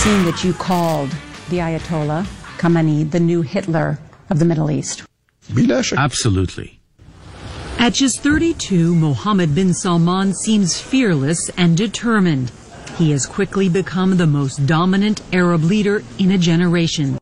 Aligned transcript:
Seen 0.00 0.24
that 0.24 0.42
you 0.42 0.54
called 0.54 1.10
the 1.50 1.58
Ayatollah 1.58 2.24
Khamenei 2.56 3.10
the 3.10 3.20
new 3.20 3.42
Hitler 3.42 3.98
of 4.30 4.38
the 4.38 4.46
Middle 4.46 4.70
East. 4.70 5.02
Absolutely. 5.98 6.80
At 7.78 7.92
just 7.92 8.22
32, 8.22 8.94
Mohammed 8.94 9.54
bin 9.54 9.74
Salman 9.74 10.32
seems 10.32 10.80
fearless 10.80 11.50
and 11.50 11.76
determined. 11.76 12.50
He 12.96 13.10
has 13.10 13.26
quickly 13.26 13.68
become 13.68 14.16
the 14.16 14.26
most 14.26 14.66
dominant 14.66 15.20
Arab 15.34 15.64
leader 15.64 16.02
in 16.18 16.30
a 16.30 16.38
generation. 16.38 17.19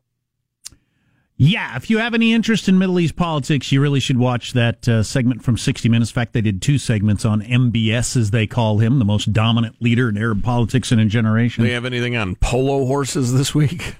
Yeah, 1.40 1.76
if 1.76 1.88
you 1.88 1.98
have 1.98 2.14
any 2.14 2.32
interest 2.32 2.68
in 2.68 2.78
Middle 2.78 2.98
East 2.98 3.14
politics, 3.14 3.70
you 3.70 3.80
really 3.80 4.00
should 4.00 4.18
watch 4.18 4.54
that 4.54 4.88
uh, 4.88 5.04
segment 5.04 5.44
from 5.44 5.56
60 5.56 5.88
Minutes. 5.88 6.10
In 6.10 6.14
fact, 6.14 6.32
they 6.32 6.40
did 6.40 6.60
two 6.60 6.78
segments 6.78 7.24
on 7.24 7.42
MBS, 7.42 8.16
as 8.16 8.32
they 8.32 8.48
call 8.48 8.78
him, 8.78 8.98
the 8.98 9.04
most 9.04 9.32
dominant 9.32 9.80
leader 9.80 10.08
in 10.08 10.18
Arab 10.18 10.42
politics 10.42 10.90
in 10.90 10.98
a 10.98 11.04
generation. 11.04 11.62
Do 11.62 11.68
they 11.68 11.74
have 11.74 11.84
anything 11.84 12.16
on 12.16 12.34
polo 12.34 12.86
horses 12.86 13.32
this 13.32 13.54
week? 13.54 13.94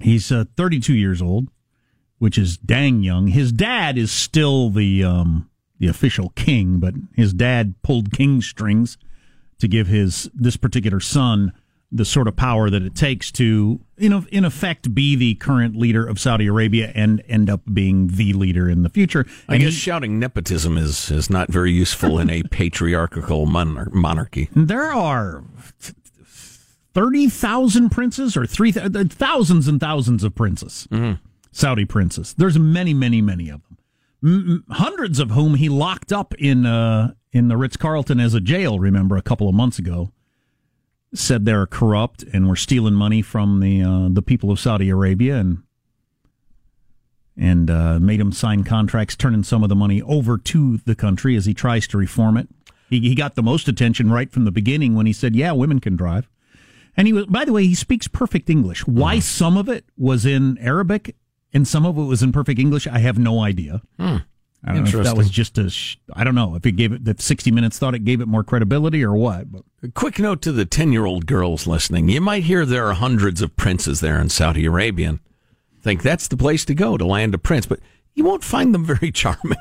He's 0.00 0.32
uh, 0.32 0.46
32 0.56 0.92
years 0.92 1.22
old, 1.22 1.46
which 2.18 2.36
is 2.36 2.56
dang 2.56 3.04
young. 3.04 3.28
His 3.28 3.52
dad 3.52 3.96
is 3.96 4.10
still 4.10 4.68
the 4.68 5.04
um, 5.04 5.48
the 5.78 5.86
official 5.86 6.30
king, 6.30 6.80
but 6.80 6.94
his 7.14 7.32
dad 7.32 7.76
pulled 7.82 8.12
king 8.12 8.42
strings 8.42 8.98
to 9.60 9.68
give 9.68 9.86
his 9.86 10.28
this 10.34 10.56
particular 10.56 10.98
son 10.98 11.52
the 11.92 12.04
sort 12.04 12.28
of 12.28 12.36
power 12.36 12.70
that 12.70 12.82
it 12.82 12.94
takes 12.94 13.32
to, 13.32 13.80
you 13.98 14.08
know, 14.08 14.24
in 14.30 14.44
effect, 14.44 14.94
be 14.94 15.16
the 15.16 15.34
current 15.34 15.74
leader 15.74 16.06
of 16.06 16.20
Saudi 16.20 16.46
Arabia 16.46 16.92
and 16.94 17.20
end 17.28 17.50
up 17.50 17.62
being 17.72 18.06
the 18.08 18.32
leader 18.32 18.68
in 18.70 18.82
the 18.84 18.88
future. 18.88 19.26
I 19.48 19.54
And 19.54 19.62
guess 19.64 19.72
he- 19.72 19.78
shouting 19.80 20.18
nepotism 20.20 20.78
is, 20.78 21.10
is 21.10 21.28
not 21.30 21.50
very 21.50 21.72
useful 21.72 22.18
in 22.20 22.30
a 22.30 22.42
patriarchal 22.50 23.46
monar- 23.46 23.92
monarchy. 23.92 24.48
there 24.54 24.92
are 24.92 25.42
thirty 26.94 27.28
thousand 27.28 27.90
princes, 27.90 28.36
or 28.36 28.46
three 28.46 28.72
th- 28.72 28.92
thousands 29.12 29.68
and 29.68 29.80
thousands 29.80 30.24
of 30.24 30.34
princes, 30.34 30.88
Saudi 31.52 31.84
princes. 31.84 32.34
There's 32.36 32.58
many, 32.58 32.94
many, 32.94 33.20
many 33.22 33.48
of 33.48 33.62
them. 33.62 33.78
M- 34.22 34.64
hundreds 34.70 35.18
of 35.18 35.30
whom 35.30 35.54
he 35.54 35.68
locked 35.68 36.12
up 36.12 36.34
in 36.34 36.66
uh, 36.66 37.14
in 37.32 37.48
the 37.48 37.56
Ritz 37.56 37.76
Carlton 37.76 38.20
as 38.20 38.34
a 38.34 38.40
jail. 38.40 38.78
Remember 38.78 39.16
a 39.16 39.22
couple 39.22 39.48
of 39.48 39.54
months 39.54 39.78
ago. 39.78 40.12
Said 41.12 41.44
they're 41.44 41.66
corrupt 41.66 42.22
and 42.32 42.48
were 42.48 42.56
stealing 42.56 42.94
money 42.94 43.20
from 43.22 43.60
the 43.60 43.82
uh, 43.82 44.08
the 44.10 44.22
people 44.22 44.50
of 44.50 44.60
Saudi 44.60 44.88
Arabia 44.88 45.36
and 45.36 45.62
and 47.36 47.70
uh, 47.70 47.98
made 47.98 48.20
him 48.20 48.32
sign 48.32 48.64
contracts, 48.64 49.16
turning 49.16 49.42
some 49.42 49.62
of 49.62 49.68
the 49.68 49.74
money 49.74 50.02
over 50.02 50.38
to 50.38 50.76
the 50.78 50.94
country 50.94 51.36
as 51.36 51.46
he 51.46 51.54
tries 51.54 51.86
to 51.88 51.98
reform 51.98 52.36
it. 52.36 52.48
He, 52.90 53.00
he 53.00 53.14
got 53.14 53.34
the 53.34 53.42
most 53.42 53.66
attention 53.66 54.10
right 54.12 54.30
from 54.30 54.44
the 54.44 54.50
beginning 54.52 54.94
when 54.94 55.06
he 55.06 55.12
said, 55.12 55.34
"Yeah, 55.34 55.52
women 55.52 55.80
can 55.80 55.96
drive." 55.96 56.28
And 56.96 57.06
he 57.06 57.12
was, 57.12 57.26
by 57.26 57.44
the 57.44 57.52
way, 57.52 57.64
he 57.64 57.74
speaks 57.74 58.08
perfect 58.08 58.50
English. 58.50 58.86
Why 58.86 59.20
some 59.20 59.56
of 59.56 59.68
it 59.68 59.84
was 59.96 60.26
in 60.26 60.58
Arabic 60.58 61.16
and 61.52 61.66
some 61.66 61.86
of 61.86 61.96
it 61.98 62.02
was 62.02 62.22
in 62.22 62.32
perfect 62.32 62.60
English, 62.60 62.86
I 62.86 62.98
have 62.98 63.18
no 63.18 63.40
idea. 63.40 63.82
I 64.64 64.74
don't 64.74 64.84
know 64.92 64.98
if 65.00 65.04
that 65.04 65.16
was 65.16 65.30
just 65.30 65.56
a. 65.56 65.70
Sh- 65.70 65.96
I 66.12 66.22
don't 66.22 66.34
know 66.34 66.54
if 66.54 66.66
it 66.66 66.72
gave 66.72 66.92
it 66.92 67.04
that 67.06 67.20
sixty 67.20 67.50
minutes 67.50 67.78
thought 67.78 67.94
it 67.94 68.04
gave 68.04 68.20
it 68.20 68.28
more 68.28 68.44
credibility 68.44 69.02
or 69.02 69.14
what. 69.14 69.50
But 69.50 69.62
A 69.82 69.88
quick 69.88 70.18
note 70.18 70.42
to 70.42 70.52
the 70.52 70.66
10 70.66 70.92
year 70.92 71.06
old 71.06 71.26
girls 71.26 71.66
listening. 71.66 72.08
You 72.10 72.20
might 72.20 72.42
hear 72.42 72.66
there 72.66 72.86
are 72.86 72.92
hundreds 72.92 73.40
of 73.40 73.56
princes 73.56 74.00
there 74.00 74.20
in 74.20 74.28
Saudi 74.28 74.66
Arabia 74.66 75.08
and 75.08 75.20
think 75.80 76.02
that's 76.02 76.28
the 76.28 76.36
place 76.36 76.64
to 76.66 76.74
go 76.74 76.98
to 76.98 77.06
land 77.06 77.34
a 77.34 77.38
prince, 77.38 77.64
but 77.64 77.80
you 78.14 78.24
won't 78.24 78.44
find 78.44 78.74
them 78.74 78.84
very 78.84 79.10
charming, 79.12 79.56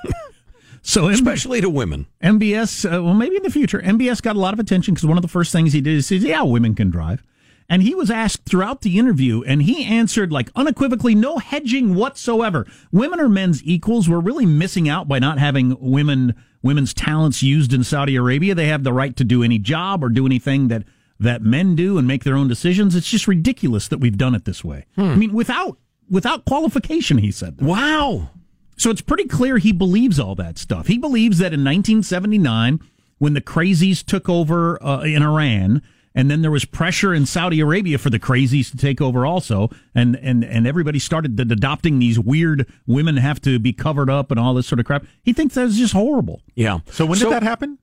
so 0.82 1.04
MB 1.04 1.14
especially 1.14 1.62
to 1.62 1.70
women. 1.70 2.08
MBS, 2.22 2.86
uh, 2.86 3.02
well, 3.02 3.14
maybe 3.14 3.38
in 3.38 3.44
the 3.44 3.50
future, 3.50 3.80
MBS 3.80 4.22
got 4.22 4.36
a 4.36 4.40
lot 4.40 4.54
of 4.54 4.60
attention 4.60 4.94
because 4.94 5.06
one 5.06 5.18
of 5.18 5.22
the 5.22 5.30
first 5.30 5.52
things 5.54 5.72
he 5.72 5.80
did 5.82 5.96
is 5.96 6.08
says, 6.08 6.24
"Yeah, 6.24 6.44
women 6.44 6.76
can 6.76 6.90
drive," 6.90 7.24
And 7.70 7.84
he 7.84 7.94
was 7.94 8.10
asked 8.10 8.46
throughout 8.46 8.82
the 8.82 8.98
interview, 8.98 9.44
and 9.44 9.62
he 9.62 9.86
answered 9.86 10.32
like 10.32 10.50
unequivocally, 10.56 11.14
no 11.14 11.38
hedging 11.38 11.94
whatsoever. 11.94 12.66
Women 12.92 13.20
are 13.20 13.30
men's 13.30 13.64
equals. 13.64 14.10
We're 14.10 14.20
really 14.20 14.48
missing 14.48 14.90
out 14.90 15.08
by 15.08 15.20
not 15.20 15.38
having 15.38 15.78
women 15.80 16.34
women's 16.62 16.94
talents 16.94 17.42
used 17.42 17.72
in 17.72 17.84
Saudi 17.84 18.16
Arabia. 18.16 18.56
They 18.56 18.68
have 18.68 18.84
the 18.84 18.92
right 18.92 19.16
to 19.16 19.24
do 19.24 19.44
any 19.44 19.60
job 19.60 20.04
or 20.04 20.10
do 20.10 20.26
anything 20.26 20.68
that 20.70 20.84
that 21.20 21.42
men 21.42 21.76
do 21.76 21.98
and 21.98 22.08
make 22.08 22.24
their 22.24 22.36
own 22.36 22.48
decisions. 22.48 22.96
It's 22.96 23.10
just 23.10 23.28
ridiculous 23.28 23.88
that 23.90 24.00
we've 24.00 24.18
done 24.18 24.34
it 24.36 24.46
this 24.46 24.64
way. 24.64 24.86
I 25.12 25.16
mean, 25.16 25.34
without 25.34 25.78
without 26.10 26.46
qualification, 26.46 27.20
he 27.20 27.32
said. 27.32 27.58
That. 27.58 27.66
Wow. 27.66 28.32
So 28.78 28.90
it's 28.90 29.02
pretty 29.02 29.26
clear 29.26 29.58
he 29.58 29.74
believes 29.74 30.20
all 30.20 30.36
that 30.36 30.58
stuff. 30.58 30.88
He 30.88 30.98
believes 30.98 31.38
that 31.40 31.54
in 31.54 31.60
1979, 31.60 32.80
when 33.18 33.34
the 33.34 33.42
crazies 33.42 34.04
took 34.04 34.30
over 34.30 34.82
uh, 34.82 35.02
in 35.02 35.22
Iran, 35.22 35.82
and 36.20 36.30
then 36.30 36.42
there 36.42 36.52
was 36.52 36.66
pressure 36.66 37.14
in 37.14 37.26
Saudi 37.26 37.62
Arabia 37.62 37.98
for 37.98 38.10
the 38.10 38.20
crazies 38.20 38.70
to 38.72 38.76
take 38.76 39.00
over 39.00 39.26
also, 39.26 39.70
and 39.96 40.18
and 40.18 40.44
and 40.44 40.68
everybody 40.68 41.00
started 41.00 41.40
adopting 41.40 42.00
these 42.00 42.20
weird 42.20 42.68
women 42.86 43.16
have 43.16 43.40
to 43.44 43.58
be 43.58 43.72
covered 43.72 44.10
up 44.10 44.30
and 44.30 44.38
all 44.38 44.54
this 44.54 44.68
sort 44.68 44.82
of 44.82 44.86
crap. 44.86 45.06
He 45.24 45.32
thinks 45.32 45.56
that's 45.56 45.78
just 45.78 45.94
horrible. 45.94 46.42
Yeah. 46.56 46.80
So 46.92 47.06
when 47.06 47.20
did 47.20 47.32
that 47.32 47.44
happen? 47.44 47.78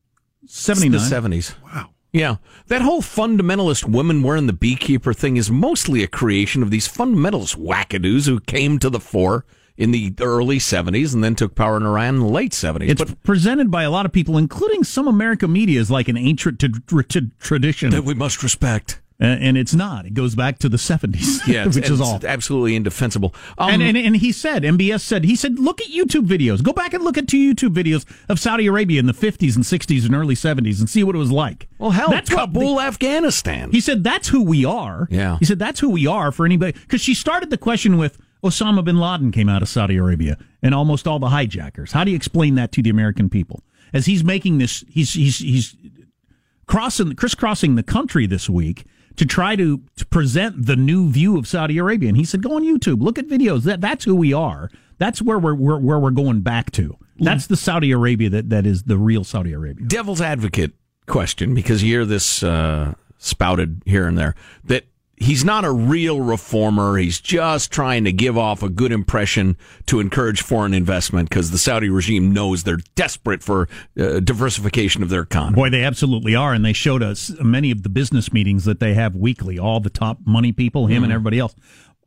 79. 0.46 0.92
The 0.92 0.98
70s. 0.98 1.54
Wow. 1.64 1.88
Yeah. 2.12 2.36
That 2.66 2.82
whole 2.82 3.00
fundamentalist 3.00 3.88
women 3.88 4.22
wearing 4.22 4.46
the 4.46 4.52
beekeeper 4.52 5.14
thing 5.14 5.38
is 5.38 5.50
mostly 5.50 6.02
a 6.02 6.06
creation 6.06 6.62
of 6.62 6.70
these 6.70 6.86
fundamentalist 6.86 7.56
wackadoos 7.56 8.26
who 8.26 8.40
came 8.40 8.78
to 8.80 8.90
the 8.90 9.00
fore 9.00 9.46
in 9.76 9.90
the 9.90 10.14
early 10.20 10.58
70s 10.58 11.12
and 11.14 11.22
then 11.22 11.34
took 11.34 11.54
power 11.54 11.76
in 11.76 11.82
Iran 11.84 12.14
in 12.16 12.20
the 12.20 12.26
late 12.26 12.52
70s. 12.52 12.88
It's 12.88 13.14
presented 13.24 13.70
by 13.70 13.82
a 13.82 13.90
lot 13.90 14.06
of 14.06 14.12
people, 14.12 14.38
including 14.38 14.84
some 14.84 15.06
American 15.06 15.52
media, 15.52 15.80
as 15.80 15.90
like 15.90 16.08
an 16.08 16.16
ancient 16.16 16.58
t- 16.60 16.68
t- 17.08 17.30
tradition 17.38 17.90
that 17.90 18.04
we 18.04 18.14
must 18.14 18.42
respect. 18.42 19.00
Uh, 19.18 19.24
and 19.24 19.56
it's 19.56 19.74
not. 19.74 20.04
It 20.04 20.12
goes 20.12 20.34
back 20.34 20.58
to 20.58 20.68
the 20.68 20.76
70s, 20.76 21.46
Yeah, 21.50 21.64
which 21.74 21.88
is 21.88 22.02
all. 22.02 22.20
absolutely 22.22 22.76
indefensible. 22.76 23.34
Um, 23.56 23.70
and, 23.70 23.82
and 23.82 23.96
and 23.96 24.14
he 24.16 24.30
said, 24.30 24.62
MBS 24.62 25.00
said, 25.00 25.24
he 25.24 25.34
said, 25.34 25.58
look 25.58 25.80
at 25.80 25.86
YouTube 25.88 26.26
videos. 26.26 26.62
Go 26.62 26.74
back 26.74 26.92
and 26.92 27.02
look 27.02 27.16
at 27.16 27.26
two 27.26 27.38
YouTube 27.54 27.72
videos 27.74 28.04
of 28.28 28.38
Saudi 28.38 28.66
Arabia 28.66 29.00
in 29.00 29.06
the 29.06 29.14
50s 29.14 29.56
and 29.56 29.64
60s 29.64 30.04
and 30.04 30.14
early 30.14 30.34
70s 30.34 30.80
and 30.80 30.90
see 30.90 31.02
what 31.02 31.14
it 31.14 31.18
was 31.18 31.32
like. 31.32 31.66
well, 31.78 31.92
hell, 31.92 32.10
That's 32.10 32.28
Kabul, 32.28 32.76
the- 32.76 32.82
Afghanistan. 32.82 33.70
He 33.70 33.80
said, 33.80 34.04
that's 34.04 34.28
who 34.28 34.42
we 34.42 34.66
are. 34.66 35.08
Yeah. 35.10 35.38
He 35.38 35.46
said, 35.46 35.58
that's 35.58 35.80
who 35.80 35.88
we 35.88 36.06
are 36.06 36.30
for 36.30 36.44
anybody. 36.44 36.72
Because 36.78 37.00
she 37.00 37.14
started 37.14 37.48
the 37.48 37.56
question 37.58 37.96
with 37.96 38.18
Osama 38.44 38.84
bin 38.84 38.98
Laden 38.98 39.32
came 39.32 39.48
out 39.48 39.62
of 39.62 39.68
Saudi 39.68 39.96
Arabia 39.96 40.36
and 40.62 40.74
almost 40.74 41.06
all 41.06 41.18
the 41.18 41.30
hijackers. 41.30 41.92
How 41.92 42.04
do 42.04 42.10
you 42.10 42.16
explain 42.16 42.54
that 42.56 42.72
to 42.72 42.82
the 42.82 42.90
American 42.90 43.28
people? 43.28 43.62
As 43.92 44.06
he's 44.06 44.24
making 44.24 44.58
this, 44.58 44.84
he's, 44.88 45.14
he's, 45.14 45.38
he's 45.38 45.76
crossing, 46.66 47.14
crisscrossing 47.14 47.76
the 47.76 47.82
country 47.82 48.26
this 48.26 48.48
week 48.48 48.84
to 49.16 49.24
try 49.24 49.56
to, 49.56 49.80
to 49.96 50.06
present 50.06 50.66
the 50.66 50.76
new 50.76 51.10
view 51.10 51.38
of 51.38 51.48
Saudi 51.48 51.78
Arabia. 51.78 52.08
And 52.08 52.18
he 52.18 52.24
said, 52.24 52.42
go 52.42 52.56
on 52.56 52.62
YouTube, 52.62 53.00
look 53.00 53.18
at 53.18 53.26
videos. 53.26 53.62
That, 53.62 53.80
that's 53.80 54.04
who 54.04 54.14
we 54.14 54.32
are. 54.32 54.70
That's 54.98 55.22
where 55.22 55.38
we're, 55.38 55.54
where, 55.54 55.78
where 55.78 55.98
we're 55.98 56.10
going 56.10 56.40
back 56.40 56.70
to. 56.72 56.96
That's 57.18 57.46
the 57.46 57.56
Saudi 57.56 57.92
Arabia 57.92 58.28
that, 58.30 58.50
that 58.50 58.66
is 58.66 58.84
the 58.84 58.98
real 58.98 59.24
Saudi 59.24 59.52
Arabia. 59.52 59.86
devil's 59.86 60.20
advocate 60.20 60.72
question 61.06 61.54
because 61.54 61.82
you 61.82 61.92
hear 61.92 62.04
this 62.04 62.42
uh, 62.42 62.94
spouted 63.18 63.82
here 63.86 64.06
and 64.06 64.18
there 64.18 64.34
that 64.64 64.84
he's 65.16 65.44
not 65.44 65.64
a 65.64 65.72
real 65.72 66.20
reformer. 66.20 66.96
He's 66.96 67.20
just 67.20 67.70
trying 67.70 68.04
to 68.04 68.12
give 68.12 68.36
off 68.36 68.62
a 68.62 68.68
good 68.68 68.92
impression 68.92 69.56
to 69.86 70.00
encourage 70.00 70.42
foreign 70.42 70.74
investment 70.74 71.28
because 71.28 71.50
the 71.50 71.58
Saudi 71.58 71.88
regime 71.88 72.32
knows 72.32 72.62
they're 72.62 72.78
desperate 72.94 73.42
for 73.42 73.68
uh, 73.98 74.20
diversification 74.20 75.02
of 75.02 75.08
their 75.08 75.22
economy. 75.22 75.56
Boy, 75.56 75.70
they 75.70 75.84
absolutely 75.84 76.34
are, 76.34 76.52
and 76.52 76.64
they 76.64 76.72
showed 76.72 77.02
us 77.02 77.32
many 77.40 77.70
of 77.70 77.82
the 77.82 77.88
business 77.88 78.32
meetings 78.32 78.64
that 78.64 78.80
they 78.80 78.94
have 78.94 79.16
weekly. 79.16 79.58
All 79.58 79.80
the 79.80 79.90
top 79.90 80.18
money 80.26 80.52
people, 80.52 80.86
him 80.86 81.02
and 81.02 81.12
everybody 81.12 81.38
else, 81.38 81.54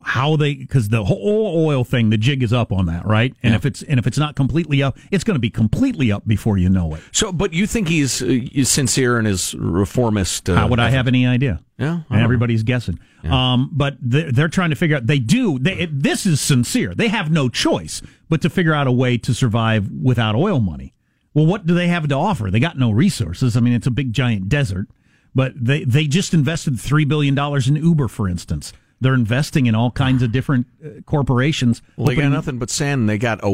how 0.02 0.34
they 0.36 0.54
because 0.54 0.88
the 0.88 1.04
whole 1.04 1.66
oil 1.66 1.84
thing, 1.84 2.10
the 2.10 2.16
jig 2.16 2.42
is 2.42 2.52
up 2.52 2.72
on 2.72 2.86
that, 2.86 3.04
right? 3.06 3.34
And 3.42 3.52
Yeah. 3.52 3.56
if 3.56 3.66
it's 3.66 3.82
and 3.82 3.98
if 3.98 4.06
it's 4.06 4.16
not 4.18 4.34
completely 4.34 4.82
up, 4.82 4.96
it's 5.10 5.24
going 5.24 5.34
to 5.34 5.40
be 5.40 5.50
completely 5.50 6.10
up 6.10 6.26
before 6.26 6.56
you 6.56 6.68
know 6.70 6.94
it. 6.94 7.02
So, 7.12 7.32
but 7.32 7.52
you 7.52 7.66
think 7.66 7.88
he's, 7.88 8.22
uh, 8.22 8.26
he's 8.26 8.70
sincere 8.70 9.18
in 9.18 9.26
his 9.26 9.54
reformist? 9.54 10.48
Uh, 10.48 10.54
How 10.54 10.68
would 10.68 10.80
I 10.80 10.90
have 10.90 11.06
any 11.06 11.26
idea? 11.26 11.60
Yeah, 11.78 11.86
and 11.92 12.04
don't 12.08 12.18
know. 12.18 12.24
everybody's 12.24 12.62
guessing. 12.62 12.98
Um, 13.24 13.68
but 13.72 13.96
they're, 14.00 14.32
they're 14.32 14.48
trying 14.48 14.70
to 14.70 14.76
figure 14.76 14.96
out. 14.96 15.06
They 15.06 15.18
do. 15.18 15.58
They, 15.58 15.74
it, 15.80 16.02
this 16.02 16.24
is 16.24 16.40
sincere. 16.40 16.94
They 16.94 17.08
have 17.08 17.30
no 17.30 17.48
choice 17.50 18.00
but 18.30 18.40
to 18.42 18.48
figure 18.50 18.72
out 18.72 18.86
a 18.86 18.92
way 18.92 19.18
to 19.18 19.34
survive 19.34 19.90
without 19.90 20.34
oil 20.34 20.60
money. 20.60 20.94
Well, 21.34 21.46
what 21.46 21.66
do 21.66 21.74
they 21.74 21.88
have 21.88 22.08
to 22.08 22.14
offer? 22.14 22.50
They 22.50 22.58
got 22.60 22.78
no 22.78 22.90
resources. 22.90 23.56
I 23.56 23.60
mean, 23.60 23.74
it's 23.74 23.86
a 23.86 23.90
big 23.90 24.12
giant 24.14 24.48
desert. 24.48 24.88
But 25.34 25.52
they 25.62 25.84
they 25.84 26.06
just 26.08 26.34
invested 26.34 26.80
three 26.80 27.04
billion 27.04 27.34
dollars 27.36 27.68
in 27.68 27.76
Uber, 27.76 28.08
for 28.08 28.28
instance. 28.28 28.72
They're 29.02 29.14
investing 29.14 29.64
in 29.66 29.74
all 29.74 29.90
kinds 29.90 30.22
of 30.22 30.30
different 30.30 30.66
uh, 30.84 31.00
corporations. 31.06 31.80
Well, 31.96 32.06
they 32.08 32.16
got 32.16 32.28
nothing 32.28 32.58
but 32.58 32.68
sand. 32.68 33.08
They 33.08 33.16
got 33.16 33.40
a, 33.42 33.48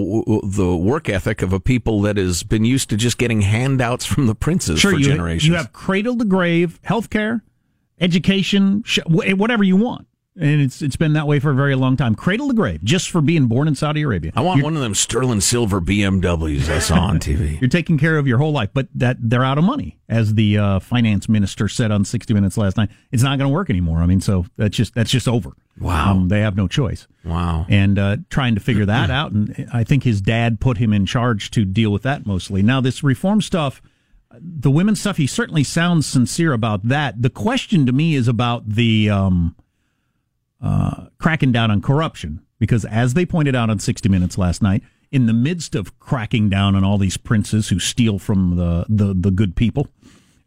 the 0.44 0.76
work 0.76 1.08
ethic 1.08 1.40
of 1.40 1.52
a 1.52 1.60
people 1.60 2.00
that 2.02 2.16
has 2.16 2.42
been 2.42 2.64
used 2.64 2.90
to 2.90 2.96
just 2.96 3.16
getting 3.16 3.42
handouts 3.42 4.04
from 4.04 4.26
the 4.26 4.34
princes 4.34 4.80
Sure, 4.80 4.92
for 4.92 4.98
you, 4.98 5.04
generations. 5.04 5.46
you 5.46 5.54
have 5.54 5.72
cradle 5.72 6.16
to 6.18 6.24
grave 6.24 6.80
healthcare, 6.84 7.42
education, 8.00 8.82
whatever 9.06 9.62
you 9.62 9.76
want, 9.76 10.06
and 10.38 10.60
it's 10.60 10.82
it's 10.82 10.96
been 10.96 11.14
that 11.14 11.26
way 11.26 11.38
for 11.40 11.50
a 11.50 11.54
very 11.54 11.74
long 11.74 11.96
time. 11.96 12.14
Cradle 12.14 12.48
to 12.48 12.54
grave, 12.54 12.82
just 12.84 13.10
for 13.10 13.20
being 13.20 13.46
born 13.46 13.68
in 13.68 13.74
Saudi 13.74 14.02
Arabia. 14.02 14.32
I 14.36 14.40
want 14.42 14.58
You're- 14.58 14.64
one 14.64 14.76
of 14.76 14.82
them 14.82 14.94
sterling 14.94 15.40
silver 15.40 15.80
BMWs 15.80 16.68
I 16.68 16.78
saw 16.78 16.96
on 17.00 17.18
TV. 17.20 17.60
You're 17.60 17.68
taking 17.70 17.98
care 17.98 18.18
of 18.18 18.26
your 18.26 18.38
whole 18.38 18.52
life, 18.52 18.70
but 18.74 18.88
that 18.94 19.16
they're 19.20 19.44
out 19.44 19.58
of 19.58 19.64
money, 19.64 19.98
as 20.08 20.34
the 20.34 20.58
uh, 20.58 20.78
finance 20.80 21.28
minister 21.28 21.68
said 21.68 21.90
on 21.90 22.04
60 22.04 22.34
Minutes 22.34 22.56
last 22.56 22.76
night. 22.76 22.90
It's 23.12 23.22
not 23.22 23.38
going 23.38 23.48
to 23.50 23.54
work 23.54 23.70
anymore. 23.70 23.98
I 23.98 24.06
mean, 24.06 24.20
so 24.20 24.46
that's 24.56 24.76
just 24.76 24.94
that's 24.94 25.10
just 25.10 25.26
over. 25.28 25.50
Wow. 25.78 26.12
Um, 26.12 26.28
they 26.28 26.40
have 26.40 26.56
no 26.56 26.68
choice. 26.68 27.06
Wow. 27.24 27.66
and 27.68 27.98
uh, 27.98 28.16
trying 28.30 28.54
to 28.54 28.60
figure 28.60 28.86
that 28.86 29.10
out. 29.10 29.32
And 29.32 29.68
I 29.72 29.84
think 29.84 30.04
his 30.04 30.20
dad 30.20 30.60
put 30.60 30.78
him 30.78 30.92
in 30.92 31.04
charge 31.06 31.50
to 31.52 31.64
deal 31.64 31.90
with 31.90 32.02
that 32.04 32.24
mostly. 32.24 32.62
Now, 32.62 32.80
this 32.80 33.02
reform 33.02 33.42
stuff, 33.42 33.82
the 34.38 34.70
women's 34.70 35.00
stuff, 35.00 35.16
he 35.16 35.26
certainly 35.26 35.64
sounds 35.64 36.06
sincere 36.06 36.52
about 36.52 36.86
that. 36.88 37.20
The 37.20 37.30
question 37.30 37.84
to 37.86 37.92
me 37.92 38.14
is 38.14 38.28
about 38.28 38.68
the 38.68 39.10
um, 39.10 39.54
uh, 40.62 41.06
cracking 41.18 41.52
down 41.52 41.70
on 41.70 41.80
corruption, 41.80 42.44
because 42.58 42.84
as 42.84 43.14
they 43.14 43.26
pointed 43.26 43.54
out 43.54 43.70
on 43.70 43.78
60 43.78 44.08
Minutes 44.08 44.38
last 44.38 44.62
night, 44.62 44.82
in 45.12 45.26
the 45.26 45.32
midst 45.32 45.74
of 45.74 45.98
cracking 46.00 46.48
down 46.48 46.74
on 46.74 46.84
all 46.84 46.98
these 46.98 47.16
princes 47.16 47.68
who 47.68 47.78
steal 47.78 48.18
from 48.18 48.56
the, 48.56 48.84
the, 48.88 49.14
the 49.14 49.30
good 49.30 49.54
people, 49.54 49.88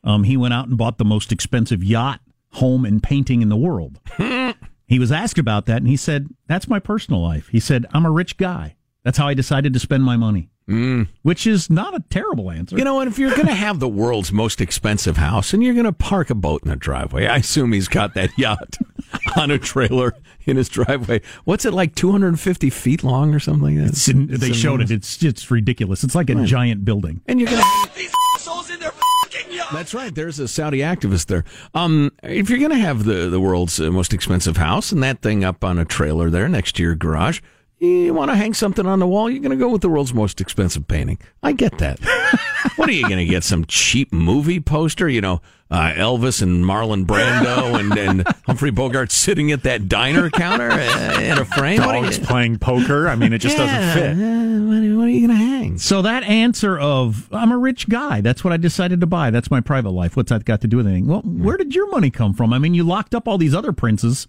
um, 0.03 0.23
he 0.23 0.35
went 0.37 0.53
out 0.53 0.67
and 0.67 0.77
bought 0.77 0.97
the 0.97 1.05
most 1.05 1.31
expensive 1.31 1.83
yacht, 1.83 2.19
home, 2.53 2.85
and 2.85 3.01
painting 3.01 3.41
in 3.41 3.49
the 3.49 3.57
world. 3.57 3.99
He 4.89 4.97
was 4.97 5.11
asked 5.11 5.37
about 5.37 5.67
that, 5.67 5.77
and 5.77 5.87
he 5.87 5.95
said, 5.95 6.29
"That's 6.47 6.67
my 6.67 6.79
personal 6.79 7.21
life." 7.21 7.47
He 7.49 7.59
said, 7.59 7.85
"I'm 7.93 8.07
a 8.07 8.11
rich 8.11 8.37
guy. 8.37 8.75
That's 9.03 9.19
how 9.19 9.27
I 9.27 9.35
decided 9.35 9.71
to 9.73 9.79
spend 9.79 10.03
my 10.03 10.17
money." 10.17 10.49
Mm. 10.67 11.07
Which 11.21 11.45
is 11.45 11.69
not 11.69 11.95
a 11.95 12.03
terrible 12.09 12.49
answer. 12.49 12.75
You 12.75 12.83
know, 12.83 12.99
and 12.99 13.09
if 13.09 13.19
you're 13.19 13.35
going 13.35 13.47
to 13.47 13.53
have 13.53 13.79
the 13.79 13.87
world's 13.87 14.31
most 14.31 14.59
expensive 14.59 15.17
house 15.17 15.53
and 15.53 15.63
you're 15.63 15.73
going 15.73 15.85
to 15.85 15.91
park 15.91 16.29
a 16.29 16.35
boat 16.35 16.63
in 16.63 16.69
the 16.69 16.75
driveway, 16.75 17.27
I 17.27 17.37
assume 17.37 17.71
he's 17.71 17.87
got 17.87 18.15
that 18.15 18.35
yacht 18.37 18.77
on 19.35 19.51
a 19.51 19.57
trailer 19.57 20.13
in 20.45 20.57
his 20.57 20.69
driveway. 20.69 21.21
What's 21.45 21.65
it 21.65 21.73
like, 21.73 21.95
250 21.95 22.69
feet 22.69 23.03
long 23.03 23.33
or 23.33 23.39
something 23.39 23.63
like 23.63 23.75
that? 23.77 23.93
It's 23.93 24.07
in- 24.07 24.27
they 24.27 24.47
It's 24.49 24.57
showed 24.57 24.81
it. 24.81 24.91
It's 24.91 25.21
it's 25.23 25.49
ridiculous. 25.51 26.03
It's 26.03 26.15
like 26.15 26.29
a 26.29 26.35
giant 26.45 26.85
building. 26.85 27.21
And 27.27 27.39
you're 27.39 27.49
going 27.49 27.61
to 27.61 27.89
these 27.95 28.13
assholes 28.35 28.69
in 28.69 28.79
their 28.79 28.91
fucking 28.91 29.51
yacht. 29.51 29.69
That's 29.71 29.93
right. 29.93 30.13
There's 30.13 30.39
a 30.39 30.47
Saudi 30.47 30.79
activist 30.79 31.27
there. 31.27 31.43
Um, 31.73 32.11
if 32.23 32.49
you're 32.49 32.59
going 32.59 32.71
to 32.71 32.77
have 32.77 33.03
the 33.05 33.29
the 33.29 33.39
world's 33.39 33.79
uh, 33.79 33.91
most 33.91 34.13
expensive 34.13 34.57
house 34.57 34.91
and 34.91 35.01
that 35.03 35.21
thing 35.21 35.43
up 35.43 35.63
on 35.63 35.77
a 35.77 35.85
trailer 35.85 36.29
there 36.29 36.47
next 36.47 36.75
to 36.77 36.83
your 36.83 36.95
garage, 36.95 37.41
you 37.79 38.13
want 38.13 38.29
to 38.31 38.35
hang 38.35 38.53
something 38.53 38.85
on 38.85 38.99
the 38.99 39.07
wall, 39.07 39.29
you're 39.29 39.41
going 39.41 39.57
to 39.57 39.57
go 39.57 39.69
with 39.69 39.81
the 39.81 39.89
world's 39.89 40.13
most 40.13 40.41
expensive 40.41 40.87
painting. 40.87 41.17
I 41.41 41.53
get 41.53 41.77
that. 41.77 41.99
what 42.75 42.89
are 42.89 42.93
you 42.93 43.03
going 43.03 43.17
to 43.17 43.25
get? 43.25 43.43
Some 43.43 43.65
cheap 43.65 44.11
movie 44.11 44.59
poster? 44.59 45.07
You 45.07 45.21
know, 45.21 45.41
uh, 45.71 45.93
Elvis 45.95 46.41
and 46.41 46.65
Marlon 46.65 47.05
Brando 47.05 47.79
and, 47.79 47.97
and 47.97 48.27
Humphrey 48.45 48.71
Bogart 48.71 49.11
sitting 49.11 49.51
at 49.51 49.63
that 49.63 49.87
diner 49.87 50.29
counter 50.29 50.69
uh, 50.71 51.19
in 51.21 51.37
a 51.37 51.45
frame? 51.45 51.79
What 51.81 51.93
Dogs 51.93 52.17
you- 52.19 52.25
playing 52.25 52.57
poker. 52.59 53.07
I 53.07 53.15
mean, 53.15 53.31
it 53.33 53.37
just 53.39 53.57
Yeah, 53.57 53.65
doesn't 53.95 54.01
fit. 54.01 54.11
uh, 54.25 54.97
what 54.97 55.05
are 55.05 55.09
you 55.11 55.27
going 55.27 55.39
to 55.39 55.45
hang? 55.45 55.77
So 55.77 56.01
that 56.01 56.23
answer 56.23 56.77
of 56.77 57.29
I'm 57.31 57.51
a 57.51 57.57
rich 57.57 57.87
guy. 57.87 58.19
That's 58.21 58.43
what 58.43 58.51
I 58.51 58.57
decided 58.57 58.99
to 59.01 59.07
buy. 59.07 59.29
That's 59.31 59.49
my 59.49 59.61
private 59.61 59.91
life. 59.91 60.17
What's 60.17 60.29
that 60.31 60.43
got 60.45 60.59
to 60.61 60.67
do 60.67 60.77
with 60.77 60.87
anything? 60.87 61.07
Well, 61.07 61.21
where 61.21 61.55
did 61.57 61.73
your 61.73 61.89
money 61.89 62.09
come 62.09 62.33
from? 62.33 62.51
I 62.51 62.59
mean, 62.59 62.73
you 62.73 62.83
locked 62.83 63.15
up 63.15 63.27
all 63.27 63.37
these 63.37 63.55
other 63.55 63.71
princes. 63.71 64.27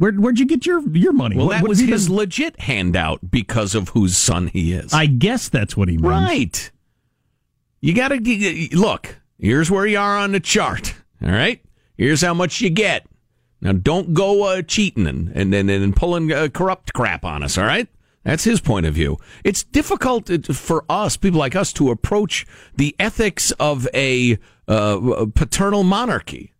Where 0.00 0.12
where'd 0.12 0.38
you 0.38 0.46
get 0.46 0.64
your 0.64 0.80
your 0.96 1.12
money? 1.12 1.36
Well, 1.36 1.48
What- 1.48 1.60
that 1.60 1.68
was 1.68 1.80
his 1.80 2.08
been- 2.08 2.16
legit 2.16 2.58
handout 2.60 3.30
because 3.30 3.74
of 3.74 3.90
whose 3.90 4.16
son 4.16 4.46
he 4.46 4.72
is. 4.72 4.94
I 4.94 5.04
guess 5.04 5.50
that's 5.50 5.76
what 5.76 5.90
he 5.90 5.98
means. 5.98 6.08
right. 6.08 6.70
You 7.82 7.92
got 7.92 8.08
to 8.08 8.68
look. 8.72 9.18
Here's 9.38 9.70
where 9.70 9.84
you 9.86 9.98
are 9.98 10.16
on 10.16 10.32
the 10.32 10.40
chart. 10.40 10.94
All 11.22 11.30
right. 11.30 11.62
Here's 11.98 12.22
how 12.22 12.32
much 12.32 12.62
you 12.62 12.70
get. 12.70 13.06
Now, 13.60 13.72
don't 13.72 14.14
go 14.14 14.44
uh, 14.44 14.62
cheating 14.62 15.06
and 15.06 15.30
and 15.34 15.52
and, 15.52 15.68
and 15.70 15.94
pulling 15.94 16.32
uh, 16.32 16.48
corrupt 16.48 16.94
crap 16.94 17.22
on 17.22 17.42
us. 17.42 17.58
All 17.58 17.64
right. 17.66 17.86
That's 18.24 18.44
his 18.44 18.62
point 18.62 18.86
of 18.86 18.94
view. 18.94 19.18
It's 19.44 19.64
difficult 19.64 20.30
uh, 20.30 20.38
for 20.54 20.86
us, 20.88 21.18
people 21.18 21.40
like 21.40 21.54
us, 21.54 21.74
to 21.74 21.90
approach 21.90 22.46
the 22.74 22.96
ethics 22.98 23.50
of 23.60 23.86
a 23.92 24.38
uh, 24.66 25.26
paternal 25.34 25.82
monarchy 25.84 26.54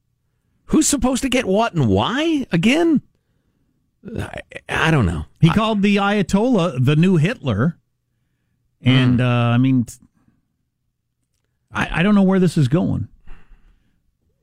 Who's 0.66 0.86
supposed 0.86 1.22
to 1.22 1.28
get 1.28 1.46
what 1.46 1.74
and 1.74 1.88
why 1.88 2.46
again? 2.52 3.00
I, 4.18 4.40
I 4.68 4.90
don't 4.90 5.06
know. 5.06 5.24
He 5.40 5.50
called 5.50 5.82
the 5.82 5.96
Ayatollah 5.96 6.84
the 6.84 6.96
new 6.96 7.16
Hitler, 7.16 7.76
and 8.82 9.20
uh, 9.20 9.24
I 9.24 9.58
mean, 9.58 9.86
I, 11.72 12.00
I 12.00 12.02
don't 12.02 12.14
know 12.14 12.22
where 12.22 12.38
this 12.40 12.56
is 12.56 12.68
going. 12.68 13.08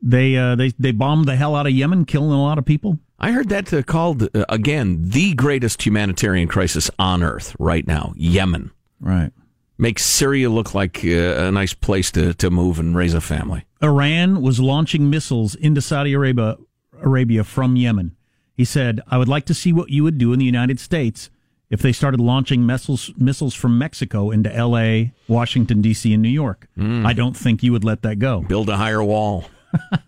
They 0.02 0.38
uh, 0.38 0.56
they 0.56 0.70
they 0.78 0.92
bombed 0.92 1.26
the 1.28 1.36
hell 1.36 1.56
out 1.56 1.66
of 1.66 1.74
Yemen, 1.74 2.06
killing 2.06 2.32
a 2.32 2.42
lot 2.42 2.58
of 2.58 2.66
people. 2.66 3.00
I 3.20 3.32
heard 3.32 3.50
that 3.50 3.74
uh, 3.74 3.82
called 3.82 4.24
uh, 4.36 4.46
again 4.48 4.98
the 5.10 5.34
greatest 5.34 5.84
humanitarian 5.86 6.48
crisis 6.48 6.92
on 7.00 7.24
earth 7.24 7.56
right 7.60 7.86
now. 7.88 8.14
Yemen 8.16 8.72
Right. 9.00 9.32
makes 9.80 10.06
Syria 10.06 10.50
look 10.52 10.76
like 10.76 11.02
uh, 11.04 11.48
a 11.48 11.52
nice 11.52 11.74
place 11.74 12.12
to 12.12 12.36
to 12.36 12.52
move 12.52 12.78
and 12.80 12.96
raise 12.96 13.16
a 13.16 13.22
family. 13.22 13.66
Iran 13.82 14.42
was 14.44 14.60
launching 14.60 15.10
missiles 15.10 15.56
into 15.56 15.82
Saudi 15.82 16.14
Arabia, 16.14 16.58
Arabia 17.02 17.44
from 17.44 17.76
Yemen. 17.76 18.16
He 18.58 18.66
said, 18.66 19.00
"I 19.08 19.18
would 19.18 19.28
like 19.30 19.46
to 19.46 19.54
see 19.54 19.72
what 19.72 19.90
you 19.92 20.04
would 20.04 20.18
do 20.18 20.34
in 20.34 20.40
the 20.40 20.46
United 20.46 20.80
States 20.80 21.30
if 21.70 21.80
they 21.82 21.92
started 21.94 22.20
launching 22.20 22.66
missiles 22.66 23.12
missiles 23.18 23.54
from 23.54 23.78
Mexico 23.78 24.32
into 24.32 24.54
L.A., 24.54 25.14
Washington 25.28 25.82
D.C., 25.82 26.12
and 26.14 26.24
New 26.24 26.30
York. 26.30 26.68
I 26.78 27.14
don't 27.14 27.38
think 27.38 27.62
you 27.64 27.72
would 27.72 27.84
let 27.84 28.02
that 28.02 28.18
go." 28.18 28.42
Build 28.42 28.68
a 28.70 28.78
higher 28.78 29.04
wall. 29.04 29.46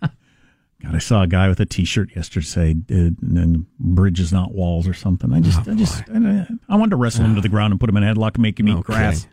God, 0.82 0.94
I 0.94 0.98
saw 0.98 1.22
a 1.22 1.26
guy 1.26 1.46
with 1.48 1.60
a 1.60 1.66
T-shirt 1.66 2.16
yesterday 2.16 2.44
say, 2.46 2.70
uh, 2.90 2.94
"And 3.20 3.66
bridges, 3.78 4.32
not 4.32 4.52
walls," 4.52 4.88
or 4.88 4.94
something. 4.94 5.32
I 5.32 5.40
just, 5.40 5.68
I 5.68 5.74
just, 5.74 6.02
I, 6.10 6.46
I 6.70 6.76
wanted 6.76 6.90
to 6.90 6.96
wrestle 6.96 7.24
him 7.26 7.34
to 7.34 7.40
the 7.42 7.50
ground 7.50 7.72
and 7.72 7.78
put 7.80 7.88
him 7.90 7.96
in 7.98 8.02
a 8.02 8.14
headlock, 8.14 8.38
make 8.38 8.58
him 8.58 8.68
eat 8.68 8.76
Okay. 8.78 8.82
grass. 8.94 9.28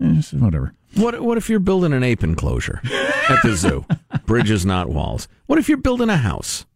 Eh, 0.00 0.12
just 0.14 0.32
whatever. 0.34 0.72
What 0.94 1.20
what 1.22 1.38
if 1.38 1.50
you're 1.50 1.58
building 1.60 1.92
an 1.92 2.02
ape 2.04 2.22
enclosure 2.22 2.80
at 3.28 3.42
the 3.42 3.56
zoo? 3.56 3.84
Bridges, 4.26 4.64
not 4.64 4.88
walls. 4.90 5.26
What 5.46 5.58
if 5.58 5.68
you're 5.68 5.78
building 5.78 6.08
a 6.08 6.16
house? 6.16 6.66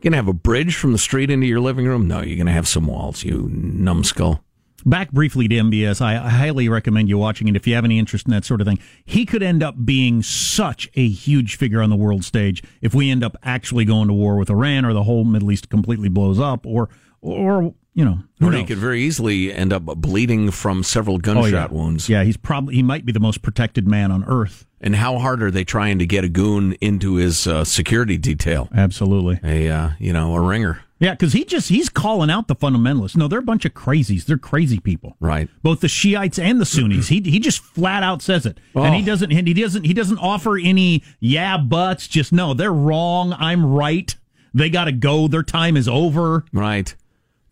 You 0.00 0.04
gonna 0.08 0.16
have 0.16 0.28
a 0.28 0.32
bridge 0.32 0.76
from 0.76 0.92
the 0.92 0.98
street 0.98 1.28
into 1.30 1.46
your 1.46 1.60
living 1.60 1.86
room? 1.86 2.08
No, 2.08 2.22
you're 2.22 2.38
gonna 2.38 2.52
have 2.52 2.66
some 2.66 2.86
walls. 2.86 3.22
You 3.22 3.50
numbskull. 3.52 4.42
Back 4.86 5.10
briefly 5.12 5.46
to 5.46 5.56
MBS, 5.56 6.00
I 6.00 6.16
highly 6.16 6.70
recommend 6.70 7.10
you 7.10 7.18
watching 7.18 7.48
it 7.48 7.56
if 7.56 7.66
you 7.66 7.74
have 7.74 7.84
any 7.84 7.98
interest 7.98 8.26
in 8.26 8.30
that 8.30 8.46
sort 8.46 8.62
of 8.62 8.66
thing. 8.66 8.78
He 9.04 9.26
could 9.26 9.42
end 9.42 9.62
up 9.62 9.84
being 9.84 10.22
such 10.22 10.88
a 10.94 11.06
huge 11.06 11.56
figure 11.56 11.82
on 11.82 11.90
the 11.90 11.96
world 11.96 12.24
stage 12.24 12.62
if 12.80 12.94
we 12.94 13.10
end 13.10 13.22
up 13.22 13.36
actually 13.42 13.84
going 13.84 14.08
to 14.08 14.14
war 14.14 14.36
with 14.36 14.48
Iran 14.48 14.86
or 14.86 14.94
the 14.94 15.02
whole 15.02 15.24
Middle 15.24 15.52
East 15.52 15.68
completely 15.68 16.08
blows 16.08 16.40
up 16.40 16.64
or, 16.64 16.88
or 17.20 17.74
you 17.94 18.04
know, 18.04 18.18
Or 18.40 18.52
he 18.52 18.64
could 18.64 18.78
very 18.78 19.02
easily 19.02 19.52
end 19.52 19.72
up 19.72 19.84
bleeding 19.84 20.50
from 20.50 20.82
several 20.82 21.18
gunshot 21.18 21.44
Oh, 21.44 21.48
yeah. 21.48 21.66
wounds. 21.66 22.08
Yeah, 22.08 22.22
he's 22.24 22.36
probably 22.36 22.74
he 22.76 22.82
might 22.82 23.04
be 23.04 23.12
the 23.12 23.20
most 23.20 23.42
protected 23.42 23.86
man 23.88 24.10
on 24.12 24.24
earth. 24.24 24.66
And 24.80 24.96
how 24.96 25.18
hard 25.18 25.42
are 25.42 25.50
they 25.50 25.64
trying 25.64 25.98
to 25.98 26.06
get 26.06 26.24
a 26.24 26.28
goon 26.28 26.72
into 26.80 27.16
his 27.16 27.46
uh, 27.46 27.64
security 27.64 28.16
detail? 28.16 28.68
Absolutely. 28.74 29.38
A 29.44 29.68
uh, 29.68 29.90
you 29.98 30.12
know 30.12 30.34
a 30.34 30.40
ringer, 30.40 30.80
Yeah, 31.00 31.10
because 31.12 31.34
he 31.34 31.44
just 31.44 31.68
he's 31.68 31.90
calling 31.90 32.30
out 32.30 32.48
the 32.48 32.56
fundamentalists. 32.56 33.14
No, 33.16 33.28
they're 33.28 33.40
a 33.40 33.42
bunch 33.42 33.66
of 33.66 33.74
crazies. 33.74 34.24
They're 34.24 34.38
crazy 34.38 34.78
people. 34.80 35.16
right? 35.20 35.50
both 35.62 35.80
the 35.80 35.88
Shiites 35.88 36.38
and 36.38 36.58
the 36.60 36.64
Sunnis. 36.64 37.08
He 37.08 37.20
he 37.20 37.40
just 37.40 37.58
flat 37.60 38.02
out 38.02 38.22
says 38.22 38.46
it, 38.46 38.58
and 38.74 38.94
he 38.94 39.02
Oh. 39.02 39.04
doesn't 39.04 39.30
and 39.32 39.46
he 39.48 39.52
doesn't 39.52 39.84
he 39.84 39.92
doesn't 39.92 40.18
offer 40.18 40.56
any 40.56 41.02
yeah 41.18 41.58
buts. 41.58 42.06
Just 42.08 42.32
no, 42.32 42.54
they're 42.54 42.72
wrong. 42.72 43.34
I'm 43.38 43.66
right. 43.66 44.14
They 44.54 44.70
got 44.70 44.84
to 44.86 44.92
go. 44.92 45.28
Their 45.28 45.42
time 45.42 45.76
is 45.76 45.88
over. 45.88 46.44
Right. 46.54 46.94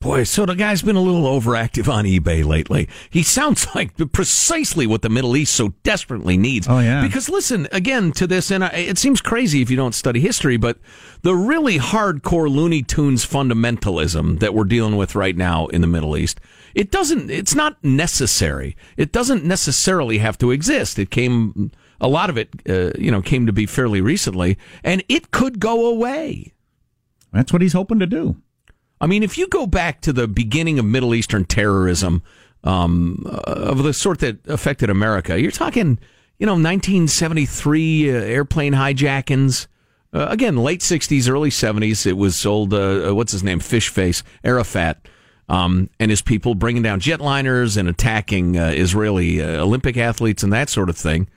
Boy, 0.01 0.23
so 0.23 0.47
the 0.47 0.55
guy's 0.55 0.81
been 0.81 0.95
a 0.95 1.01
little 1.01 1.25
overactive 1.25 1.93
on 1.93 2.05
eBay 2.05 2.45
lately. 2.45 2.89
He 3.11 3.25
sounds 3.25 3.67
like 3.75 3.97
precisely 4.13 4.87
what 4.87 5.03
the 5.03 5.09
Middle 5.09 5.37
East 5.37 5.55
so 5.55 5.71
desperately 5.83 6.37
needs. 6.37 6.69
Oh, 6.69 6.79
yeah. 6.79 7.03
Because 7.03 7.29
listen 7.29 7.67
again 7.73 8.13
to 8.13 8.29
this, 8.29 8.53
and 8.53 8.65
I, 8.65 8.69
it 8.69 8.99
seems 8.99 9.21
crazy 9.21 9.61
if 9.61 9.71
you 9.71 9.77
don't 9.77 9.97
study 9.97 10.21
history, 10.21 10.57
but 10.57 10.79
the 11.23 11.35
really 11.35 11.79
hardcore 11.79 12.49
Looney 12.49 12.83
Tunes 12.83 13.27
fundamentalism 13.27 14.39
that 14.39 14.55
we're 14.55 14.65
dealing 14.65 14.97
with 14.97 15.17
right 15.17 15.37
now 15.37 15.67
in 15.67 15.81
the 15.81 15.89
Middle 15.89 16.17
East, 16.17 16.41
it 16.77 16.93
doesn't. 16.93 17.29
It's 17.29 17.57
not 17.57 17.83
necessary. 17.83 18.77
It 18.97 19.11
doesn't 19.11 19.45
necessarily 19.45 20.19
have 20.19 20.39
to 20.39 20.53
exist. 20.53 20.99
It 20.99 21.11
came. 21.11 21.73
A 22.01 22.07
lot 22.07 22.31
of 22.31 22.39
it, 22.39 22.51
uh, 22.69 22.93
you 22.97 23.11
know, 23.11 23.21
came 23.21 23.47
to 23.47 23.53
be 23.53 23.67
fairly 23.67 24.01
recently, 24.01 24.57
and 24.85 25.03
it 25.09 25.33
could 25.33 25.59
go 25.59 25.87
away. 25.87 26.53
That's 27.33 27.53
what 27.53 27.61
he's 27.61 27.73
hoping 27.73 27.99
to 27.99 28.07
do. 28.07 28.37
I 29.01 29.07
mean, 29.07 29.23
if 29.23 29.39
you 29.39 29.47
go 29.49 29.67
back 29.67 30.01
to 30.03 30.13
the 30.13 30.27
beginning 30.27 30.79
of 30.79 30.85
Middle 30.85 31.15
Eastern 31.15 31.45
terrorism 31.45 32.23
um, 32.65 33.25
uh, 33.27 33.31
of 33.31 33.83
the 33.83 33.93
sort 33.93 34.19
that 34.21 34.47
affected 34.49 34.91
America, 34.91 35.41
you're 35.41 35.51
talking, 35.51 35.99
you 36.39 36.47
know, 36.47 36.53
1973 36.53 38.11
uh, 38.11 38.15
airplane 38.15 38.75
hijackings. 38.75 39.67
Uh, 40.13 40.27
again, 40.31 40.57
late 40.57 40.81
60s, 40.81 41.29
early 41.29 41.51
70s. 41.51 42.07
It 42.07 42.15
was 42.15 42.45
old, 42.47 42.73
uh, 42.73 43.11
uh, 43.11 43.15
what's 43.15 43.33
his 43.33 43.45
name, 43.45 43.61
Fish 43.61 43.91
Face, 43.91 44.23
Arafat, 44.43 45.07
um, 45.51 45.91
and 46.01 46.11
his 46.11 46.23
people 46.23 46.55
bringing 46.55 46.83
down 46.83 46.99
jetliners 46.99 47.77
and 47.77 47.89
attacking 47.89 48.59
uh, 48.59 48.73
Israeli 48.75 49.43
Olympic 49.43 49.97
athletes 49.97 50.43
and 50.43 50.53
that 50.53 50.71
sort 50.71 50.89
of 50.89 50.97
thing. 50.97 51.29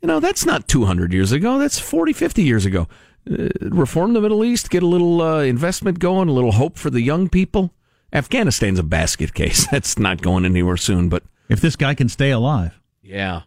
You 0.00 0.06
know, 0.06 0.20
that's 0.20 0.46
not 0.46 0.68
200 0.68 1.12
years 1.12 1.32
ago. 1.32 1.58
That's 1.58 1.78
40, 1.78 2.12
50 2.12 2.42
years 2.42 2.64
ago. 2.64 2.88
Uh, 3.30 3.48
reform 3.60 4.14
the 4.14 4.20
Middle 4.20 4.44
East, 4.44 4.70
get 4.70 4.82
a 4.82 4.86
little 4.86 5.20
uh, 5.20 5.40
investment 5.40 5.98
going, 5.98 6.28
a 6.28 6.32
little 6.32 6.52
hope 6.52 6.78
for 6.78 6.90
the 6.90 7.02
young 7.02 7.28
people. 7.28 7.72
Afghanistan's 8.12 8.78
a 8.78 8.82
basket 8.82 9.34
case. 9.34 9.66
That's 9.70 9.98
not 9.98 10.22
going 10.22 10.44
anywhere 10.44 10.76
soon, 10.76 11.08
but 11.08 11.22
If 11.48 11.60
this 11.60 11.76
guy 11.76 11.94
can 11.94 12.08
stay 12.08 12.30
alive, 12.30 12.80
yeah. 13.02 13.42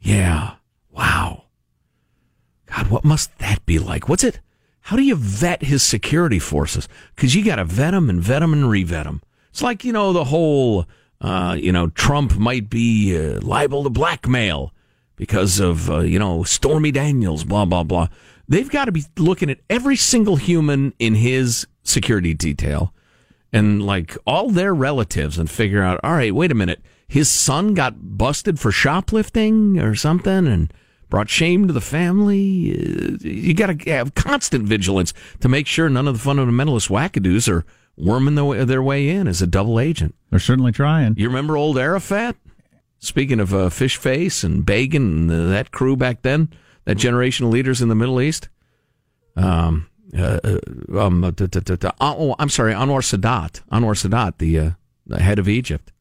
Yeah. 0.00 0.54
Wow. 0.90 1.44
God, 2.66 2.88
what 2.88 3.04
must 3.04 3.36
that 3.38 3.64
be 3.66 3.78
like? 3.78 4.08
What's 4.08 4.24
it? 4.24 4.40
How 4.82 4.96
do 4.96 5.02
you 5.02 5.16
vet 5.16 5.62
his 5.62 5.82
security 5.82 6.38
forces? 6.38 6.88
Because 7.14 7.34
you 7.34 7.44
got 7.44 7.56
to 7.56 7.64
vet 7.64 7.92
them 7.92 8.08
and 8.08 8.20
vet 8.20 8.40
them 8.40 8.52
and 8.52 8.64
revet 8.64 9.04
them. 9.04 9.20
It's 9.50 9.62
like, 9.62 9.84
you 9.84 9.92
know, 9.92 10.12
the 10.12 10.24
whole, 10.24 10.86
uh, 11.20 11.56
you 11.58 11.72
know, 11.72 11.88
Trump 11.88 12.36
might 12.36 12.70
be 12.70 13.16
uh, 13.16 13.40
liable 13.40 13.82
to 13.84 13.90
blackmail 13.90 14.72
because 15.16 15.58
of, 15.58 15.90
uh, 15.90 16.00
you 16.00 16.18
know, 16.18 16.44
Stormy 16.44 16.92
Daniels, 16.92 17.42
blah, 17.42 17.64
blah, 17.64 17.82
blah. 17.82 18.08
They've 18.48 18.70
got 18.70 18.84
to 18.86 18.92
be 18.92 19.04
looking 19.18 19.50
at 19.50 19.58
every 19.68 19.96
single 19.96 20.36
human 20.36 20.94
in 20.98 21.14
his 21.16 21.66
security 21.82 22.34
detail 22.34 22.92
and 23.52 23.84
like 23.84 24.16
all 24.26 24.50
their 24.50 24.74
relatives 24.74 25.38
and 25.38 25.50
figure 25.50 25.82
out, 25.82 26.00
all 26.04 26.12
right, 26.14 26.34
wait 26.34 26.52
a 26.52 26.54
minute. 26.54 26.80
His 27.08 27.28
son 27.28 27.74
got 27.74 27.94
busted 28.18 28.58
for 28.58 28.72
shoplifting 28.72 29.78
or 29.78 29.94
something 29.94 30.46
and 30.46 30.72
brought 31.08 31.28
shame 31.28 31.66
to 31.66 31.72
the 31.72 31.80
family. 31.80 32.72
Uh, 32.72 33.16
You 33.20 33.54
got 33.54 33.78
to 33.78 33.90
have 33.90 34.14
constant 34.14 34.64
vigilance 34.64 35.12
to 35.40 35.48
make 35.48 35.66
sure 35.66 35.88
none 35.88 36.08
of 36.08 36.20
the 36.22 36.28
fundamentalist 36.30 36.90
wackadoos 36.90 37.48
are 37.48 37.64
worming 37.96 38.34
their 38.34 38.44
way, 38.44 38.64
their 38.64 38.82
way 38.82 39.08
in 39.08 39.26
as 39.28 39.40
a 39.40 39.46
double 39.46 39.78
agent. 39.80 40.14
they're 40.30 40.38
certainly 40.40 40.72
trying. 40.72 41.14
You 41.16 41.28
remember 41.28 41.56
old 41.56 41.78
Arafat? 41.78 42.36
Speaking 42.98 43.40
of 43.40 43.54
uh, 43.54 43.68
Fish 43.70 43.96
Face 43.96 44.42
and 44.42 44.66
Begin 44.66 45.02
and 45.02 45.30
uh, 45.30 45.46
that 45.48 45.70
crew 45.70 45.96
back 45.96 46.22
then, 46.22 46.48
that 46.86 46.94
generation 46.96 47.46
of 47.46 47.52
leaders 47.52 47.82
in 47.82 47.88
the 47.88 47.94
Middle 47.94 48.20
East. 48.20 48.48
Um, 49.36 49.88
uh, 50.16 50.38
um, 50.96 51.22
oh, 51.24 52.36
I'm 52.38 52.48
sorry, 52.48 52.72
Anwar 52.72 53.02
Sadat. 53.02 53.62
Anwar 53.70 53.94
Sadat, 53.94 54.38
the, 54.38 54.58
uh, 54.58 54.70
the 55.06 55.20
head 55.20 55.38
of 55.38 55.48
Egypt. 55.48 55.92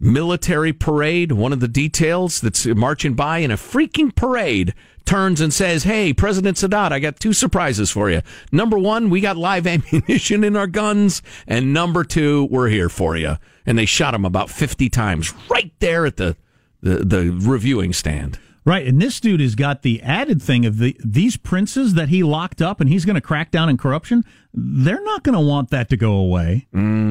Military 0.00 0.72
parade, 0.72 1.32
one 1.32 1.52
of 1.52 1.60
the 1.60 1.68
details 1.68 2.40
that's 2.40 2.66
marching 2.66 3.14
by 3.14 3.38
in 3.38 3.50
a 3.50 3.56
freaking 3.56 4.14
parade 4.14 4.74
turns 5.06 5.40
and 5.40 5.54
says, 5.54 5.84
Hey, 5.84 6.12
President 6.12 6.58
Sadat, 6.58 6.92
I 6.92 6.98
got 6.98 7.20
two 7.20 7.32
surprises 7.32 7.90
for 7.90 8.10
you. 8.10 8.20
Number 8.52 8.78
one, 8.78 9.08
we 9.08 9.20
got 9.20 9.36
live 9.36 9.66
ammunition 9.66 10.44
in 10.44 10.56
our 10.56 10.66
guns. 10.66 11.22
And 11.46 11.72
number 11.72 12.04
two, 12.04 12.48
we're 12.50 12.68
here 12.68 12.88
for 12.88 13.16
you. 13.16 13.36
And 13.64 13.78
they 13.78 13.86
shot 13.86 14.14
him 14.14 14.24
about 14.24 14.50
50 14.50 14.88
times 14.90 15.32
right 15.48 15.72
there 15.78 16.04
at 16.04 16.16
the, 16.16 16.36
the, 16.82 16.96
the 16.98 17.30
reviewing 17.30 17.92
stand. 17.92 18.38
Right, 18.66 18.84
and 18.84 19.00
this 19.00 19.20
dude 19.20 19.38
has 19.38 19.54
got 19.54 19.82
the 19.82 20.02
added 20.02 20.42
thing 20.42 20.66
of 20.66 20.78
the 20.78 20.96
these 21.04 21.36
princes 21.36 21.94
that 21.94 22.08
he 22.08 22.24
locked 22.24 22.60
up, 22.60 22.80
and 22.80 22.90
he's 22.90 23.04
going 23.04 23.14
to 23.14 23.20
crack 23.20 23.52
down 23.52 23.68
on 23.68 23.76
corruption. 23.76 24.24
They're 24.52 25.04
not 25.04 25.22
going 25.22 25.34
to 25.34 25.40
want 25.40 25.70
that 25.70 25.88
to 25.90 25.96
go 25.96 26.14
away. 26.14 26.66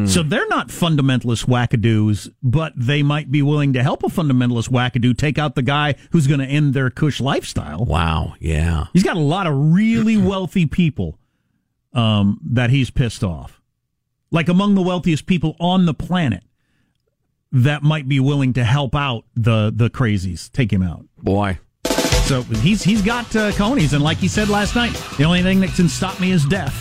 So 0.10 0.22
they're 0.22 0.50
not 0.50 0.68
fundamentalist 0.68 1.46
wackadoos, 1.46 2.30
but 2.44 2.74
they 2.76 3.04
might 3.04 3.32
be 3.32 3.42
willing 3.42 3.72
to 3.72 3.84
help 3.84 4.04
a 4.04 4.08
fundamentalist 4.08 4.70
wackadoo 4.70 5.18
take 5.18 5.38
out 5.38 5.56
the 5.56 5.62
guy 5.62 5.96
who's 6.12 6.28
going 6.28 6.42
to 6.42 6.46
end 6.46 6.74
their 6.74 6.90
cush 6.90 7.22
lifestyle. 7.22 7.86
Wow. 7.86 8.34
Yeah. 8.40 8.88
He's 8.92 9.04
got 9.04 9.16
a 9.16 9.22
lot 9.22 9.48
of 9.48 9.54
really 9.74 10.18
wealthy 10.22 10.66
people 10.66 11.18
um, 11.94 12.42
that 12.44 12.70
he's 12.70 12.90
pissed 12.90 13.24
off, 13.24 13.62
like 14.30 14.50
among 14.50 14.76
the 14.76 14.82
wealthiest 14.82 15.26
people 15.26 15.56
on 15.62 15.86
the 15.86 15.94
planet 15.94 16.44
that 17.52 17.84
might 17.84 18.08
be 18.08 18.20
willing 18.20 18.54
to 18.54 18.64
help 18.64 18.96
out 18.96 19.26
the 19.36 19.72
the 19.76 19.90
crazies, 19.90 20.52
take 20.52 20.72
him 20.72 20.84
out. 20.84 21.06
Boy. 21.18 21.60
So 22.26 22.42
he's 22.42 22.84
he's 22.84 23.02
got 23.02 23.34
uh, 23.36 23.52
conies, 23.52 23.94
and 23.94 24.04
like 24.04 24.18
he 24.18 24.28
said 24.28 24.50
last 24.50 24.76
night, 24.76 24.94
the 25.18 25.24
only 25.24 25.44
thing 25.44 25.60
that 25.60 25.70
can 25.70 25.88
stop 25.88 26.20
me 26.20 26.32
is 26.32 26.44
death. 26.46 26.74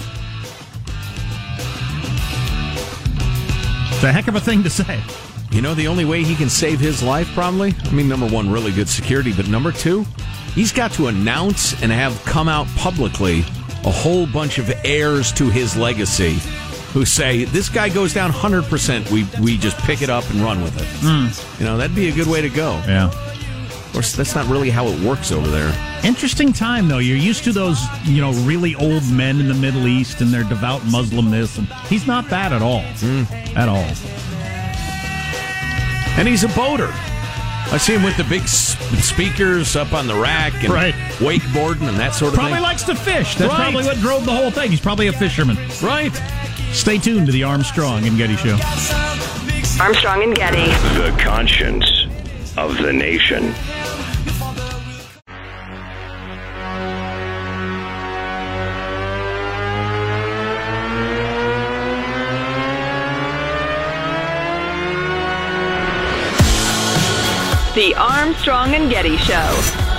It's 3.92 4.02
a 4.02 4.12
heck 4.12 4.28
of 4.28 4.36
a 4.36 4.40
thing 4.40 4.62
to 4.62 4.70
say. 4.70 5.00
You 5.50 5.62
know, 5.62 5.74
the 5.74 5.86
only 5.86 6.04
way 6.04 6.24
he 6.24 6.34
can 6.34 6.48
save 6.48 6.80
his 6.80 7.02
life, 7.02 7.28
probably? 7.34 7.74
I 7.84 7.90
mean, 7.92 8.08
number 8.08 8.26
one, 8.26 8.50
really 8.50 8.72
good 8.72 8.88
security, 8.88 9.32
but 9.32 9.46
number 9.48 9.70
two, 9.70 10.04
he's 10.54 10.72
got 10.72 10.92
to 10.92 11.06
announce 11.06 11.80
and 11.82 11.92
have 11.92 12.20
come 12.24 12.48
out 12.48 12.66
publicly 12.76 13.40
a 13.84 13.90
whole 13.90 14.26
bunch 14.26 14.58
of 14.58 14.72
heirs 14.84 15.30
to 15.32 15.50
his 15.50 15.76
legacy 15.76 16.38
who 16.94 17.04
say 17.04 17.44
this 17.44 17.68
guy 17.68 17.88
goes 17.90 18.14
down 18.14 18.30
100% 18.32 19.10
we 19.10 19.26
we 19.42 19.58
just 19.58 19.76
pick 19.78 20.00
it 20.00 20.08
up 20.08 20.24
and 20.30 20.40
run 20.40 20.62
with 20.62 20.74
it 20.80 20.86
Mm. 21.04 21.58
you 21.60 21.66
know 21.66 21.76
that'd 21.76 21.94
be 21.94 22.08
a 22.08 22.12
good 22.12 22.26
way 22.28 22.40
to 22.40 22.48
go 22.48 22.80
Yeah. 22.88 23.06
of 23.08 23.88
course 23.92 24.12
that's 24.14 24.34
not 24.34 24.46
really 24.46 24.70
how 24.70 24.86
it 24.86 24.98
works 25.00 25.30
over 25.32 25.48
there 25.48 25.72
Interesting 26.04 26.52
time 26.52 26.86
though. 26.88 26.98
You're 26.98 27.16
used 27.16 27.44
to 27.44 27.52
those, 27.52 27.80
you 28.04 28.20
know, 28.20 28.32
really 28.44 28.74
old 28.74 29.10
men 29.10 29.40
in 29.40 29.48
the 29.48 29.54
Middle 29.54 29.86
East 29.88 30.20
and 30.20 30.30
their 30.30 30.44
devout 30.44 30.84
Muslim 30.84 31.30
this, 31.30 31.56
and 31.56 31.66
he's 31.88 32.06
not 32.06 32.28
that 32.28 32.52
at 32.52 32.60
all. 32.60 32.84
At 33.56 33.70
all. 33.70 33.86
and 36.18 36.28
he's 36.28 36.44
a 36.44 36.48
boater 36.48 36.92
I 37.72 37.78
see 37.78 37.94
him 37.94 38.02
with 38.02 38.16
the 38.18 38.24
big 38.24 38.46
speakers 38.46 39.74
up 39.76 39.94
on 39.94 40.06
the 40.06 40.14
rack 40.14 40.52
and 40.62 40.70
Right. 40.72 40.94
wakeboarding 41.18 41.88
and 41.88 41.98
that 41.98 42.14
sort 42.14 42.28
of 42.28 42.34
Probably 42.34 42.52
thing. 42.52 42.60
Probably 42.60 42.60
likes 42.60 42.82
to 42.84 42.94
fish. 42.94 43.34
That's 43.36 43.50
Right. 43.50 43.72
probably 43.72 43.84
what 43.84 43.98
drove 44.00 44.26
the 44.26 44.32
whole 44.32 44.50
thing. 44.50 44.70
He's 44.70 44.80
probably 44.80 45.06
a 45.06 45.12
fisherman. 45.14 45.56
Right. 45.80 46.12
Stay 46.74 46.98
tuned 46.98 47.26
to 47.26 47.32
the 47.32 47.44
Armstrong 47.44 48.04
and 48.04 48.18
Getty 48.18 48.34
Show. 48.36 48.58
Armstrong 49.80 50.24
and 50.24 50.34
Getty. 50.34 50.66
The 50.98 51.16
conscience 51.18 51.88
of 52.58 52.76
the 52.78 52.92
nation. 52.92 53.54
The 67.74 67.94
Armstrong 67.96 68.74
and 68.74 68.90
Getty 68.90 69.16
Show. 69.16 69.94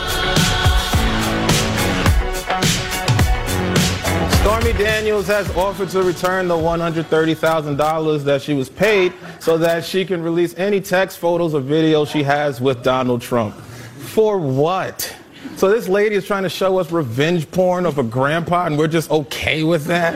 Stormy 4.45 4.73
Daniels 4.73 5.25
has 5.25 5.49
offered 5.55 5.89
to 5.89 6.03
return 6.03 6.47
the 6.47 6.53
$130,000 6.53 8.23
that 8.25 8.43
she 8.43 8.53
was 8.53 8.69
paid 8.69 9.11
so 9.39 9.57
that 9.57 9.83
she 9.83 10.05
can 10.05 10.21
release 10.21 10.53
any 10.55 10.79
text, 10.79 11.17
photos, 11.17 11.55
or 11.55 11.61
videos 11.61 12.11
she 12.11 12.21
has 12.21 12.61
with 12.61 12.83
Donald 12.83 13.23
Trump. 13.23 13.55
For 13.55 14.37
what? 14.37 15.15
So 15.55 15.67
this 15.71 15.87
lady 15.87 16.13
is 16.13 16.27
trying 16.27 16.43
to 16.43 16.49
show 16.49 16.77
us 16.77 16.91
revenge 16.91 17.49
porn 17.49 17.87
of 17.87 17.97
a 17.97 18.03
grandpa 18.03 18.67
and 18.67 18.77
we're 18.77 18.87
just 18.87 19.09
okay 19.09 19.63
with 19.63 19.85
that? 19.85 20.15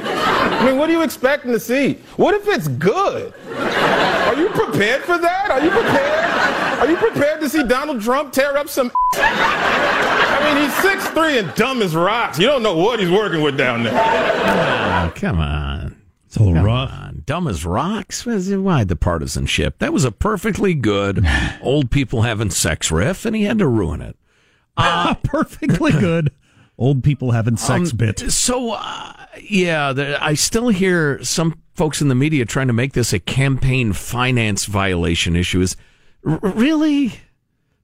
I 0.62 0.64
mean, 0.64 0.78
what 0.78 0.92
are 0.92 0.94
you 0.94 1.02
expecting 1.02 1.52
to 1.52 1.60
see? 1.60 1.96
What 2.16 2.36
if 2.36 2.48
it's 2.48 2.68
good? 2.68 3.34
Are 4.30 4.36
you 4.36 4.50
prepared 4.50 5.02
for 5.04 5.18
that? 5.18 5.50
Are 5.50 5.60
you 5.64 5.72
prepared? 5.72 6.80
Are 6.80 6.88
you 6.90 6.98
prepared 6.98 7.42
to 7.42 7.50
see 7.50 7.64
Donald 7.64 8.00
Trump 8.02 8.32
tear 8.32 8.56
up 8.58 8.70
some 8.70 8.92
I 9.16 10.54
mean, 10.54 10.64
he's 10.64 10.74
6'3 11.04 11.40
and 11.40 11.54
dumb 11.56 11.82
as 11.82 11.96
rocks. 11.96 12.38
You 12.38 12.46
don't 12.46 12.62
know 12.62 12.78
what 12.78 13.00
he's 13.00 13.10
working 13.10 13.42
with 13.42 13.58
down 13.58 13.84
there. 13.84 13.94
Oh, 13.96 15.12
come 15.16 15.40
on. 15.40 16.00
It's 16.28 16.36
a 16.38 16.40
little 16.42 16.54
Come 16.54 16.66
rough. 16.66 16.92
on. 16.92 17.24
Dumb 17.26 17.48
as 17.48 17.66
rocks. 17.66 18.24
Why 18.24 18.84
the 18.84 18.96
partisanship? 18.96 19.80
That 19.80 19.92
was 19.94 20.06
a 20.06 20.12
perfectly 20.12 20.76
good 20.76 21.26
old 21.62 21.90
people 21.90 22.22
having 22.22 22.52
sex 22.52 22.92
riff, 22.92 23.26
and 23.26 23.36
he 23.36 23.46
had 23.46 23.58
to 23.60 23.68
ruin 23.68 24.02
it. 24.02 24.16
Uh, 24.78 25.14
perfectly 25.26 25.92
good. 25.92 26.32
Old 26.80 27.04
people 27.04 27.32
having 27.32 27.58
sex 27.58 27.92
Um, 27.92 27.98
bit. 27.98 28.20
So, 28.32 28.72
uh, 28.72 29.14
yeah, 29.42 29.92
the, 29.92 30.24
I 30.24 30.34
still 30.34 30.70
hear 30.70 31.22
some 31.24 31.60
folks 31.76 32.02
in 32.02 32.08
the 32.08 32.16
media 32.16 32.46
trying 32.46 32.68
to 32.68 32.74
make 32.74 32.94
this 32.94 33.12
a 33.12 33.20
campaign 33.20 33.92
finance 33.94 34.66
violation 34.66 35.36
issue. 35.36 35.60
Is 35.60 35.76
r- 36.26 36.40
really, 36.42 37.20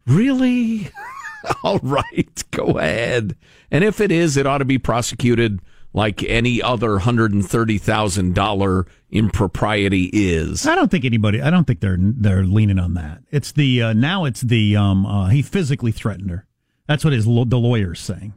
really? 0.08 0.90
All 1.64 1.80
right, 1.80 2.44
go 2.52 2.78
ahead. 2.80 3.36
And 3.70 3.84
if 3.84 4.00
it 4.00 4.12
is, 4.14 4.38
it 4.38 4.48
ought 4.48 4.60
to 4.60 4.66
be 4.66 4.78
prosecuted 4.78 5.60
like 5.94 6.24
any 6.24 6.62
other 6.62 7.00
hundred 7.00 7.34
and 7.34 7.46
thirty 7.48 7.78
thousand 7.78 8.34
dollar 8.34 8.86
impropriety 9.12 10.10
is. 10.14 10.66
I 10.66 10.76
don't 10.76 10.90
think 10.90 11.04
anybody. 11.06 11.42
I 11.42 11.50
don't 11.50 11.66
think 11.66 11.82
they're 11.82 11.98
they're 12.00 12.46
leaning 12.46 12.80
on 12.80 12.94
that. 12.96 13.20
It's 13.32 13.52
the 13.52 13.82
uh, 13.82 13.94
now. 13.94 14.26
It's 14.26 14.42
the 14.42 14.76
um. 14.78 15.06
Uh, 15.06 15.28
he 15.30 15.42
physically 15.42 15.92
threatened 15.92 16.32
her. 16.32 16.48
That's 16.88 17.04
what 17.04 17.14
his 17.14 17.26
the 17.26 17.32
lawyer's 17.32 18.00
saying. 18.00 18.34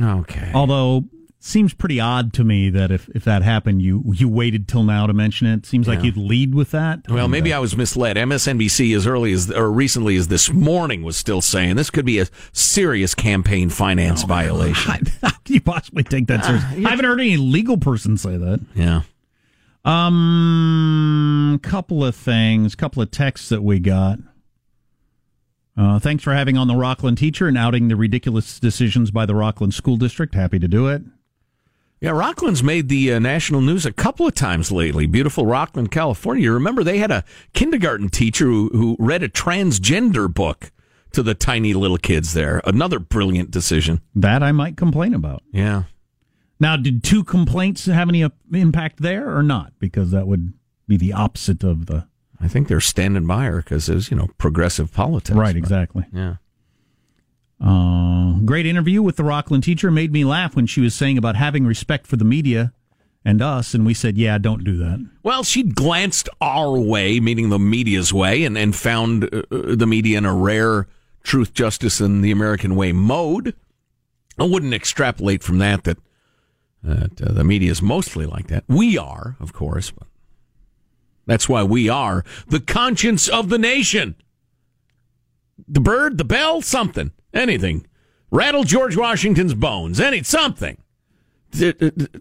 Okay. 0.00 0.50
Although 0.54 1.04
seems 1.40 1.72
pretty 1.72 2.00
odd 2.00 2.32
to 2.34 2.44
me 2.44 2.68
that 2.70 2.90
if, 2.90 3.08
if 3.10 3.24
that 3.24 3.42
happened, 3.42 3.80
you 3.80 4.02
you 4.12 4.28
waited 4.28 4.68
till 4.68 4.82
now 4.84 5.06
to 5.06 5.12
mention 5.12 5.46
it. 5.46 5.66
Seems 5.66 5.86
like 5.88 6.02
you'd 6.02 6.16
lead 6.16 6.54
with 6.54 6.72
that. 6.72 7.00
Well, 7.08 7.28
maybe 7.28 7.52
I 7.52 7.58
was 7.58 7.76
misled. 7.76 8.16
MSNBC, 8.16 8.94
as 8.96 9.06
early 9.06 9.32
as 9.32 9.50
or 9.50 9.70
recently 9.70 10.16
as 10.16 10.28
this 10.28 10.52
morning, 10.52 11.02
was 11.02 11.16
still 11.16 11.40
saying 11.40 11.76
this 11.76 11.90
could 11.90 12.04
be 12.06 12.18
a 12.18 12.26
serious 12.52 13.14
campaign 13.14 13.70
finance 13.70 14.22
violation. 14.24 15.06
How 15.22 15.30
can 15.30 15.54
you 15.54 15.60
possibly 15.60 16.04
take 16.04 16.26
that 16.26 16.44
seriously? 16.44 16.84
I 16.84 16.90
haven't 16.90 17.04
heard 17.04 17.20
any 17.20 17.36
legal 17.36 17.78
person 17.78 18.16
say 18.16 18.36
that. 18.36 18.60
Yeah. 18.74 19.02
Um, 19.84 21.58
couple 21.62 22.04
of 22.04 22.14
things, 22.14 22.74
couple 22.74 23.00
of 23.02 23.10
texts 23.10 23.48
that 23.48 23.62
we 23.62 23.78
got. 23.78 24.18
Uh, 25.78 26.00
thanks 26.00 26.24
for 26.24 26.34
having 26.34 26.56
on 26.56 26.66
the 26.66 26.74
Rocklin 26.74 27.16
teacher 27.16 27.46
and 27.46 27.56
outing 27.56 27.86
the 27.86 27.94
ridiculous 27.94 28.58
decisions 28.58 29.12
by 29.12 29.24
the 29.24 29.34
Rocklin 29.34 29.72
School 29.72 29.96
District. 29.96 30.34
Happy 30.34 30.58
to 30.58 30.66
do 30.66 30.88
it. 30.88 31.02
Yeah, 32.00 32.10
Rocklin's 32.10 32.64
made 32.64 32.88
the 32.88 33.12
uh, 33.12 33.18
national 33.20 33.60
news 33.60 33.86
a 33.86 33.92
couple 33.92 34.26
of 34.26 34.34
times 34.34 34.72
lately. 34.72 35.06
Beautiful 35.06 35.44
Rocklin, 35.44 35.88
California. 35.88 36.44
You 36.44 36.52
remember 36.52 36.82
they 36.82 36.98
had 36.98 37.12
a 37.12 37.24
kindergarten 37.54 38.08
teacher 38.08 38.46
who, 38.46 38.70
who 38.70 38.96
read 38.98 39.22
a 39.22 39.28
transgender 39.28 40.32
book 40.32 40.72
to 41.12 41.22
the 41.22 41.34
tiny 41.34 41.74
little 41.74 41.96
kids 41.96 42.34
there. 42.34 42.60
Another 42.64 42.98
brilliant 42.98 43.52
decision. 43.52 44.00
That 44.16 44.42
I 44.42 44.50
might 44.50 44.76
complain 44.76 45.14
about. 45.14 45.42
Yeah. 45.52 45.84
Now, 46.60 46.76
did 46.76 47.04
two 47.04 47.22
complaints 47.22 47.86
have 47.86 48.08
any 48.08 48.24
uh, 48.24 48.30
impact 48.52 49.00
there 49.00 49.36
or 49.36 49.44
not? 49.44 49.72
Because 49.78 50.10
that 50.10 50.26
would 50.26 50.54
be 50.88 50.96
the 50.96 51.12
opposite 51.12 51.62
of 51.62 51.86
the. 51.86 52.08
I 52.40 52.48
think 52.48 52.68
they're 52.68 52.80
standing 52.80 53.26
by 53.26 53.44
her 53.46 53.56
because 53.58 53.88
it 53.88 53.94
was, 53.94 54.10
you 54.10 54.16
know, 54.16 54.28
progressive 54.38 54.92
politics. 54.92 55.36
Right, 55.36 55.54
but- 55.54 55.58
exactly. 55.58 56.04
Yeah. 56.12 56.36
Uh, 57.60 58.34
great 58.44 58.66
interview 58.66 59.02
with 59.02 59.16
the 59.16 59.24
Rocklin 59.24 59.62
teacher. 59.62 59.90
Made 59.90 60.12
me 60.12 60.24
laugh 60.24 60.54
when 60.54 60.66
she 60.66 60.80
was 60.80 60.94
saying 60.94 61.18
about 61.18 61.34
having 61.34 61.66
respect 61.66 62.06
for 62.06 62.16
the 62.16 62.24
media 62.24 62.72
and 63.24 63.42
us, 63.42 63.74
and 63.74 63.84
we 63.84 63.94
said, 63.94 64.16
"Yeah, 64.16 64.38
don't 64.38 64.62
do 64.62 64.76
that." 64.76 65.04
Well, 65.24 65.42
she 65.42 65.64
glanced 65.64 66.28
our 66.40 66.78
way, 66.78 67.18
meaning 67.18 67.48
the 67.48 67.58
media's 67.58 68.12
way, 68.12 68.44
and, 68.44 68.56
and 68.56 68.76
found 68.76 69.24
uh, 69.24 69.42
uh, 69.50 69.74
the 69.74 69.88
media 69.88 70.18
in 70.18 70.24
a 70.24 70.32
rare 70.32 70.86
truth, 71.24 71.52
justice, 71.52 72.00
and 72.00 72.22
the 72.24 72.30
American 72.30 72.76
way 72.76 72.92
mode. 72.92 73.54
I 74.38 74.44
wouldn't 74.44 74.72
extrapolate 74.72 75.42
from 75.42 75.58
that 75.58 75.82
that, 75.82 75.98
that 76.84 77.20
uh, 77.20 77.32
the 77.32 77.42
media 77.42 77.72
is 77.72 77.82
mostly 77.82 78.24
like 78.24 78.46
that. 78.46 78.62
We 78.68 78.96
are, 78.96 79.36
of 79.40 79.52
course, 79.52 79.90
but 79.90 80.06
that's 81.28 81.48
why 81.48 81.62
we 81.62 81.88
are 81.88 82.24
the 82.48 82.58
conscience 82.58 83.28
of 83.28 83.50
the 83.50 83.58
nation. 83.58 84.16
The 85.68 85.80
bird, 85.80 86.18
the 86.18 86.24
bell, 86.24 86.62
something, 86.62 87.12
anything. 87.32 87.86
Rattle 88.30 88.64
George 88.64 88.96
Washington's 88.96 89.54
bones, 89.54 90.00
any 90.00 90.22
something. 90.22 90.78
I 91.54 91.72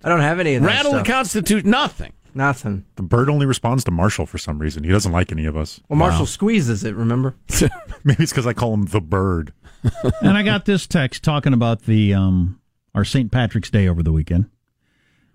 don't 0.03 0.19
have 0.21 0.39
any 0.39 0.55
of 0.55 0.61
that 0.63 0.67
Rattle 0.67 0.91
stuff. 0.91 1.05
the 1.05 1.11
Constitution, 1.11 1.69
nothing. 1.69 2.13
Nothing. 2.33 2.85
The 2.97 3.01
bird 3.03 3.29
only 3.29 3.45
responds 3.45 3.83
to 3.85 3.91
Marshall 3.91 4.25
for 4.27 4.37
some 4.37 4.59
reason. 4.59 4.83
He 4.83 4.91
doesn't 4.91 5.11
like 5.11 5.31
any 5.31 5.45
of 5.45 5.57
us. 5.57 5.79
Well, 5.89 5.97
Marshall 5.97 6.25
squeezes 6.27 6.83
it, 6.83 6.95
remember? 6.95 7.35
Maybe 8.03 8.23
it's 8.23 8.31
because 8.31 8.45
I 8.45 8.53
call 8.53 8.73
him 8.73 8.85
the 8.85 9.01
bird. 9.01 9.53
and 10.21 10.37
I 10.37 10.43
got 10.43 10.65
this 10.65 10.85
text 10.85 11.23
talking 11.23 11.53
about 11.53 11.83
the 11.83 12.13
um 12.13 12.59
our 12.93 13.03
St. 13.05 13.31
Patrick's 13.31 13.69
Day 13.71 13.87
over 13.87 14.03
the 14.03 14.11
weekend. 14.11 14.49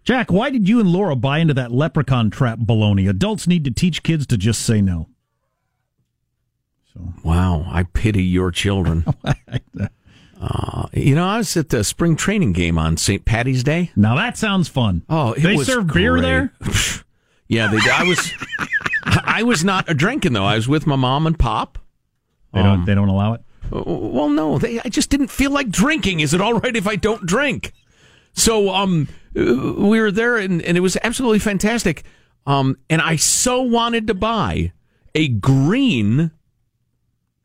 Jack, 0.04 0.32
why 0.32 0.50
did 0.50 0.68
you 0.68 0.80
and 0.80 0.88
Laura 0.88 1.14
buy 1.14 1.38
into 1.38 1.54
that 1.54 1.70
leprechaun 1.70 2.30
trap 2.30 2.58
baloney? 2.58 3.08
Adults 3.08 3.46
need 3.46 3.64
to 3.64 3.70
teach 3.70 4.02
kids 4.02 4.26
to 4.26 4.36
just 4.36 4.62
say 4.62 4.80
no. 4.80 5.08
So. 6.92 7.14
Wow, 7.22 7.64
I 7.68 7.84
pity 7.84 8.24
your 8.24 8.50
children. 8.50 9.04
uh, 10.40 10.86
you 10.92 11.14
know, 11.14 11.26
I 11.26 11.38
was 11.38 11.56
at 11.56 11.70
the 11.70 11.84
spring 11.84 12.16
training 12.16 12.52
game 12.52 12.78
on 12.78 12.96
St. 12.96 13.24
Patty's 13.24 13.62
Day. 13.62 13.92
Now 13.96 14.16
that 14.16 14.36
sounds 14.36 14.68
fun. 14.68 15.02
Oh, 15.08 15.34
they 15.34 15.56
serve 15.58 15.86
beer 15.86 16.20
there. 16.20 16.52
yeah, 17.48 17.68
they. 17.68 17.78
I 17.90 18.02
was. 18.02 18.32
I 19.04 19.42
was 19.42 19.64
not 19.64 19.88
a 19.88 19.94
drinking 19.94 20.32
though. 20.34 20.44
I 20.44 20.56
was 20.56 20.68
with 20.68 20.86
my 20.86 20.96
mom 20.96 21.26
and 21.26 21.38
pop. 21.38 21.78
They 22.52 22.62
don't. 22.62 22.84
They 22.84 22.94
don't 22.94 23.08
allow 23.08 23.34
it. 23.34 23.40
Well, 23.70 24.28
no, 24.28 24.58
they, 24.58 24.80
I 24.80 24.88
just 24.90 25.08
didn't 25.08 25.28
feel 25.28 25.50
like 25.50 25.70
drinking. 25.70 26.20
Is 26.20 26.34
it 26.34 26.42
all 26.42 26.54
right 26.54 26.76
if 26.76 26.86
I 26.86 26.96
don't 26.96 27.24
drink? 27.24 27.72
So, 28.34 28.68
um, 28.68 29.08
uh, 29.08 29.21
we 29.34 30.00
were 30.00 30.10
there, 30.10 30.36
and, 30.36 30.60
and 30.62 30.76
it 30.76 30.80
was 30.80 30.96
absolutely 31.02 31.38
fantastic. 31.38 32.02
Um, 32.46 32.76
and 32.90 33.00
I 33.00 33.16
so 33.16 33.62
wanted 33.62 34.06
to 34.08 34.14
buy 34.14 34.72
a 35.14 35.28
green 35.28 36.32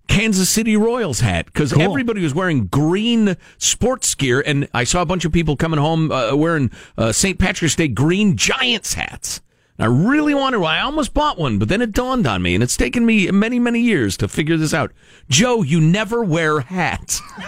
Kansas 0.08 0.50
City 0.50 0.76
Royals 0.78 1.20
hat 1.20 1.46
because 1.48 1.74
Cool. 1.74 1.82
everybody 1.84 2.22
was 2.22 2.34
wearing 2.34 2.68
green 2.68 3.36
sports 3.58 4.16
gear, 4.16 4.42
and 4.46 4.68
I 4.74 4.84
saw 4.86 5.02
a 5.02 5.06
bunch 5.06 5.26
of 5.26 5.32
people 5.32 5.56
coming 5.56 5.80
home 5.80 6.12
uh, 6.12 6.36
wearing 6.36 6.72
uh, 6.98 7.12
St. 7.12 7.38
Patrick's 7.38 7.76
Day 7.76 7.88
green 7.90 8.38
Giants 8.38 8.94
hats. 8.94 9.42
I 9.80 9.86
really 9.86 10.34
wanted 10.34 10.58
one. 10.58 10.74
I 10.74 10.82
almost 10.82 11.14
bought 11.14 11.38
one, 11.38 11.60
but 11.60 11.68
then 11.68 11.84
it 11.84 11.92
dawned 11.92 12.26
on 12.26 12.42
me, 12.42 12.56
and 12.56 12.64
it's 12.64 12.76
taken 12.76 13.06
me 13.06 13.30
many, 13.30 13.60
many 13.60 13.82
years 13.82 14.18
to 14.18 14.28
figure 14.28 14.58
this 14.58 14.74
out. 14.74 14.92
Joe, 15.30 15.62
you 15.62 15.80
never 15.80 16.24
wear 16.24 16.62
hats. 16.62 17.22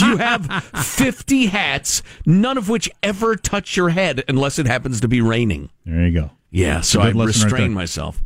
you 0.00 0.16
have 0.18 0.46
50 0.74 1.46
hats, 1.46 2.02
none 2.26 2.58
of 2.58 2.68
which 2.68 2.90
ever 3.02 3.36
touch 3.36 3.76
your 3.76 3.90
head 3.90 4.24
unless 4.28 4.58
it 4.58 4.66
happens 4.66 5.00
to 5.00 5.08
be 5.08 5.20
raining. 5.20 5.70
There 5.84 6.06
you 6.06 6.12
go. 6.12 6.30
Yeah, 6.50 6.80
so 6.80 7.00
I 7.00 7.10
lesson 7.10 7.16
right 7.18 7.26
restrained 7.26 7.74
myself. 7.74 8.20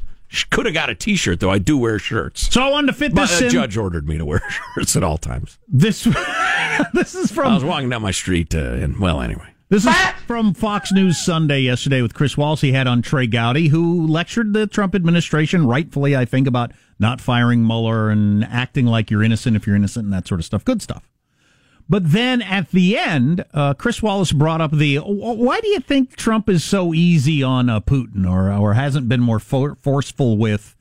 Could 0.51 0.65
have 0.67 0.75
got 0.75 0.89
a 0.89 0.95
T-shirt 0.95 1.41
though. 1.41 1.51
I 1.51 1.59
do 1.59 1.77
wear 1.77 1.99
shirts. 1.99 2.53
So 2.53 2.63
I 2.63 2.71
wanted 2.71 2.87
to 2.89 2.93
fit 2.95 3.15
But 3.15 3.29
this 3.29 3.41
a 3.41 3.45
in. 3.47 3.51
judge 3.51 3.77
ordered 3.77 4.09
me 4.09 4.17
to 4.19 4.25
wear 4.25 4.43
shirts 4.75 4.97
at 4.97 5.03
all 5.03 5.19
times. 5.19 5.59
This 5.69 6.05
this 6.95 7.15
is 7.15 7.31
from 7.31 7.49
I 7.53 7.55
was 7.55 7.65
walking 7.65 7.91
down 7.91 8.01
my 8.03 8.13
street, 8.13 8.55
uh, 8.55 8.59
and 8.59 8.99
well, 8.99 9.21
anyway. 9.21 9.49
This 9.69 9.87
is 9.87 9.95
from 10.27 10.53
Fox 10.53 10.93
News 10.93 11.17
Sunday 11.17 11.61
yesterday 11.61 12.03
with 12.03 12.13
Chris 12.13 12.37
Wallace. 12.37 12.61
He 12.61 12.73
had 12.73 12.87
on 12.87 13.01
Trey 13.01 13.27
Gowdy, 13.27 13.69
who 13.69 14.07
lectured 14.07 14.53
the 14.53 14.67
Trump 14.67 14.95
administration, 14.95 15.67
rightfully, 15.67 16.15
I 16.15 16.27
think, 16.27 16.47
about 16.47 16.73
not 16.99 17.23
firing 17.23 17.67
Mueller 17.67 18.11
and 18.11 18.45
acting 18.45 18.85
like 18.85 19.11
you're 19.11 19.23
innocent 19.23 19.57
if 19.57 19.67
you're 19.67 19.75
innocent 19.77 20.05
and 20.05 20.13
that 20.13 20.29
sort 20.29 20.41
of 20.41 20.45
stuff. 20.45 20.63
Good 20.63 20.83
stuff. 20.83 21.09
But 21.93 22.11
then 22.11 22.41
at 22.41 22.71
the 22.71 22.97
end, 22.97 23.45
uh, 23.53 23.75
Chris 23.75 24.03
Wallace 24.03 24.33
brought 24.33 24.63
up 24.63 24.71
the 24.71 24.97
why 24.97 25.61
do 25.61 25.69
you 25.69 25.79
think 25.79 26.17
Trump 26.17 26.49
is 26.49 26.65
so 26.65 26.95
easy 26.95 27.43
on 27.43 27.69
uh, 27.69 27.81
Putin 27.81 28.27
or 28.27 28.51
or 28.51 28.73
hasn't 28.73 29.11
been 29.11 29.21
more 29.21 29.39
for- 29.39 29.75
forceful 29.75 30.39
with 30.39 30.75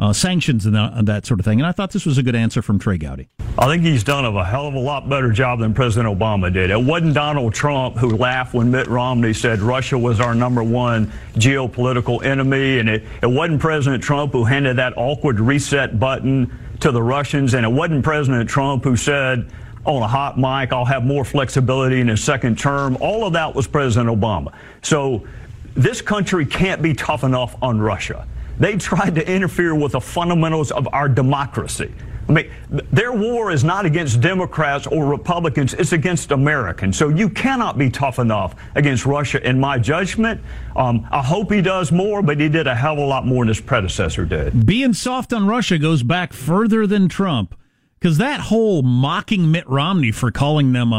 uh, 0.00 0.12
sanctions 0.12 0.66
and 0.66 0.74
that, 0.74 0.94
and 0.94 1.06
that 1.06 1.26
sort 1.26 1.38
of 1.38 1.46
thing? 1.46 1.60
And 1.60 1.66
I 1.68 1.70
thought 1.70 1.92
this 1.92 2.04
was 2.04 2.18
a 2.18 2.24
good 2.24 2.34
answer 2.34 2.60
from 2.60 2.80
Trey 2.80 2.98
Gowdy. 2.98 3.28
I 3.56 3.66
think 3.66 3.84
he's 3.84 4.02
done 4.02 4.24
a 4.24 4.44
hell 4.44 4.66
of 4.66 4.74
a 4.74 4.80
lot 4.80 5.08
better 5.08 5.30
job 5.30 5.60
than 5.60 5.74
President 5.74 6.12
Obama 6.12 6.52
did. 6.52 6.70
It 6.70 6.82
wasn't 6.82 7.14
Donald 7.14 7.54
Trump 7.54 7.96
who 7.96 8.16
laughed 8.16 8.52
when 8.52 8.72
Mitt 8.72 8.88
Romney 8.88 9.34
said 9.34 9.60
Russia 9.60 9.96
was 9.96 10.18
our 10.18 10.34
number 10.34 10.64
one 10.64 11.12
geopolitical 11.34 12.24
enemy, 12.24 12.80
and 12.80 12.88
it, 12.88 13.04
it 13.22 13.30
wasn't 13.30 13.60
President 13.60 14.02
Trump 14.02 14.32
who 14.32 14.42
handed 14.42 14.74
that 14.78 14.94
awkward 14.96 15.38
reset 15.38 16.00
button 16.00 16.52
to 16.80 16.90
the 16.90 17.02
Russians, 17.02 17.54
and 17.54 17.64
it 17.64 17.70
wasn't 17.70 18.02
President 18.02 18.50
Trump 18.50 18.82
who 18.82 18.96
said 18.96 19.48
on 19.88 20.02
a 20.02 20.06
hot 20.06 20.38
mic, 20.38 20.72
I'll 20.72 20.84
have 20.84 21.04
more 21.04 21.24
flexibility 21.24 22.00
in 22.00 22.08
his 22.08 22.22
second 22.22 22.58
term. 22.58 22.96
All 23.00 23.26
of 23.26 23.32
that 23.32 23.54
was 23.54 23.66
President 23.66 24.08
Obama. 24.08 24.52
So 24.82 25.26
this 25.74 26.02
country 26.02 26.44
can't 26.44 26.82
be 26.82 26.92
tough 26.92 27.24
enough 27.24 27.56
on 27.62 27.80
Russia. 27.80 28.26
They 28.58 28.76
tried 28.76 29.14
to 29.14 29.30
interfere 29.30 29.74
with 29.74 29.92
the 29.92 30.00
fundamentals 30.00 30.72
of 30.72 30.88
our 30.92 31.08
democracy. 31.08 31.92
I 32.28 32.32
mean, 32.32 32.50
their 32.68 33.12
war 33.12 33.50
is 33.50 33.64
not 33.64 33.86
against 33.86 34.20
Democrats 34.20 34.86
or 34.86 35.06
Republicans, 35.06 35.72
it's 35.72 35.92
against 35.92 36.30
Americans. 36.30 36.98
So 36.98 37.08
you 37.08 37.30
cannot 37.30 37.78
be 37.78 37.88
tough 37.88 38.18
enough 38.18 38.54
against 38.74 39.06
Russia, 39.06 39.46
in 39.48 39.58
my 39.58 39.78
judgment. 39.78 40.42
Um, 40.76 41.08
I 41.10 41.22
hope 41.22 41.50
he 41.50 41.62
does 41.62 41.90
more, 41.90 42.20
but 42.20 42.38
he 42.38 42.50
did 42.50 42.66
a 42.66 42.74
hell 42.74 42.94
of 42.94 42.98
a 42.98 43.06
lot 43.06 43.24
more 43.24 43.44
than 43.44 43.48
his 43.48 43.60
predecessor 43.62 44.26
did. 44.26 44.66
Being 44.66 44.92
soft 44.92 45.32
on 45.32 45.46
Russia 45.46 45.78
goes 45.78 46.02
back 46.02 46.34
further 46.34 46.86
than 46.86 47.08
Trump. 47.08 47.54
Because 47.98 48.18
that 48.18 48.40
whole 48.40 48.82
mocking 48.82 49.50
Mitt 49.50 49.68
Romney 49.68 50.12
for 50.12 50.30
calling 50.30 50.72
them 50.72 50.92
a, 50.92 50.96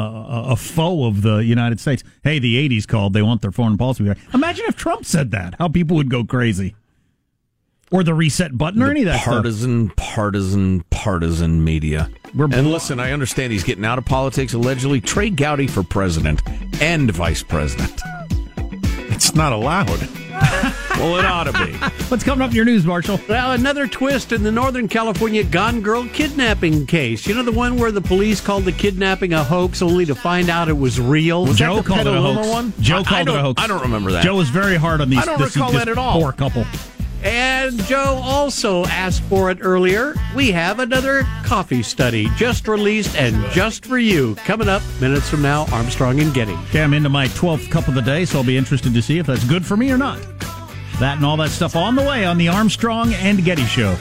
a, 0.47 0.51
a 0.51 0.55
foe 0.57 1.05
of 1.05 1.21
the 1.21 1.37
United 1.37 1.79
States. 1.79 2.03
Hey, 2.23 2.39
the 2.39 2.55
80s 2.69 2.85
called. 2.87 3.13
They 3.13 3.21
want 3.21 3.41
their 3.41 3.51
foreign 3.51 3.77
policy 3.77 4.03
back. 4.03 4.17
Imagine 4.33 4.65
if 4.67 4.75
Trump 4.75 5.05
said 5.05 5.31
that. 5.31 5.55
How 5.57 5.69
people 5.69 5.95
would 5.97 6.09
go 6.09 6.23
crazy. 6.25 6.75
Or 7.91 8.03
the 8.03 8.13
reset 8.13 8.55
button 8.57 8.81
or 8.83 8.85
The 8.87 8.91
any 8.91 8.99
of 9.01 9.05
that 9.07 9.21
stuff. 9.21 9.33
partisan, 9.33 9.89
partisan, 9.91 10.81
partisan 10.91 11.63
media. 11.63 12.09
and 12.37 12.69
listen, 12.69 12.99
I 12.99 13.13
understand 13.13 13.51
he's 13.51 13.63
getting 13.63 13.85
out 13.85 13.97
of 13.97 14.05
politics 14.05 14.53
allegedly. 14.53 15.01
Trey 15.01 15.29
Gowdy 15.31 15.65
for 15.67 15.81
president 15.83 16.41
and 16.81 17.09
vice 17.11 17.41
president. 17.41 17.99
It's 19.11 19.33
not 19.33 19.53
allowed. 19.53 20.07
well, 20.97 21.17
it 21.17 21.25
ought 21.25 21.45
to 21.45 21.53
be. 21.53 21.73
What's 22.07 22.23
coming 22.23 22.41
up 22.41 22.51
in 22.51 22.55
your 22.55 22.65
news, 22.65 22.85
Marshall? 22.85 23.19
Well, 23.27 23.51
another 23.53 23.87
twist 23.87 24.31
in 24.31 24.43
the 24.43 24.51
Northern 24.51 24.87
California 24.87 25.43
Gone 25.43 25.81
Girl 25.81 26.07
kidnapping 26.07 26.85
case. 26.85 27.27
You 27.27 27.35
know 27.35 27.43
the 27.43 27.51
one 27.51 27.77
where 27.77 27.91
the 27.91 28.01
police 28.01 28.41
called 28.41 28.65
the 28.65 28.71
kidnapping 28.71 29.33
a 29.33 29.43
hoax 29.43 29.81
only 29.81 30.05
to 30.05 30.15
find 30.15 30.49
out 30.49 30.69
it 30.69 30.77
was 30.77 30.99
real? 30.99 31.45
Joe 31.53 31.83
called 31.83 32.01
it 32.01 32.07
a 32.07 32.21
hoax. 32.21 32.47
One? 32.47 32.73
Joe 32.79 33.03
called 33.03 33.29
it 33.29 33.35
a 33.35 33.41
hoax. 33.41 33.61
I 33.61 33.67
don't 33.67 33.81
remember 33.81 34.11
that. 34.11 34.23
Joe 34.23 34.35
was 34.35 34.49
very 34.49 34.75
hard 34.75 35.01
on 35.01 35.09
these. 35.09 35.19
I 35.19 35.25
don't 35.25 35.39
this, 35.39 35.55
recall 35.55 35.71
this 35.71 35.79
that 35.85 35.89
at 35.89 35.97
all. 35.97 36.19
Poor 36.19 36.31
couple. 36.31 36.65
And 37.21 37.77
Joe 37.83 38.21
also 38.23 38.85
asked 38.85 39.23
for 39.23 39.51
it 39.51 39.57
earlier. 39.61 40.15
We 40.35 40.51
have 40.51 40.79
another 40.79 41.23
coffee 41.43 41.83
study 41.83 42.29
just 42.37 42.67
released 42.67 43.15
and 43.17 43.35
just 43.51 43.85
for 43.85 43.97
you. 43.97 44.35
Coming 44.35 44.69
up 44.69 44.81
minutes 45.01 45.29
from 45.29 45.41
now, 45.41 45.65
Armstrong 45.73 46.21
and 46.21 46.33
Getty. 46.33 46.53
Okay, 46.69 46.81
I'm 46.81 46.93
into 46.93 47.09
my 47.09 47.27
12th 47.29 47.69
cup 47.71 47.89
of 47.89 47.95
the 47.95 48.01
day, 48.01 48.23
so 48.23 48.37
I'll 48.37 48.45
be 48.45 48.57
interested 48.57 48.93
to 48.93 49.01
see 49.01 49.17
if 49.17 49.25
that's 49.25 49.43
good 49.43 49.65
for 49.65 49.75
me 49.75 49.91
or 49.91 49.97
not. 49.97 50.19
That 50.99 51.15
and 51.15 51.25
all 51.25 51.37
that 51.37 51.51
stuff 51.51 51.77
on 51.77 51.95
the 51.95 52.01
way 52.01 52.25
on 52.25 52.37
the 52.37 52.49
Armstrong 52.49 53.13
and 53.13 53.41
Getty 53.45 53.63
Show. 53.63 53.95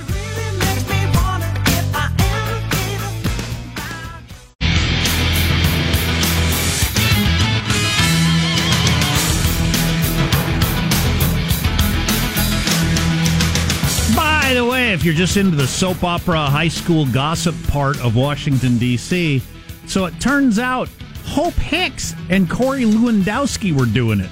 By 14.16 14.54
the 14.54 14.64
way, 14.64 14.92
if 14.92 15.04
you're 15.04 15.14
just 15.14 15.37
into 15.37 15.54
the 15.54 15.68
soap 15.68 16.02
opera 16.02 16.46
high 16.46 16.66
school 16.66 17.06
gossip 17.06 17.54
part 17.68 18.02
of 18.02 18.16
Washington, 18.16 18.76
D.C., 18.76 19.40
so 19.87 20.06
it 20.06 20.20
turns 20.20 20.58
out 20.58 20.88
Hope 21.26 21.54
Hicks 21.54 22.14
and 22.28 22.50
Corey 22.50 22.82
Lewandowski 22.82 23.70
were 23.70 23.87
doing 23.87 24.18
it. 24.18 24.30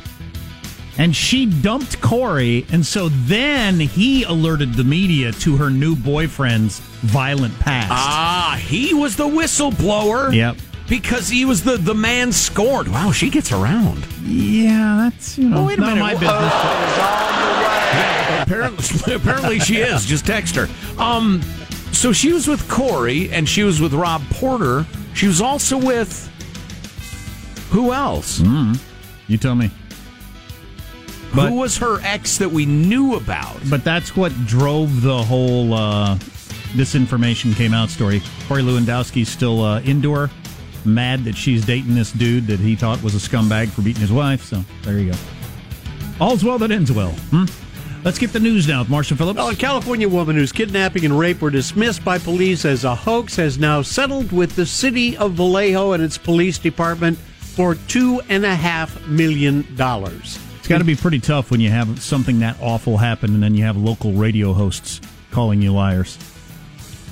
And 0.99 1.15
she 1.15 1.47
dumped 1.47 1.96
Corey, 2.07 2.65
and 2.71 2.87
so 2.87 3.09
then 3.09 3.81
he 3.81 4.23
alerted 4.23 4.75
the 4.75 4.85
media 4.85 5.33
to 5.33 5.57
her 5.57 5.71
new 5.71 5.97
boyfriend's 5.97 6.79
violent 7.03 7.59
past. 7.59 7.89
Ah, 7.91 8.57
he 8.63 8.95
was 8.95 9.17
the 9.17 9.25
whistleblower. 9.27 10.33
Yep. 10.35 10.57
Because 10.89 11.29
he 11.29 11.45
was 11.45 11.65
the, 11.65 11.77
the 11.77 11.95
man 11.95 12.31
scorned. 12.31 12.93
Wow, 12.93 13.11
she 13.11 13.29
gets 13.29 13.51
around. 13.51 14.07
Yeah, 14.23 14.97
that's, 15.11 15.37
you 15.37 15.49
know, 15.49 15.59
Oh, 15.63 15.67
wait 15.67 15.79
a 15.79 15.83
minute. 15.83 15.99
my 16.01 16.13
business. 16.13 16.53
apparently, 18.43 19.15
apparently 19.15 19.59
she 19.59 19.79
is. 19.79 20.07
Just 20.07 20.25
text 20.27 20.55
her. 20.55 20.69
Um, 20.99 21.43
so 21.93 22.13
she 22.13 22.33
was 22.33 22.47
with 22.47 22.69
Corey, 22.69 23.31
and 23.31 23.49
she 23.49 23.63
was 23.65 23.81
with 23.81 23.93
Rob 23.95 24.23
Porter. 24.31 24.87
She 25.15 25.27
was 25.27 25.41
also 25.41 25.77
with 25.77 26.23
who 27.71 27.93
else? 27.93 28.39
Mm, 28.41 28.81
you 29.27 29.39
tell 29.39 29.55
me. 29.57 29.71
But- 31.35 31.51
who 31.51 31.57
was 31.57 31.77
her 31.79 32.01
ex 32.03 32.39
that 32.39 32.51
we 32.51 32.67
knew 32.67 33.15
about? 33.15 33.57
But 33.69 33.85
that's 33.85 34.17
what 34.17 34.33
drove 34.47 35.03
the 35.03 35.23
whole 35.23 35.75
uh, 35.75 36.19
this 36.75 36.95
information 36.95 37.53
came 37.55 37.75
out 37.75 37.91
story. 37.91 38.23
Corey 38.49 38.63
Lewandowski's 38.63 39.29
still 39.29 39.63
uh, 39.63 39.81
into 39.81 40.13
her, 40.15 40.31
mad 40.85 41.25
that 41.25 41.37
she's 41.37 41.65
dating 41.65 41.95
this 41.95 42.13
dude 42.13 42.47
that 42.47 42.61
he 42.61 42.75
thought 42.77 43.03
was 43.03 43.15
a 43.15 43.19
scumbag 43.29 43.69
for 43.69 43.83
beating 43.83 44.01
his 44.01 44.13
wife. 44.13 44.45
So 44.45 44.65
there 44.83 44.99
you 44.99 45.13
go. 45.13 45.19
All's 46.21 46.43
well 46.45 46.59
that 46.59 46.71
ends 46.71 46.91
well. 46.93 47.11
Hmm? 47.31 47.45
Let's 48.05 48.19
get 48.19 48.33
the 48.33 48.39
news 48.41 48.69
now 48.69 48.81
with 48.81 48.89
Marshall 48.89 49.17
Phillips. 49.17 49.37
Well, 49.37 49.49
a 49.49 49.57
California 49.57 50.09
woman 50.09 50.37
whose 50.37 50.53
kidnapping 50.53 51.05
and 51.05 51.19
rape 51.19 51.43
were 51.43 51.51
dismissed 51.51 52.05
by 52.05 52.19
police 52.19 52.65
as 52.65 52.85
a 52.85 52.95
hoax 52.95 53.35
has 53.37 53.59
now 53.59 53.83
settled 53.83 54.31
with 54.31 54.55
the 54.55 54.65
city 54.65 55.17
of 55.17 55.33
Vallejo 55.33 55.91
and 55.93 56.03
its 56.03 56.17
police 56.17 56.57
department 56.57 57.19
for 57.19 57.75
two 57.75 58.21
and 58.29 58.47
a 58.47 58.55
half 58.55 59.05
million 59.09 59.67
dollars. 59.75 60.39
It's 60.67 60.71
got 60.73 60.79
to 60.79 60.85
be 60.85 60.97
pretty 60.97 61.21
tough 61.21 61.53
when 61.53 61.61
you 61.61 61.71
have 61.71 62.03
something 62.03 62.41
that 62.41 62.57
awful 62.61 62.97
happen 62.97 63.33
and 63.35 63.41
then 63.41 63.55
you 63.55 63.63
have 63.63 63.77
local 63.77 64.11
radio 64.15 64.53
hosts 64.53 65.01
calling 65.31 65.63
you 65.63 65.73
liars. 65.73 66.19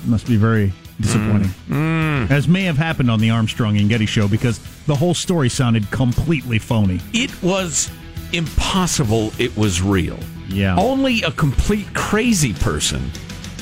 It 0.03 0.09
must 0.09 0.27
be 0.27 0.35
very 0.35 0.73
disappointing. 0.99 1.51
Mm. 1.69 2.27
Mm. 2.27 2.31
As 2.31 2.49
may 2.49 2.63
have 2.63 2.75
happened 2.75 3.09
on 3.09 3.21
the 3.21 3.29
Armstrong 3.29 3.77
and 3.77 3.87
Getty 3.87 4.07
show 4.07 4.27
because 4.27 4.59
the 4.87 4.95
whole 4.95 5.13
story 5.13 5.47
sounded 5.47 5.89
completely 5.89 6.59
phony. 6.59 6.99
It 7.13 7.31
was 7.41 7.89
impossible. 8.33 9.31
It 9.39 9.55
was 9.55 9.81
real. 9.81 10.19
Yeah. 10.49 10.75
Only 10.75 11.21
a 11.21 11.31
complete 11.31 11.87
crazy 11.93 12.53
person 12.53 13.09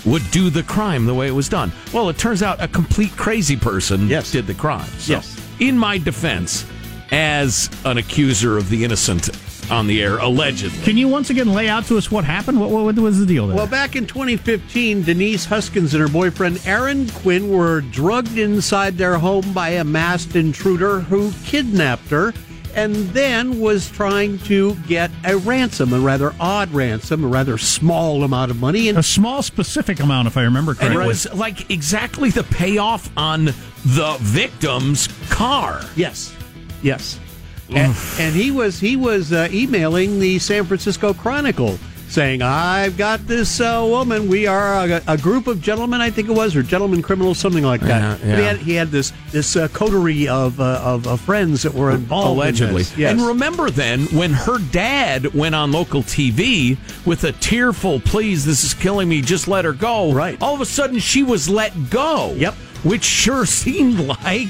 would 0.07 0.23
do 0.31 0.49
the 0.49 0.63
crime 0.63 1.05
the 1.05 1.13
way 1.13 1.27
it 1.27 1.35
was 1.35 1.47
done. 1.47 1.71
Well, 1.93 2.09
it 2.09 2.17
turns 2.17 2.41
out 2.41 2.59
a 2.59 2.67
complete 2.67 3.11
crazy 3.11 3.57
person 3.57 4.07
yes. 4.07 4.31
did 4.31 4.47
the 4.47 4.55
crime. 4.55 4.89
So, 4.97 5.13
Yes. 5.13 5.39
In 5.59 5.77
my 5.77 5.99
defense, 5.99 6.65
as 7.11 7.69
an 7.85 7.99
accuser 7.99 8.57
of 8.57 8.69
the 8.69 8.83
innocent 8.83 9.29
on 9.71 9.87
the 9.87 10.01
air, 10.01 10.17
allegedly. 10.17 10.81
Can 10.83 10.97
you 10.97 11.07
once 11.07 11.29
again 11.29 11.53
lay 11.53 11.69
out 11.69 11.85
to 11.85 11.97
us 11.97 12.11
what 12.11 12.23
happened? 12.23 12.59
What, 12.59 12.69
what 12.69 12.95
was 12.95 13.19
the 13.19 13.25
deal 13.25 13.47
there? 13.47 13.55
Well, 13.55 13.67
back 13.67 13.95
in 13.95 14.07
2015, 14.07 15.03
Denise 15.03 15.45
Huskins 15.45 15.93
and 15.93 16.01
her 16.01 16.09
boyfriend 16.09 16.61
Aaron 16.65 17.09
Quinn 17.09 17.49
were 17.49 17.81
drugged 17.81 18.37
inside 18.37 18.97
their 18.97 19.17
home 19.17 19.53
by 19.53 19.69
a 19.69 19.83
masked 19.83 20.35
intruder 20.35 21.01
who 21.01 21.31
kidnapped 21.45 22.09
her 22.09 22.33
and 22.75 22.95
then 23.09 23.59
was 23.59 23.89
trying 23.89 24.39
to 24.39 24.75
get 24.87 25.11
a 25.23 25.37
ransom, 25.37 25.93
a 25.93 25.99
rather 25.99 26.33
odd 26.39 26.71
ransom, 26.71 27.23
a 27.23 27.27
rather 27.27 27.57
small 27.57 28.23
amount 28.23 28.51
of 28.51 28.59
money. 28.59 28.89
And 28.89 28.97
a 28.97 29.03
small 29.03 29.41
specific 29.41 29.99
amount, 29.99 30.27
if 30.27 30.37
I 30.37 30.43
remember 30.43 30.73
correctly. 30.73 30.87
And 30.87 30.95
correctly. 30.95 31.29
it 31.29 31.31
was 31.31 31.33
like 31.35 31.69
exactly 31.69 32.29
the 32.29 32.43
payoff 32.43 33.09
on 33.17 33.45
the 33.45 34.17
victim's 34.21 35.07
car. 35.29 35.81
Yes, 35.95 36.35
yes. 36.81 37.19
And, 37.69 37.95
and 38.19 38.35
he 38.35 38.51
was 38.51 38.79
he 38.79 38.95
was 38.95 39.33
uh, 39.33 39.47
emailing 39.51 40.19
the 40.19 40.39
San 40.39 40.65
Francisco 40.65 41.13
Chronicle 41.13 41.79
saying, 42.13 42.43
I've 42.43 42.95
got 42.95 43.25
this 43.25 43.59
uh, 43.59 43.85
woman. 43.89 44.29
We 44.29 44.45
are 44.45 44.87
a, 44.87 45.01
a, 45.07 45.17
group 45.17 45.47
of 45.47 45.61
gentlemen, 45.61 45.99
I 45.99 46.11
think 46.11 46.29
it 46.29 46.33
was, 46.33 46.55
or 46.55 46.61
gentlemen 46.61 47.01
criminals, 47.01 47.39
something 47.39 47.63
like 47.63 47.81
that. 47.81 48.19
Yeah, 48.19 48.27
yeah. 48.27 48.35
He, 48.35 48.43
had, 48.43 48.57
he 48.57 48.73
had 48.75 48.87
this 48.89 49.11
this 49.31 49.55
uh, 49.55 49.67
coterie 49.69 50.27
of, 50.27 50.59
uh, 50.59 50.79
of, 50.83 51.07
of 51.07 51.19
friends 51.19 51.63
that 51.63 51.73
were 51.73 51.91
involved. 51.91 52.37
Allegedly. 52.37 52.83
In 52.93 52.99
yes. 52.99 53.11
And 53.11 53.21
remember 53.21 53.69
then 53.69 54.03
when 54.07 54.31
her 54.31 54.59
dad 54.71 55.33
went 55.33 55.55
on 55.55 55.71
local 55.71 56.03
TV 56.03 56.77
with 57.05 57.23
a 57.23 57.31
tearful, 57.31 57.99
please, 57.99 58.45
this 58.45 58.63
is 58.63 58.73
killing 58.73 59.09
me, 59.09 59.21
just 59.21 59.47
let 59.47 59.65
her 59.65 59.73
go. 59.73 60.13
Right. 60.13 60.39
All 60.41 60.53
of 60.53 60.61
a 60.61 60.65
sudden 60.65 60.99
she 60.99 61.23
was 61.23 61.49
let 61.49 61.89
go. 61.89 62.33
Yep. 62.37 62.53
Which 62.83 63.03
sure 63.03 63.45
seemed 63.47 63.99
like 63.99 64.49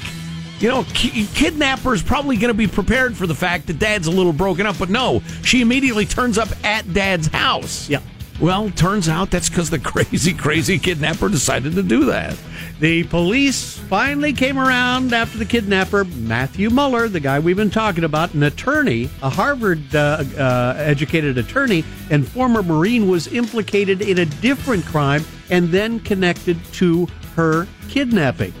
you 0.60 0.68
know, 0.68 0.84
ki- 0.94 1.26
kidnapper's 1.34 2.02
probably 2.02 2.36
going 2.36 2.48
to 2.48 2.54
be 2.54 2.66
prepared 2.66 3.16
for 3.16 3.26
the 3.26 3.34
fact 3.34 3.66
that 3.66 3.78
dad's 3.78 4.06
a 4.06 4.10
little 4.10 4.32
broken 4.32 4.66
up, 4.66 4.78
but 4.78 4.90
no, 4.90 5.22
she 5.42 5.60
immediately 5.60 6.06
turns 6.06 6.38
up 6.38 6.48
at 6.64 6.92
dad's 6.92 7.26
house. 7.28 7.88
Yeah. 7.88 8.00
Well, 8.40 8.70
turns 8.70 9.08
out 9.08 9.30
that's 9.30 9.48
because 9.48 9.70
the 9.70 9.78
crazy, 9.78 10.34
crazy 10.34 10.78
kidnapper 10.78 11.28
decided 11.28 11.74
to 11.74 11.82
do 11.82 12.06
that. 12.06 12.36
The 12.80 13.04
police 13.04 13.78
finally 13.78 14.32
came 14.32 14.58
around 14.58 15.12
after 15.12 15.38
the 15.38 15.44
kidnapper, 15.44 16.04
Matthew 16.04 16.70
Muller, 16.70 17.08
the 17.08 17.20
guy 17.20 17.38
we've 17.38 17.56
been 17.56 17.70
talking 17.70 18.02
about, 18.02 18.34
an 18.34 18.42
attorney, 18.42 19.08
a 19.22 19.30
Harvard 19.30 19.94
uh, 19.94 20.24
uh, 20.36 20.74
educated 20.78 21.38
attorney, 21.38 21.84
and 22.10 22.26
former 22.26 22.62
Marine, 22.62 23.08
was 23.08 23.32
implicated 23.32 24.02
in 24.02 24.18
a 24.18 24.26
different 24.26 24.84
crime 24.86 25.24
and 25.50 25.68
then 25.68 26.00
connected 26.00 26.62
to 26.72 27.06
her 27.36 27.68
kidnapping. 27.88 28.52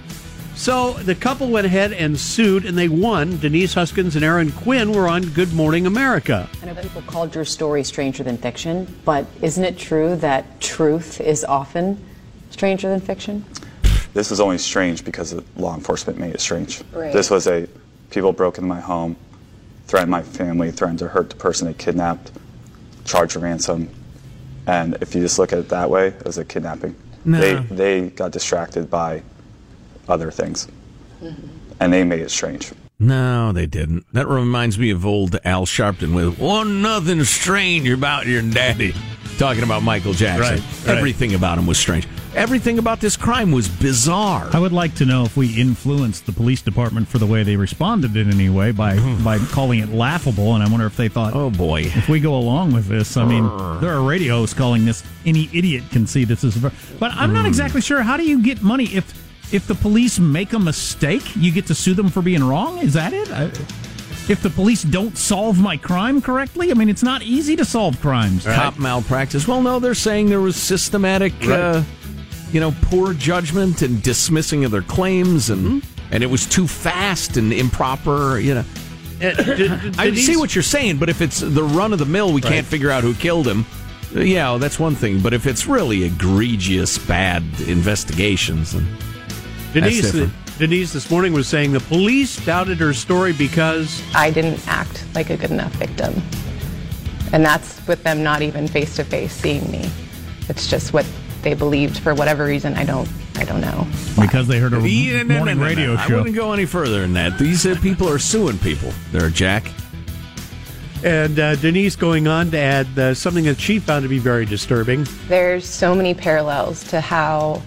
So 0.56 0.92
the 0.92 1.14
couple 1.14 1.48
went 1.48 1.66
ahead 1.66 1.92
and 1.92 2.18
sued, 2.18 2.64
and 2.64 2.78
they 2.78 2.88
won. 2.88 3.38
Denise 3.38 3.74
Huskins 3.74 4.14
and 4.14 4.24
Aaron 4.24 4.52
Quinn 4.52 4.92
were 4.92 5.08
on 5.08 5.24
Good 5.30 5.52
Morning 5.52 5.84
America. 5.84 6.48
I 6.62 6.66
know 6.66 6.74
people 6.76 7.02
called 7.02 7.34
your 7.34 7.44
story 7.44 7.82
stranger 7.82 8.22
than 8.22 8.38
fiction, 8.38 8.86
but 9.04 9.26
isn't 9.42 9.64
it 9.64 9.76
true 9.76 10.16
that 10.16 10.60
truth 10.60 11.20
is 11.20 11.44
often 11.44 12.02
stranger 12.50 12.88
than 12.88 13.00
fiction? 13.00 13.44
This 14.14 14.30
is 14.30 14.38
only 14.38 14.58
strange 14.58 15.04
because 15.04 15.34
law 15.56 15.74
enforcement 15.74 16.20
made 16.20 16.34
it 16.34 16.40
strange. 16.40 16.82
Right. 16.92 17.12
This 17.12 17.30
was 17.30 17.48
a 17.48 17.68
people 18.10 18.32
broke 18.32 18.56
into 18.58 18.68
my 18.68 18.80
home, 18.80 19.16
threatened 19.88 20.12
my 20.12 20.22
family, 20.22 20.70
threatened 20.70 21.00
to 21.00 21.08
hurt 21.08 21.30
the 21.30 21.36
person 21.36 21.66
they 21.66 21.74
kidnapped, 21.74 22.30
charged 23.04 23.34
a 23.34 23.40
ransom, 23.40 23.90
and 24.68 24.96
if 25.00 25.16
you 25.16 25.20
just 25.20 25.38
look 25.38 25.52
at 25.52 25.58
it 25.58 25.68
that 25.70 25.90
way, 25.90 26.08
it 26.08 26.24
was 26.24 26.38
a 26.38 26.44
kidnapping. 26.44 26.94
No. 27.24 27.40
They 27.40 27.54
they 27.74 28.10
got 28.10 28.30
distracted 28.30 28.88
by 28.88 29.22
other 30.08 30.30
things, 30.30 30.68
Mm-hmm. 31.22 31.46
and 31.80 31.92
they 31.92 32.04
made 32.04 32.20
it 32.20 32.30
strange. 32.30 32.72
No, 32.98 33.52
they 33.52 33.66
didn't. 33.66 34.04
That 34.12 34.28
reminds 34.28 34.78
me 34.78 34.90
of 34.90 35.04
old 35.04 35.38
Al 35.44 35.66
Sharpton 35.66 36.14
with 36.14 36.38
"One 36.38 36.82
nothing 36.82 37.24
strange 37.24 37.88
about 37.88 38.26
your 38.26 38.42
daddy," 38.42 38.94
talking 39.38 39.62
about 39.64 39.82
Michael 39.82 40.12
Jackson. 40.12 40.56
Right, 40.58 40.86
right. 40.86 40.98
Everything 40.98 41.34
about 41.34 41.58
him 41.58 41.66
was 41.66 41.78
strange. 41.78 42.06
Everything 42.36 42.78
about 42.80 43.00
this 43.00 43.16
crime 43.16 43.52
was 43.52 43.68
bizarre. 43.68 44.48
I 44.52 44.58
would 44.58 44.72
like 44.72 44.96
to 44.96 45.04
know 45.04 45.24
if 45.24 45.36
we 45.36 45.54
influenced 45.60 46.26
the 46.26 46.32
police 46.32 46.62
department 46.62 47.06
for 47.06 47.18
the 47.18 47.26
way 47.26 47.44
they 47.44 47.54
responded 47.56 48.16
in 48.16 48.28
any 48.28 48.48
way 48.48 48.70
by 48.72 48.98
by 49.22 49.38
calling 49.38 49.78
it 49.80 49.90
laughable. 49.90 50.54
And 50.54 50.62
I 50.62 50.68
wonder 50.68 50.86
if 50.86 50.96
they 50.96 51.08
thought, 51.08 51.34
oh 51.34 51.50
boy, 51.50 51.82
if 51.82 52.08
we 52.08 52.18
go 52.20 52.34
along 52.36 52.72
with 52.74 52.86
this, 52.86 53.16
I 53.16 53.24
mean, 53.24 53.44
there 53.80 53.92
are 53.94 54.02
radio 54.02 54.38
hosts 54.38 54.54
calling 54.54 54.84
this 54.84 55.02
any 55.24 55.48
idiot 55.52 55.84
can 55.90 56.06
see 56.08 56.24
this 56.24 56.42
is. 56.44 56.56
But 56.56 57.12
I'm 57.12 57.32
not 57.32 57.46
exactly 57.46 57.80
sure. 57.80 58.02
How 58.02 58.16
do 58.16 58.24
you 58.24 58.42
get 58.42 58.62
money 58.62 58.86
if 58.86 59.23
if 59.54 59.66
the 59.66 59.74
police 59.74 60.18
make 60.18 60.52
a 60.52 60.58
mistake? 60.58 61.22
You 61.36 61.52
get 61.52 61.66
to 61.68 61.74
sue 61.74 61.94
them 61.94 62.08
for 62.10 62.20
being 62.22 62.42
wrong. 62.44 62.78
Is 62.78 62.92
that 62.94 63.12
it? 63.12 63.30
I, 63.30 63.44
if 64.26 64.40
the 64.42 64.50
police 64.50 64.82
don't 64.82 65.16
solve 65.18 65.60
my 65.60 65.76
crime 65.76 66.22
correctly, 66.22 66.70
I 66.70 66.74
mean, 66.74 66.88
it's 66.88 67.02
not 67.02 67.22
easy 67.22 67.56
to 67.56 67.64
solve 67.64 68.00
crimes. 68.00 68.44
Cop 68.44 68.78
malpractice. 68.78 69.46
Well, 69.46 69.60
no, 69.62 69.78
they're 69.78 69.94
saying 69.94 70.28
there 70.30 70.40
was 70.40 70.56
systematic, 70.56 71.34
uh, 71.46 71.82
you 72.50 72.58
know, 72.60 72.74
poor 72.82 73.12
judgment 73.12 73.82
and 73.82 74.02
dismissing 74.02 74.64
of 74.64 74.70
their 74.70 74.82
claims, 74.82 75.50
and 75.50 75.82
Mm-hmm. 75.82 76.14
and 76.14 76.22
it 76.22 76.28
was 76.30 76.46
too 76.46 76.66
fast 76.66 77.36
and 77.36 77.52
improper. 77.52 78.38
You 78.38 78.54
know, 78.56 78.64
Uh, 79.22 79.92
I 79.96 80.12
see 80.14 80.36
what 80.36 80.54
you're 80.56 80.62
saying, 80.62 80.98
but 80.98 81.08
if 81.08 81.20
it's 81.22 81.38
the 81.40 81.62
run 81.62 81.92
of 81.92 81.98
the 81.98 82.04
mill, 82.04 82.32
we 82.32 82.40
can't 82.40 82.66
figure 82.66 82.90
out 82.90 83.04
who 83.04 83.14
killed 83.14 83.46
him. 83.46 83.64
Yeah, 84.12 84.58
that's 84.58 84.78
one 84.78 84.94
thing. 84.96 85.20
But 85.20 85.32
if 85.32 85.46
it's 85.46 85.66
really 85.66 86.04
egregious, 86.04 86.98
bad 86.98 87.42
investigations, 87.66 88.72
then 88.72 88.86
Denise, 89.74 90.12
that's. 90.12 90.58
Denise 90.58 90.92
this 90.92 91.10
morning 91.10 91.32
was 91.32 91.48
saying 91.48 91.72
the 91.72 91.80
police 91.80 92.42
doubted 92.46 92.78
her 92.78 92.94
story 92.94 93.32
because 93.32 94.02
I 94.14 94.30
didn't 94.30 94.66
act 94.68 95.04
like 95.14 95.30
a 95.30 95.36
good 95.36 95.50
enough 95.50 95.72
victim. 95.72 96.22
And 97.32 97.44
that's 97.44 97.84
with 97.88 98.02
them 98.04 98.22
not 98.22 98.42
even 98.42 98.68
face 98.68 98.94
to 98.96 99.04
face 99.04 99.32
seeing 99.32 99.68
me. 99.70 99.90
It's 100.48 100.70
just 100.70 100.92
what 100.92 101.06
they 101.42 101.54
believed 101.54 101.98
for 101.98 102.14
whatever 102.14 102.44
reason. 102.46 102.74
I 102.74 102.84
don't. 102.84 103.08
I 103.36 103.44
don't 103.44 103.60
know. 103.60 103.84
Because 104.20 104.46
they 104.46 104.60
heard 104.60 104.74
a 104.74 104.88
Yeah, 104.88 105.24
no, 105.24 105.34
no, 105.34 105.36
morning 105.38 105.56
no, 105.58 105.62
no, 105.62 105.68
radio 105.68 105.94
no. 105.94 106.00
I 106.00 106.06
show. 106.06 106.18
wouldn't 106.18 106.36
go 106.36 106.52
any 106.52 106.66
further 106.66 107.00
than 107.00 107.14
that. 107.14 107.36
These 107.36 107.66
uh, 107.66 107.76
people 107.82 108.08
are 108.08 108.20
suing 108.20 108.58
people. 108.58 108.92
There, 109.10 109.28
Jack. 109.28 109.68
And 111.02 111.38
uh, 111.38 111.56
Denise 111.56 111.96
going 111.96 112.28
on 112.28 112.52
to 112.52 112.58
add 112.58 112.98
uh, 112.98 113.12
something 113.12 113.44
that 113.44 113.60
she 113.60 113.80
found 113.80 114.04
to 114.04 114.08
be 114.08 114.20
very 114.20 114.46
disturbing. 114.46 115.06
There's 115.26 115.66
so 115.66 115.96
many 115.96 116.14
parallels 116.14 116.84
to 116.84 117.00
how 117.00 117.60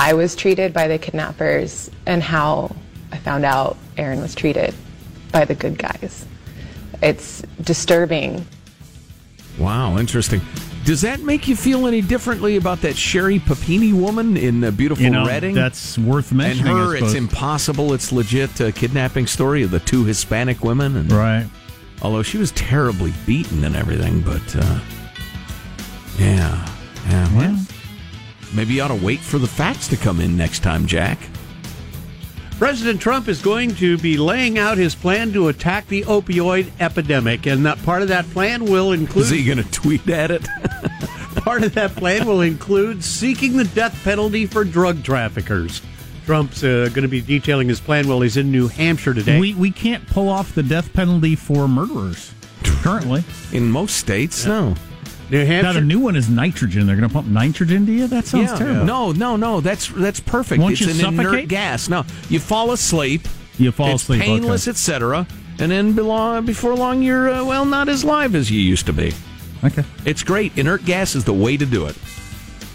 I 0.00 0.14
was 0.14 0.34
treated 0.34 0.72
by 0.72 0.88
the 0.88 0.96
kidnappers 0.96 1.90
and 2.06 2.22
how 2.22 2.74
I 3.12 3.18
found 3.18 3.44
out 3.44 3.76
Aaron 3.98 4.22
was 4.22 4.34
treated 4.34 4.74
by 5.30 5.44
the 5.44 5.54
good 5.54 5.76
guys. 5.76 6.24
It's 7.02 7.42
disturbing. 7.60 8.46
Wow, 9.58 9.98
interesting. 9.98 10.40
Does 10.86 11.02
that 11.02 11.20
make 11.20 11.46
you 11.46 11.54
feel 11.54 11.86
any 11.86 12.00
differently 12.00 12.56
about 12.56 12.80
that 12.80 12.96
Sherry 12.96 13.40
Papini 13.40 13.92
woman 13.92 14.38
in 14.38 14.64
uh, 14.64 14.70
beautiful 14.70 15.04
You 15.04 15.10
know, 15.10 15.26
Redding? 15.26 15.54
that's 15.54 15.98
worth 15.98 16.32
mentioning, 16.32 16.72
And 16.72 16.80
I 16.80 16.86
her, 16.86 16.96
it's 16.96 17.12
impossible. 17.12 17.92
It's 17.92 18.10
legit 18.10 18.58
uh, 18.58 18.72
kidnapping 18.72 19.26
story 19.26 19.62
of 19.62 19.70
the 19.70 19.80
two 19.80 20.06
Hispanic 20.06 20.64
women. 20.64 20.96
And, 20.96 21.12
right. 21.12 21.46
Although 22.00 22.22
she 22.22 22.38
was 22.38 22.52
terribly 22.52 23.12
beaten 23.26 23.64
and 23.64 23.76
everything, 23.76 24.22
but 24.22 24.56
uh, 24.56 24.80
yeah, 26.18 26.66
yeah. 27.06 27.36
Well, 27.36 27.66
maybe 28.54 28.74
you 28.74 28.82
ought 28.82 28.88
to 28.88 28.94
wait 28.94 29.20
for 29.20 29.38
the 29.38 29.46
facts 29.46 29.88
to 29.88 29.96
come 29.96 30.20
in 30.20 30.36
next 30.36 30.60
time, 30.60 30.86
Jack. 30.86 31.18
President 32.58 33.00
Trump 33.00 33.26
is 33.26 33.40
going 33.40 33.74
to 33.76 33.96
be 33.96 34.18
laying 34.18 34.58
out 34.58 34.76
his 34.76 34.94
plan 34.94 35.32
to 35.32 35.48
attack 35.48 35.86
the 35.86 36.02
opioid 36.02 36.70
epidemic, 36.78 37.46
and 37.46 37.64
that 37.64 37.82
part 37.84 38.02
of 38.02 38.08
that 38.08 38.28
plan 38.30 38.66
will 38.66 38.92
include. 38.92 39.24
Is 39.24 39.30
he 39.30 39.44
going 39.44 39.58
to 39.58 39.70
tweet 39.70 40.06
at 40.10 40.30
it? 40.30 40.42
part 41.36 41.64
of 41.64 41.72
that 41.74 41.96
plan 41.96 42.26
will 42.26 42.42
include 42.42 43.02
seeking 43.02 43.56
the 43.56 43.64
death 43.64 43.98
penalty 44.04 44.44
for 44.44 44.64
drug 44.64 45.02
traffickers. 45.02 45.80
Trump's 46.26 46.62
uh, 46.62 46.90
going 46.92 47.02
to 47.02 47.08
be 47.08 47.22
detailing 47.22 47.68
his 47.68 47.80
plan 47.80 48.06
while 48.06 48.20
he's 48.20 48.36
in 48.36 48.52
New 48.52 48.68
Hampshire 48.68 49.14
today. 49.14 49.40
We 49.40 49.54
we 49.54 49.70
can't 49.70 50.06
pull 50.06 50.28
off 50.28 50.54
the 50.54 50.62
death 50.62 50.92
penalty 50.92 51.36
for 51.36 51.66
murderers 51.66 52.34
currently. 52.82 53.24
In 53.52 53.70
most 53.70 53.96
states, 53.96 54.44
no. 54.44 54.74
New 55.30 55.44
Now 55.44 55.72
the 55.72 55.80
new 55.80 56.00
one 56.00 56.16
is 56.16 56.28
nitrogen. 56.28 56.86
They're 56.86 56.96
going 56.96 57.08
to 57.08 57.12
pump 57.12 57.28
nitrogen 57.28 57.86
to 57.86 57.92
you. 57.92 58.06
That 58.06 58.26
sounds 58.26 58.50
yeah. 58.50 58.58
terrible. 58.58 58.84
No, 58.84 59.12
no, 59.12 59.36
no. 59.36 59.60
That's 59.60 59.88
that's 59.88 60.20
perfect. 60.20 60.60
Won't 60.60 60.72
it's 60.72 60.80
you 60.80 61.06
an 61.08 61.14
inert 61.14 61.48
gas. 61.48 61.88
No, 61.88 62.04
you 62.28 62.40
fall 62.40 62.72
asleep. 62.72 63.28
You 63.58 63.72
fall 63.72 63.94
it's 63.94 64.02
asleep, 64.02 64.22
painless, 64.22 64.66
okay. 64.66 64.72
etc. 64.72 65.26
And 65.58 65.70
then 65.70 65.92
before 66.44 66.74
long, 66.74 67.02
you're 67.02 67.30
uh, 67.30 67.44
well 67.44 67.64
not 67.64 67.88
as 67.88 68.04
live 68.04 68.34
as 68.34 68.50
you 68.50 68.60
used 68.60 68.86
to 68.86 68.92
be. 68.92 69.12
Okay, 69.62 69.84
it's 70.04 70.22
great. 70.22 70.56
Inert 70.58 70.84
gas 70.84 71.14
is 71.14 71.24
the 71.24 71.34
way 71.34 71.56
to 71.56 71.66
do 71.66 71.86
it. 71.86 71.96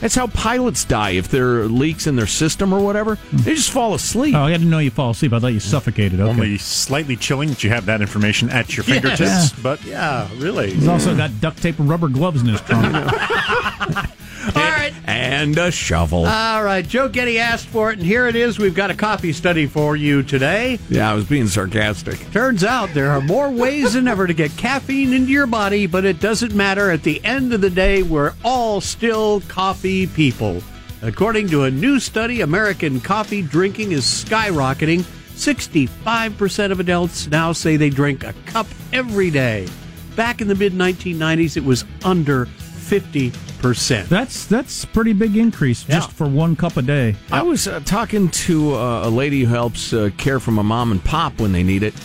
That's 0.02 0.16
how 0.16 0.28
pilots 0.28 0.84
die 0.86 1.12
if 1.12 1.30
there 1.30 1.62
are 1.62 1.68
leaks 1.68 2.06
in 2.06 2.16
their 2.16 2.28
system 2.28 2.74
or 2.74 2.82
whatever. 2.84 3.18
They 3.32 3.56
just 3.56 3.72
fall 3.72 3.94
asleep. 3.94 4.36
Oh, 4.36 4.44
I 4.44 4.52
didn't 4.52 4.70
know 4.70 4.80
you 4.80 4.92
fall 4.92 5.12
asleep. 5.12 5.34
I 5.34 5.40
thought 5.40 5.48
you 5.54 5.60
suffocated. 5.60 6.20
Okay. 6.20 6.30
Only 6.30 6.58
slightly 6.58 7.16
chilling 7.16 7.50
that 7.50 7.64
you 7.64 7.70
have 7.70 7.86
that 7.86 8.02
information 8.02 8.50
at 8.50 8.76
your 8.76 8.84
fingertips, 8.84 9.20
Yeah. 9.20 9.48
but 9.64 9.84
yeah, 9.86 10.28
really. 10.38 10.72
He's 10.72 10.88
also 10.88 11.16
got 11.16 11.40
duct 11.42 11.62
tape 11.62 11.80
and 11.80 11.90
rubber 11.90 12.10
gloves 12.10 12.42
in 12.42 12.48
his 12.50 12.62
trunk. 12.62 12.94
And 15.06 15.58
a 15.58 15.72
shovel. 15.72 16.26
All 16.26 16.64
right, 16.64 16.88
Joe 16.88 17.08
Getty 17.10 17.40
asked 17.40 17.68
for 17.68 17.92
it, 17.92 17.98
and 17.98 18.06
here 18.06 18.28
it 18.28 18.36
is. 18.36 18.60
We've 18.60 18.76
got 18.76 18.92
a 18.92 18.96
coffee 18.96 19.34
study 19.34 19.66
for 19.66 19.96
you 19.96 20.24
today. 20.24 20.80
yeah, 20.90 21.12
I 21.12 21.14
was 21.14 21.26
being 21.26 21.48
sarcastic. 21.48 22.20
Turns 22.32 22.64
out 22.64 22.90
there 22.94 23.12
are 23.12 23.22
more 23.22 23.50
ways 23.50 23.94
than 23.94 24.08
ever 24.08 24.28
to 24.28 24.34
get 24.34 24.56
caffeine 24.58 25.14
into 25.14 25.32
your 25.32 25.48
body, 25.48 25.88
but 25.88 26.06
it 26.06 26.20
doesn't 26.20 26.54
matter. 26.54 26.92
At 26.92 27.04
the 27.04 27.24
end 27.24 27.54
of 27.54 27.62
the 27.62 27.70
day, 27.70 28.04
we're 28.04 28.34
all 28.44 28.82
still 28.82 29.42
coffee 29.42 30.08
people. 30.08 30.62
According 31.02 31.50
to 31.50 31.64
a 31.64 31.72
new 31.72 32.00
study, 32.00 32.42
American 32.42 33.00
coffee 33.00 33.42
drinking 33.42 33.92
is 33.92 34.04
skyrocketing. 34.04 35.04
65% 35.36 36.72
of 36.72 36.80
adults 36.80 37.28
now 37.28 37.52
say 37.52 37.78
they 37.78 37.90
drink 37.90 38.24
a 38.24 38.34
cup 38.46 38.68
every 38.94 39.30
day. 39.30 39.68
Back 40.16 40.42
in 40.42 40.48
the 40.48 40.56
mid 40.56 40.74
1990s, 40.74 41.58
it 41.58 41.64
was 41.64 41.84
under 42.04 42.48
50%. 42.86 44.08
That's 44.08 44.46
that's 44.46 44.86
pretty 44.86 45.14
big 45.14 45.36
increase 45.38 45.84
just 45.84 46.12
for 46.12 46.28
one 46.28 46.56
cup 46.56 46.78
a 46.78 46.82
day. 46.82 47.16
I 47.32 47.42
was 47.42 47.68
uh, 47.68 47.80
talking 47.80 48.30
to 48.30 48.76
uh, 48.76 49.08
a 49.08 49.10
lady 49.10 49.42
who 49.42 49.54
helps 49.54 49.92
uh, 49.92 50.12
care 50.18 50.40
for 50.40 50.52
my 50.52 50.62
mom 50.62 50.92
and 50.92 51.04
pop 51.04 51.40
when 51.40 51.52
they 51.52 51.64
need 51.64 51.82
it, 51.82 51.96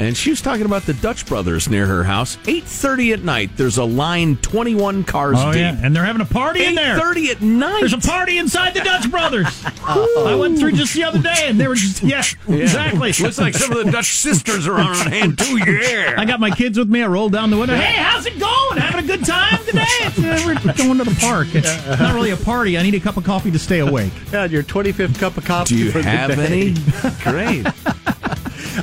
and 0.00 0.16
she 0.16 0.30
was 0.30 0.40
talking 0.40 0.64
about 0.66 0.82
the 0.82 0.94
Dutch 0.94 1.26
brothers 1.26 1.68
near 1.68 1.86
her 1.86 2.02
house. 2.02 2.38
Eight 2.48 2.64
thirty 2.64 3.12
at 3.12 3.22
night. 3.22 3.50
There's 3.56 3.78
a 3.78 3.84
line 3.84 4.36
twenty 4.38 4.74
one 4.74 5.04
cars 5.04 5.36
Oh 5.38 5.52
deep. 5.52 5.60
yeah, 5.60 5.78
and 5.82 5.94
they're 5.94 6.04
having 6.04 6.22
a 6.22 6.24
party 6.26 6.64
in 6.64 6.74
there. 6.74 6.98
8:30 6.98 7.30
at 7.30 7.40
night. 7.42 7.80
There's 7.80 7.92
a 7.92 7.98
party 7.98 8.38
inside 8.38 8.74
the 8.74 8.80
Dutch 8.80 9.10
Brothers. 9.10 9.46
I 9.86 10.34
went 10.34 10.58
through 10.58 10.72
just 10.72 10.94
the 10.94 11.04
other 11.04 11.20
day, 11.20 11.44
and 11.48 11.60
they 11.60 11.68
were 11.68 11.74
just 11.74 12.02
yeah, 12.02 12.22
exactly. 12.48 13.12
Looks 13.12 13.38
like 13.38 13.54
some 13.54 13.70
of 13.72 13.84
the 13.84 13.90
Dutch 13.92 14.16
sisters 14.16 14.66
are 14.66 14.78
on 14.80 14.94
hand 15.06 15.38
too. 15.38 15.58
Yeah. 15.58 16.14
I 16.16 16.24
got 16.24 16.40
my 16.40 16.50
kids 16.50 16.78
with 16.78 16.88
me. 16.88 17.02
I 17.02 17.06
rolled 17.06 17.32
down 17.32 17.50
the 17.50 17.58
window. 17.58 17.76
Hey, 17.76 18.02
how's 18.02 18.26
it 18.26 18.38
going? 18.38 18.78
Having 18.78 19.04
a 19.04 19.06
good 19.06 19.24
time 19.26 19.58
today? 19.66 19.84
It's, 20.02 20.18
uh, 20.18 20.42
we're 20.46 20.54
going 20.76 20.98
to 20.98 21.04
the 21.04 21.16
park. 21.20 21.48
It's 21.54 21.86
not 22.00 22.14
really 22.14 22.30
a 22.30 22.36
party. 22.36 22.78
I 22.78 22.82
need 22.82 22.94
a 22.94 23.00
cup 23.00 23.16
of 23.18 23.24
coffee 23.24 23.50
to 23.50 23.58
stay 23.58 23.80
awake. 23.80 24.12
Yeah, 24.32 24.46
your 24.46 24.62
25th 24.62 25.18
cup 25.18 25.36
of 25.36 25.44
coffee. 25.44 25.76
Do 25.76 25.84
you 25.84 25.90
for 25.92 25.98
the 25.98 26.08
have 26.08 26.34
day. 26.34 26.46
any? 26.46 26.74
Great. 27.22 27.66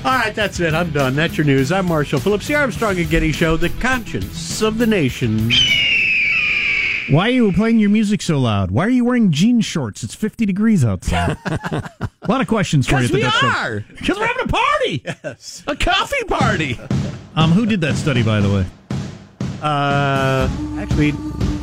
All 0.03 0.11
right, 0.11 0.35
that's 0.35 0.59
it. 0.59 0.73
I'm 0.73 0.91
done. 0.91 1.15
That's 1.15 1.37
your 1.37 1.45
news. 1.45 1.71
I'm 1.71 1.85
Marshall 1.85 2.19
Phillips, 2.19 2.47
the 2.47 2.55
Armstrong 2.55 2.97
and 2.99 3.09
Getty 3.09 3.31
Show, 3.31 3.55
the 3.57 3.69
conscience 3.69 4.61
of 4.61 4.77
the 4.77 4.87
nation. 4.87 5.49
Why 7.09 7.27
are 7.29 7.31
you 7.31 7.53
playing 7.53 7.79
your 7.79 7.89
music 7.89 8.21
so 8.21 8.37
loud? 8.37 8.69
Why 8.69 8.85
are 8.85 8.89
you 8.89 9.05
wearing 9.05 9.31
jean 9.31 9.61
shorts? 9.61 10.03
It's 10.03 10.13
50 10.13 10.45
degrees 10.45 10.83
outside. 10.83 11.37
a 11.45 12.09
lot 12.27 12.41
of 12.41 12.47
questions 12.47 12.85
for 12.85 12.99
you. 12.99 13.05
at 13.05 13.11
the 13.11 13.17
we 13.17 13.23
are. 13.23 13.85
Because 13.97 14.17
we're 14.17 14.27
having 14.27 14.43
a 14.43 14.47
party. 14.47 15.03
Yes. 15.05 15.63
A 15.67 15.75
coffee 15.75 16.23
party. 16.25 16.77
Um, 17.35 17.51
who 17.51 17.65
did 17.65 17.79
that 17.81 17.95
study, 17.95 18.23
by 18.23 18.41
the 18.41 18.49
way? 18.49 18.65
Uh, 19.61 20.49
actually, 20.79 21.11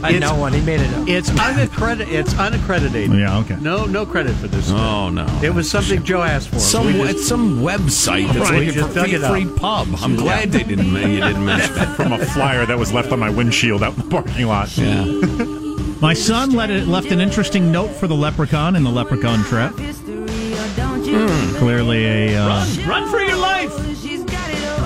I 0.04 0.18
know 0.18 0.34
one. 0.36 0.52
He 0.52 0.60
made 0.60 0.80
it 0.80 0.92
up. 0.94 1.08
It's 1.08 1.30
unaccredited. 1.30 2.12
It's 2.14 2.38
unaccredited. 2.38 3.10
Yeah, 3.12 3.38
okay. 3.38 3.56
No, 3.60 3.86
no 3.86 4.04
credit 4.04 4.34
for 4.36 4.48
this. 4.48 4.70
Oh 4.70 5.08
no. 5.10 5.26
It 5.42 5.54
was 5.54 5.70
something 5.70 6.02
Joe 6.04 6.22
asked 6.22 6.50
for. 6.50 6.58
Some 6.58 6.86
We 6.86 6.92
just- 6.94 7.10
it's 7.10 7.26
some 7.28 7.60
website 7.60 8.26
that's 8.32 8.38
Right, 8.50 8.58
looking 8.60 8.74
just 8.74 8.92
for 8.92 9.00
free, 9.02 9.14
it 9.14 9.24
up. 9.24 9.30
free 9.32 9.46
pub. 9.46 9.88
I'm 10.02 10.16
glad 10.16 10.52
they 10.52 10.62
didn't. 10.62 10.86
You 10.94 11.20
didn't 11.20 11.44
mention 11.44 11.74
it. 11.78 11.86
From 11.96 12.12
a 12.12 12.18
flyer 12.18 12.66
that 12.66 12.78
was 12.78 12.92
left 12.92 13.12
on 13.12 13.18
my 13.18 13.30
windshield 13.30 13.82
out 13.82 13.94
in 13.96 14.02
the 14.02 14.08
parking 14.10 14.46
lot. 14.46 14.76
Yeah. 14.76 15.04
My 16.00 16.12
son 16.12 16.50
let 16.50 16.68
it, 16.70 16.86
left 16.86 17.06
an 17.12 17.20
interesting 17.20 17.72
note 17.72 17.88
for 17.88 18.06
the 18.06 18.14
leprechaun 18.16 18.76
in 18.76 18.82
the 18.84 18.90
leprechaun 18.90 19.42
trap. 19.44 19.74
Clearly 21.58 22.04
a 22.32 22.36
uh, 22.36 22.48
Run, 22.48 22.88
run 22.88 23.10
for 23.10 23.20
your 23.20 23.36
life. 23.36 23.72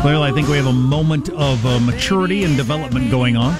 clearly 0.03 0.29
I 0.29 0.33
think 0.33 0.47
we 0.49 0.57
have 0.57 0.67
a 0.67 0.73
moment 0.73 1.29
of 1.31 1.65
uh, 1.67 1.81
maturity 1.81 2.45
and 2.45 2.57
development 2.57 3.11
going 3.11 3.37
on. 3.37 3.57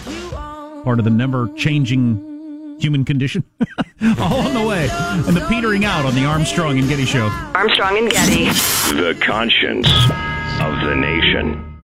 Part 0.89 1.01
of 1.01 1.05
the 1.05 1.11
never 1.11 1.51
changing 1.55 2.79
human 2.81 3.05
condition. 3.05 3.45
All 4.19 4.41
on 4.41 4.55
the 4.55 4.67
way. 4.67 4.89
And 4.91 5.37
the 5.37 5.47
petering 5.47 5.85
out 5.85 6.07
on 6.07 6.15
the 6.15 6.25
Armstrong 6.25 6.79
and 6.79 6.89
Getty 6.89 7.05
show. 7.05 7.27
Armstrong 7.55 7.99
and 7.99 8.11
Getty. 8.11 8.45
The 8.97 9.15
conscience 9.21 9.87
of 10.63 10.81
the 10.89 10.95
nation. 10.97 11.83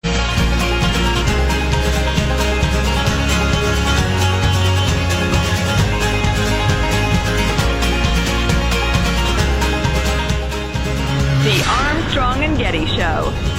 The 11.45 11.63
Armstrong 11.69 12.43
and 12.43 12.57
Getty 12.57 12.87
Show. 12.87 13.54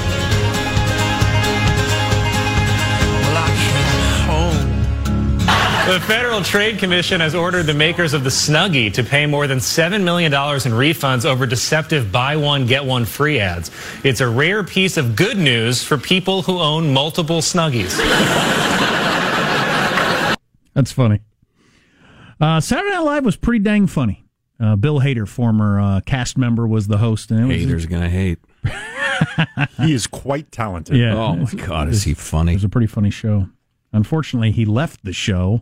The 5.88 6.00
Federal 6.00 6.42
Trade 6.42 6.80
Commission 6.80 7.22
has 7.22 7.36
ordered 7.36 7.68
the 7.68 7.74
makers 7.76 8.16
of 8.16 8.24
the 8.24 8.30
Snuggie 8.32 8.92
to 8.94 9.04
pay 9.04 9.28
more 9.28 9.46
than 9.46 9.60
$7 9.60 10.04
million 10.04 10.34
in 10.34 10.40
refunds 10.40 11.26
over 11.26 11.46
deceptive 11.46 12.12
buy 12.12 12.36
one, 12.36 12.66
get 12.66 12.84
one 12.84 13.06
free 13.06 13.40
ads. 13.40 13.70
It's 14.04 14.20
a 14.20 14.28
rare 14.28 14.64
piece 14.64 14.98
of 14.98 15.16
good 15.16 15.38
news 15.38 15.84
for 15.84 16.00
people 16.00 16.42
who 16.42 16.60
own 16.60 16.92
multiple 16.92 17.38
Snuggies. 17.40 17.96
That's 20.74 20.92
funny. 20.92 21.20
Uh, 22.42 22.60
Saturday 22.62 22.90
Night 22.90 23.00
Live 23.02 23.24
was 23.24 23.36
pretty 23.36 23.64
dang 23.64 23.86
funny. 23.86 24.26
Uh, 24.60 24.76
Bill 24.76 25.02
Hader, 25.02 25.28
former 25.28 25.80
uh, 25.80 26.02
cast 26.02 26.36
member, 26.36 26.66
was 26.68 26.88
the 26.88 26.98
host, 26.98 27.30
and 27.30 27.42
it 27.42 27.46
was 27.46 27.58
Haters 27.58 27.86
gonna 27.86 28.10
hate. 28.10 28.40
He 29.78 29.94
is 29.94 30.08
quite 30.08 30.52
talented. 30.52 30.98
Yeah. 30.98 31.16
Oh 31.16 31.36
my 31.38 31.52
God, 31.52 31.88
is 31.88 32.04
he 32.04 32.14
funny? 32.14 32.52
It 32.52 32.56
was 32.56 32.64
a 32.66 32.70
pretty 32.70 32.88
funny 32.88 33.12
show. 33.12 33.48
Unfortunately, 33.94 34.52
he 34.52 34.66
left 34.66 35.06
the 35.06 35.14
show 35.14 35.62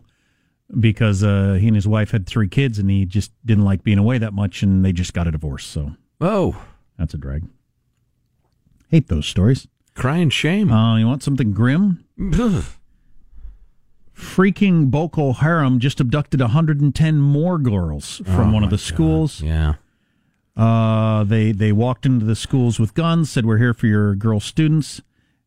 because 0.80 1.22
uh, 1.22 1.54
he 1.60 1.66
and 1.68 1.76
his 1.76 1.86
wife 1.88 2.10
had 2.10 2.26
three 2.26 2.48
kids, 2.48 2.78
and 2.78 2.90
he 2.90 3.04
just 3.04 3.32
didn't 3.44 3.64
like 3.64 3.82
being 3.84 3.98
away 3.98 4.18
that 4.18 4.32
much, 4.32 4.62
and 4.62 4.84
they 4.84 4.92
just 4.92 5.14
got 5.14 5.26
a 5.26 5.30
divorce. 5.30 5.64
So 5.64 5.92
Oh, 6.20 6.62
that's 6.98 7.14
a 7.14 7.18
drag. 7.18 7.44
Hate 8.88 9.08
those 9.08 9.26
stories. 9.26 9.66
crying 9.94 10.30
shame. 10.30 10.70
Uh, 10.72 10.96
you 10.98 11.06
want 11.06 11.22
something 11.22 11.52
grim? 11.52 12.04
Ugh. 12.38 12.64
Freaking 14.16 14.90
Boko 14.90 15.32
Haram 15.32 15.80
just 15.80 15.98
abducted 16.00 16.40
110 16.40 17.18
more 17.20 17.58
girls 17.58 18.22
from 18.24 18.50
Oh, 18.50 18.52
one 18.54 18.64
of 18.64 18.70
the 18.70 18.78
schools. 18.78 19.40
yeah. 19.40 19.74
Uh, 20.56 21.24
they 21.24 21.50
they 21.50 21.72
walked 21.72 22.06
into 22.06 22.24
the 22.24 22.36
schools 22.36 22.78
with 22.78 22.94
guns, 22.94 23.28
said 23.28 23.44
we're 23.44 23.58
here 23.58 23.74
for 23.74 23.88
your 23.88 24.14
girl 24.14 24.38
students, 24.38 25.00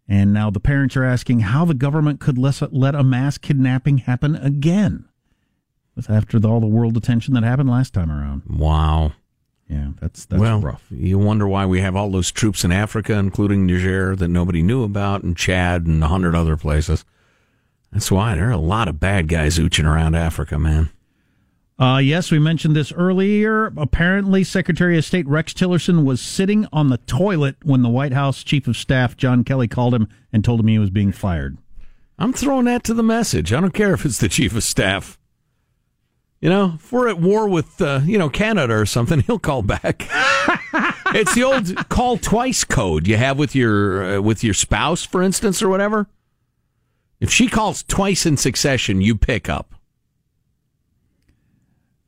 and 0.06 0.34
now 0.34 0.50
the 0.50 0.60
parents 0.60 0.98
are 0.98 1.06
asking 1.06 1.40
how 1.40 1.64
the 1.64 1.74
government 1.74 2.20
could 2.20 2.38
let 2.38 2.62
let 2.74 2.94
a 2.94 3.04
mass 3.06 3.38
kidnapping 3.38 4.00
happen 4.00 4.36
again, 4.36 5.07
with 5.98 6.10
after 6.10 6.40
the, 6.40 6.48
all 6.48 6.62
the 6.62 6.68
world 6.68 6.96
attention 6.96 7.34
that 7.34 7.44
happened 7.44 7.70
last 7.70 7.94
time 7.94 8.10
around. 8.10 8.44
Wow. 8.48 9.14
Yeah, 9.70 9.90
that's 10.00 10.26
that's 10.26 10.40
well, 10.40 10.62
rough. 10.62 10.86
you 10.90 11.20
wonder 11.20 11.46
why 11.46 11.66
we 11.66 11.82
have 11.82 11.94
all 11.94 12.10
those 12.10 12.32
troops 12.32 12.64
in 12.64 12.72
Africa, 12.72 13.16
including 13.16 13.66
Niger, 13.66 14.16
that 14.16 14.30
nobody 14.30 14.62
knew 14.62 14.84
about, 14.84 15.24
and 15.24 15.36
Chad, 15.36 15.86
and 15.86 16.02
a 16.02 16.08
hundred 16.08 16.36
other 16.36 16.56
places. 16.56 17.04
That's 17.92 18.10
why 18.10 18.36
there 18.36 18.48
are 18.48 18.52
a 18.52 18.58
lot 18.58 18.88
of 18.88 19.02
bad 19.02 19.28
guys 19.28 19.60
ooching 19.60 19.84
around 19.84 20.16
Africa, 20.16 20.58
man. 20.58 20.90
Uh, 21.78 21.98
yes, 21.98 22.32
we 22.32 22.40
mentioned 22.40 22.78
this 22.78 22.94
earlier. 22.94 23.74
Apparently, 23.76 24.44
Secretary 24.44 24.98
of 24.98 25.04
State 25.04 25.28
Rex 25.28 25.54
Tillerson 25.54 26.06
was 26.06 26.22
sitting 26.22 26.66
on 26.72 26.88
the 26.88 26.98
toilet 27.00 27.58
when 27.64 27.82
the 27.82 27.90
White 27.90 28.14
House 28.14 28.44
Chief 28.44 28.70
of 28.70 28.78
Staff 28.78 29.18
John 29.18 29.44
Kelly 29.44 29.68
called 29.68 29.94
him 29.94 30.08
and 30.32 30.46
told 30.46 30.62
him 30.62 30.68
he 30.68 30.80
was 30.80 30.90
being 30.90 31.12
fired. 31.12 31.58
I'm 32.18 32.32
throwing 32.32 32.66
that 32.66 32.86
to 32.86 32.94
the 32.94 33.04
message. 33.04 33.52
I 33.52 33.60
don't 33.60 33.74
care 33.74 33.94
if 33.94 34.06
it's 34.06 34.20
the 34.20 34.30
chief 34.30 34.56
of 34.56 34.64
staff. 34.64 35.17
You 36.40 36.50
know, 36.50 36.74
if 36.76 36.92
we're 36.92 37.08
at 37.08 37.20
war 37.20 37.50
with, 37.50 37.82
uh, 37.82 38.02
you 38.06 38.18
know, 38.18 38.30
Canada 38.30 38.74
or 38.76 38.86
something, 38.86 39.20
he'll 39.28 39.40
call 39.40 39.64
back. 39.64 40.08
it's 41.16 41.34
the 41.34 41.44
old 41.44 41.90
call 41.90 42.18
twice 42.18 42.64
code 42.64 43.08
you 43.08 43.18
have 43.18 43.38
with 43.38 43.56
your 43.56 44.18
uh, 44.18 44.22
with 44.22 44.44
your 44.44 44.54
spouse, 44.54 45.04
for 45.06 45.24
instance, 45.24 45.62
or 45.62 45.70
whatever. 45.70 46.08
If 47.20 47.32
she 47.32 47.48
calls 47.48 47.84
twice 47.84 48.26
in 48.26 48.38
succession, 48.38 49.02
you 49.02 49.16
pick 49.16 49.50
up. 49.50 49.74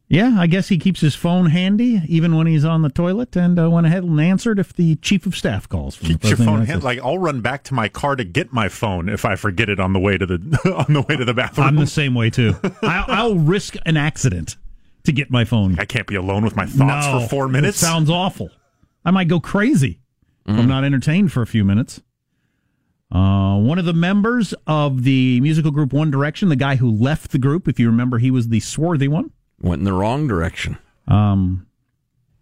Yeah, 0.10 0.38
I 0.40 0.48
guess 0.48 0.70
he 0.70 0.80
keeps 0.80 1.02
his 1.02 1.14
phone 1.14 1.52
handy 1.52 2.02
even 2.08 2.36
when 2.36 2.48
he's 2.48 2.66
on 2.66 2.82
the 2.82 2.90
toilet, 2.90 3.36
and 3.36 3.60
uh, 3.60 3.70
went 3.70 3.86
ahead 3.86 4.04
and 4.04 4.20
answered 4.20 4.58
if 4.58 4.74
the 4.74 4.96
chief 4.96 5.28
of 5.28 5.36
staff 5.36 5.70
calls. 5.70 6.00
Keep 6.00 6.24
your 6.24 6.36
phone 6.36 6.46
the 6.46 6.52
hand, 6.66 6.68
United 6.68 6.84
like 6.84 7.00
I'll 7.00 7.20
run 7.20 7.42
back 7.42 7.64
to 7.66 7.76
my 7.76 7.90
car 7.90 8.16
to 8.16 8.24
get 8.24 8.52
my 8.52 8.70
phone 8.70 9.08
if 9.08 9.24
I 9.24 9.36
forget 9.36 9.70
it 9.70 9.80
on 9.80 9.94
the 9.94 10.00
way 10.00 10.18
to 10.18 10.26
the 10.26 10.38
on 10.90 10.94
the 10.94 11.02
way 11.04 11.16
to 11.16 11.24
the 11.24 11.36
bathroom. 11.36 11.68
I'm 11.68 11.76
the 11.76 11.86
same 11.86 12.16
way 12.16 12.32
too. 12.32 12.56
I'll, 12.82 13.06
I'll 13.08 13.36
risk 13.36 13.76
an 13.86 13.98
accident 13.98 14.58
to 15.04 15.12
get 15.12 15.30
my 15.30 15.46
phone. 15.46 15.78
I 15.78 15.86
can't 15.86 16.08
be 16.08 16.16
alone 16.16 16.44
with 16.44 16.56
my 16.56 16.66
thoughts 16.66 17.06
No, 17.06 17.20
for 17.20 17.30
four 17.30 17.48
minutes. 17.48 17.78
Sounds 17.78 18.10
awful. 18.10 18.50
I 19.06 19.12
might 19.12 19.28
go 19.28 19.40
crazy 19.40 20.02
if 20.48 20.58
I'm 20.58 20.68
not 20.68 20.84
entertained 20.84 21.32
for 21.32 21.44
a 21.44 21.48
few 21.48 21.64
minutes. 21.64 22.02
Uh, 23.12 23.58
one 23.60 23.78
of 23.78 23.86
the 23.86 23.94
members 23.94 24.54
of 24.66 25.04
the 25.04 25.40
musical 25.42 25.70
group 25.70 25.94
One 25.94 26.10
Direction, 26.10 26.50
the 26.50 26.56
guy 26.56 26.76
who 26.76 26.90
left 26.90 27.32
the 27.32 27.38
group, 27.38 27.68
if 27.68 27.80
you 27.80 27.88
remember, 27.88 28.18
he 28.18 28.32
was 28.32 28.50
the 28.50 28.60
swarthy 28.60 29.08
one. 29.08 29.32
Went 29.62 29.80
in 29.80 29.86
the 29.86 29.94
wrong 29.94 30.28
direction. 30.28 30.78
Um, 31.08 31.66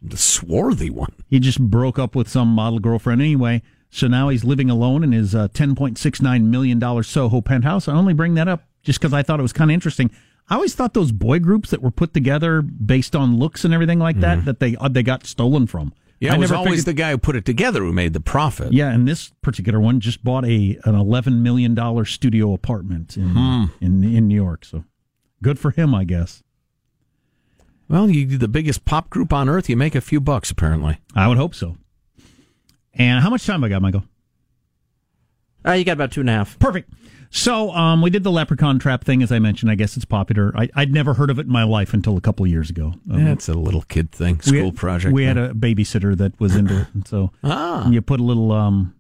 The 0.01 0.17
swarthy 0.17 0.89
one. 0.89 1.13
he 1.27 1.39
just 1.39 1.59
broke 1.59 1.97
up 1.97 2.15
with 2.15 2.27
some 2.29 2.49
model 2.49 2.79
girlfriend 2.79 3.21
anyway. 3.21 3.61
So 3.89 4.07
now 4.07 4.29
he's 4.29 4.43
living 4.43 4.69
alone 4.69 5.03
in 5.03 5.11
his 5.13 5.33
uh, 5.33 5.47
$10.69 5.49 6.43
million 6.43 7.03
Soho 7.03 7.41
penthouse. 7.41 7.87
I 7.87 7.93
only 7.93 8.13
bring 8.13 8.35
that 8.35 8.47
up 8.47 8.63
just 8.83 8.99
because 8.99 9.13
I 9.13 9.23
thought 9.23 9.39
it 9.39 9.43
was 9.43 9.53
kind 9.53 9.71
of 9.71 9.73
interesting. 9.73 10.11
I 10.49 10.55
always 10.55 10.75
thought 10.75 10.93
those 10.93 11.11
boy 11.11 11.39
groups 11.39 11.69
that 11.71 11.81
were 11.81 11.91
put 11.91 12.13
together 12.13 12.61
based 12.61 13.15
on 13.15 13.37
looks 13.39 13.65
and 13.65 13.73
everything 13.73 13.99
like 13.99 14.19
that, 14.19 14.45
that 14.45 14.59
they 14.59 14.75
uh, 14.77 14.87
they 14.89 15.03
got 15.03 15.25
stolen 15.25 15.67
from. 15.67 15.93
Yeah, 16.19 16.33
I 16.33 16.35
it 16.35 16.39
was 16.39 16.51
always 16.51 16.71
figured- 16.81 16.85
the 16.85 16.93
guy 16.93 17.11
who 17.11 17.17
put 17.17 17.35
it 17.35 17.45
together 17.45 17.81
who 17.81 17.91
made 17.93 18.13
the 18.13 18.19
profit. 18.21 18.71
Yeah, 18.73 18.89
and 18.91 19.07
this 19.07 19.31
particular 19.41 19.79
one 19.79 19.99
just 19.99 20.23
bought 20.23 20.45
a 20.45 20.77
an 20.85 20.95
eleven 20.95 21.43
million 21.43 21.73
dollar 21.75 22.05
studio 22.05 22.53
apartment 22.53 23.17
in 23.17 23.29
Hmm. 23.29 23.63
in 23.81 24.03
in 24.03 24.27
New 24.27 24.35
York. 24.35 24.63
So 24.65 24.83
good 25.41 25.59
for 25.59 25.71
him, 25.71 25.93
I 25.93 26.05
guess. 26.05 26.43
Well, 27.89 28.09
you 28.09 28.37
the 28.37 28.47
biggest 28.47 28.85
pop 28.85 29.09
group 29.09 29.31
on 29.31 29.47
earth, 29.49 29.69
you 29.69 29.77
make 29.77 29.95
a 29.95 30.01
few 30.01 30.19
bucks 30.19 30.51
apparently. 30.51 30.97
I 31.15 31.27
would 31.27 31.37
hope 31.37 31.55
so. 31.55 31.77
And 32.93 33.21
how 33.23 33.29
much 33.29 33.45
time 33.45 33.63
I 33.63 33.69
got, 33.69 33.81
Michael? 33.81 34.03
Uh, 35.65 35.73
you 35.73 35.83
got 35.85 35.93
about 35.93 36.11
two 36.11 36.21
and 36.21 36.29
a 36.29 36.33
half. 36.33 36.57
Perfect. 36.59 36.91
So 37.29 37.71
um, 37.71 38.01
we 38.01 38.09
did 38.09 38.23
the 38.23 38.31
leprechaun 38.31 38.79
trap 38.79 39.03
thing, 39.03 39.21
as 39.21 39.31
I 39.33 39.39
mentioned. 39.39 39.69
I 39.69 39.75
guess 39.75 39.97
it's 39.97 40.05
popular. 40.05 40.51
I, 40.55 40.69
I'd 40.75 40.93
never 40.93 41.13
heard 41.13 41.29
of 41.29 41.39
it 41.39 41.45
in 41.45 41.51
my 41.51 41.63
life 41.63 41.93
until 41.93 42.15
a 42.17 42.21
couple 42.21 42.45
of 42.45 42.51
years 42.51 42.69
ago. 42.69 42.93
Um, 43.11 43.25
yeah, 43.25 43.33
it's 43.33 43.49
a 43.49 43.53
little 43.53 43.81
kid 43.81 44.11
thing, 44.11 44.37
we 44.37 44.41
school 44.43 44.65
had- 44.65 44.75
project. 44.77 45.13
We 45.13 45.25
had 45.25 45.37
a 45.37 45.53
babysitter 45.53 46.15
that 46.17 46.39
was 46.39 46.55
into 46.55 46.81
it, 46.81 46.87
and 46.93 47.05
so 47.07 47.31
Ah. 47.43 47.89
you 47.89 48.01
put 48.01 48.21
a 48.21 48.23
little 48.23 48.53
um, 48.53 48.95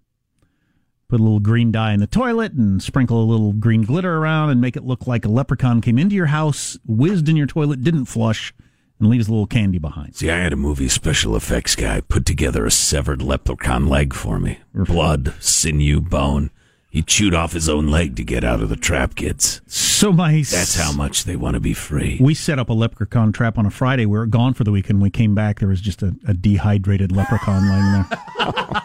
put 1.07 1.21
a 1.21 1.23
little 1.23 1.39
green 1.39 1.71
dye 1.71 1.93
in 1.93 2.01
the 2.01 2.07
toilet 2.07 2.51
and 2.51 2.83
sprinkle 2.83 3.21
a 3.21 3.23
little 3.23 3.53
green 3.53 3.83
glitter 3.83 4.17
around 4.17 4.49
and 4.49 4.59
make 4.59 4.75
it 4.75 4.83
look 4.83 5.07
like 5.07 5.23
a 5.23 5.29
leprechaun 5.29 5.79
came 5.79 5.97
into 5.97 6.15
your 6.15 6.25
house, 6.27 6.77
whizzed 6.85 7.29
in 7.29 7.37
your 7.37 7.47
toilet, 7.47 7.81
didn't 7.81 8.05
flush, 8.05 8.53
and 8.99 9.09
leaves 9.09 9.27
a 9.27 9.31
little 9.31 9.47
candy 9.47 9.77
behind. 9.77 10.15
See, 10.15 10.29
I 10.29 10.37
had 10.37 10.53
a 10.53 10.57
movie 10.57 10.89
special 10.89 11.35
effects 11.35 11.75
guy 11.75 12.01
put 12.01 12.25
together 12.25 12.65
a 12.65 12.71
severed 12.71 13.21
leprechaun 13.21 13.87
leg 13.87 14.13
for 14.13 14.39
me. 14.39 14.59
Blood, 14.73 15.33
sinew, 15.39 16.01
bone. 16.01 16.51
He 16.89 17.03
chewed 17.03 17.35
off 17.35 17.53
his 17.53 17.69
own 17.69 17.87
leg 17.87 18.15
to 18.15 18.23
get 18.23 18.43
out 18.43 18.61
of 18.61 18.69
the 18.69 18.75
trap, 18.75 19.13
kids. 19.13 19.61
So 19.67 20.11
my 20.11 20.31
That's 20.37 20.75
how 20.75 20.91
much 20.91 21.25
they 21.25 21.35
want 21.35 21.53
to 21.53 21.59
be 21.59 21.73
free. 21.73 22.17
We 22.19 22.33
set 22.33 22.59
up 22.59 22.69
a 22.69 22.73
leprechaun 22.73 23.31
trap 23.33 23.57
on 23.57 23.65
a 23.65 23.69
Friday. 23.69 24.05
We 24.05 24.17
were 24.17 24.25
gone 24.25 24.53
for 24.53 24.63
the 24.63 24.71
weekend. 24.71 25.01
We 25.01 25.09
came 25.09 25.35
back. 25.35 25.59
There 25.59 25.67
was 25.67 25.81
just 25.81 26.01
a, 26.01 26.15
a 26.27 26.33
dehydrated 26.33 27.11
leprechaun 27.11 27.69
laying 27.69 28.05
there. 28.09 28.81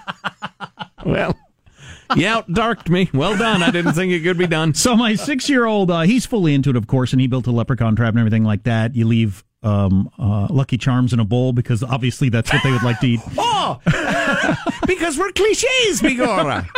well, 1.07 1.39
you 2.17 2.27
outdarked 2.27 2.91
me. 2.91 3.09
Well 3.15 3.37
done. 3.37 3.63
I 3.63 3.71
didn't 3.71 3.95
think 3.95 4.13
it 4.13 4.21
could 4.21 4.37
be 4.37 4.47
done. 4.47 4.75
So 4.75 4.97
my 4.97 5.15
six 5.15 5.49
year 5.49 5.65
old, 5.65 5.91
uh, 5.91 6.01
he's 6.01 6.27
fully 6.27 6.55
into 6.55 6.71
it, 6.71 6.77
of 6.77 6.89
course, 6.89 7.13
and 7.13 7.21
he 7.21 7.29
built 7.29 7.47
a 7.47 7.53
leprechaun 7.53 7.97
trap 7.97 8.11
and 8.11 8.19
everything 8.19 8.45
like 8.45 8.65
that. 8.65 8.95
You 8.95 9.07
leave 9.07 9.45
um, 9.63 10.11
uh, 10.19 10.49
Lucky 10.51 10.79
Charms 10.79 11.13
in 11.13 11.21
a 11.21 11.25
bowl 11.25 11.53
because 11.53 11.83
obviously 11.83 12.29
that's 12.29 12.53
what 12.53 12.63
they 12.63 12.73
would 12.73 12.83
like 12.83 13.01
to 13.01 13.07
eat. 13.07 13.21
Oh, 13.39 13.81
because 14.87 15.17
we're 15.17 15.31
cliches, 15.33 16.01
Bigora. 16.03 16.67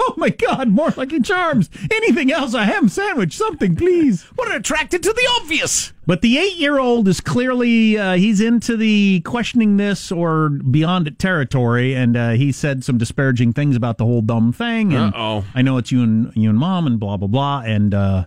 Oh 0.00 0.14
my 0.16 0.30
God, 0.30 0.68
more 0.68 0.90
Lucky 0.96 1.20
Charms. 1.20 1.68
Anything 1.92 2.32
else? 2.32 2.54
A 2.54 2.64
ham 2.64 2.88
sandwich, 2.88 3.36
something, 3.36 3.74
please. 3.74 4.26
We're 4.38 4.54
attracted 4.56 5.02
to 5.02 5.12
the 5.12 5.38
obvious. 5.40 5.92
But 6.06 6.22
the 6.22 6.38
eight 6.38 6.54
year 6.56 6.78
old 6.78 7.08
is 7.08 7.20
clearly, 7.20 7.98
uh, 7.98 8.14
he's 8.14 8.40
into 8.40 8.76
the 8.76 9.20
questioning 9.22 9.76
this 9.76 10.12
or 10.12 10.50
beyond 10.50 11.08
it 11.08 11.18
territory. 11.18 11.94
And 11.94 12.16
uh, 12.16 12.30
he 12.30 12.52
said 12.52 12.84
some 12.84 12.96
disparaging 12.96 13.52
things 13.54 13.74
about 13.74 13.98
the 13.98 14.04
whole 14.04 14.22
dumb 14.22 14.52
thing. 14.52 14.94
And 14.94 15.12
Uh-oh. 15.12 15.44
I 15.54 15.62
know 15.62 15.76
it's 15.78 15.90
you 15.90 16.02
and 16.04 16.32
you 16.36 16.48
and 16.48 16.58
mom 16.58 16.86
and 16.86 17.00
blah, 17.00 17.16
blah, 17.16 17.28
blah. 17.28 17.62
And, 17.66 17.92
uh, 17.92 18.26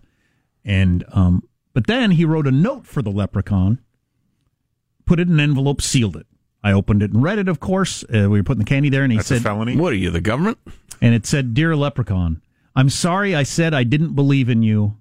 and, 0.66 1.06
um, 1.14 1.42
but 1.74 1.88
then 1.88 2.12
he 2.12 2.26
wrote 2.26 2.48
a 2.48 2.52
note 2.52 2.86
for 2.86 3.02
the 3.02 3.12
leprechaun, 3.12 3.80
put 5.06 5.20
it 5.20 5.28
in 5.28 5.36
an 5.36 5.40
envelope, 5.40 5.82
sealed 5.82 6.16
it. 6.16 6.26
I 6.64 6.72
opened 6.74 7.02
it 7.02 7.12
and 7.12 7.24
read 7.24 7.40
it, 7.40 7.48
of 7.48 7.60
course. 7.60 8.04
Uh, 8.04 8.30
we 8.30 8.40
were 8.40 8.44
putting 8.44 8.60
the 8.64 8.66
candy 8.70 8.90
there, 8.90 9.04
and 9.04 9.12
he 9.12 9.18
That's 9.18 9.32
a 9.32 9.36
said, 9.36 9.44
felony? 9.44 9.76
What 9.76 9.94
are 9.94 9.98
you, 9.98 10.12
the 10.12 10.22
government? 10.22 10.60
And 11.02 11.16
it 11.16 11.26
said, 11.26 11.54
Dear 11.56 11.76
Leprechaun, 11.76 12.42
I'm 12.76 12.90
sorry 12.90 13.34
I 13.36 13.44
said 13.44 13.74
I 13.74 13.84
didn't 13.84 14.14
believe 14.14 14.48
in 14.50 14.62
you. 14.62 14.98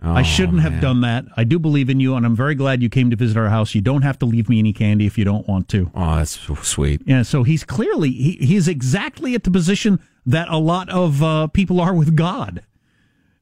I 0.00 0.20
Oh, 0.20 0.22
shouldn't 0.22 0.60
have 0.60 0.80
done 0.80 1.00
that. 1.00 1.24
I 1.36 1.42
do 1.42 1.58
believe 1.58 1.90
in 1.90 1.98
you, 1.98 2.14
and 2.14 2.24
I'm 2.24 2.36
very 2.36 2.54
glad 2.54 2.82
you 2.82 2.88
came 2.88 3.10
to 3.10 3.16
visit 3.16 3.36
our 3.36 3.48
house. 3.48 3.74
You 3.74 3.80
don't 3.80 4.02
have 4.02 4.16
to 4.20 4.26
leave 4.26 4.48
me 4.48 4.60
any 4.60 4.72
candy 4.72 5.06
if 5.06 5.18
you 5.18 5.24
don't 5.24 5.46
want 5.48 5.68
to. 5.70 5.90
Oh, 5.94 6.16
that's 6.16 6.38
so 6.38 6.54
sweet. 6.56 7.02
Yeah, 7.04 7.22
so 7.22 7.42
he's 7.42 7.64
clearly, 7.64 8.10
he, 8.12 8.32
he's 8.40 8.68
exactly 8.68 9.34
at 9.34 9.42
the 9.42 9.50
position 9.50 9.98
that 10.24 10.48
a 10.50 10.58
lot 10.58 10.88
of 10.88 11.20
uh, 11.22 11.46
people 11.48 11.80
are 11.80 11.94
with 11.94 12.14
God. 12.14 12.62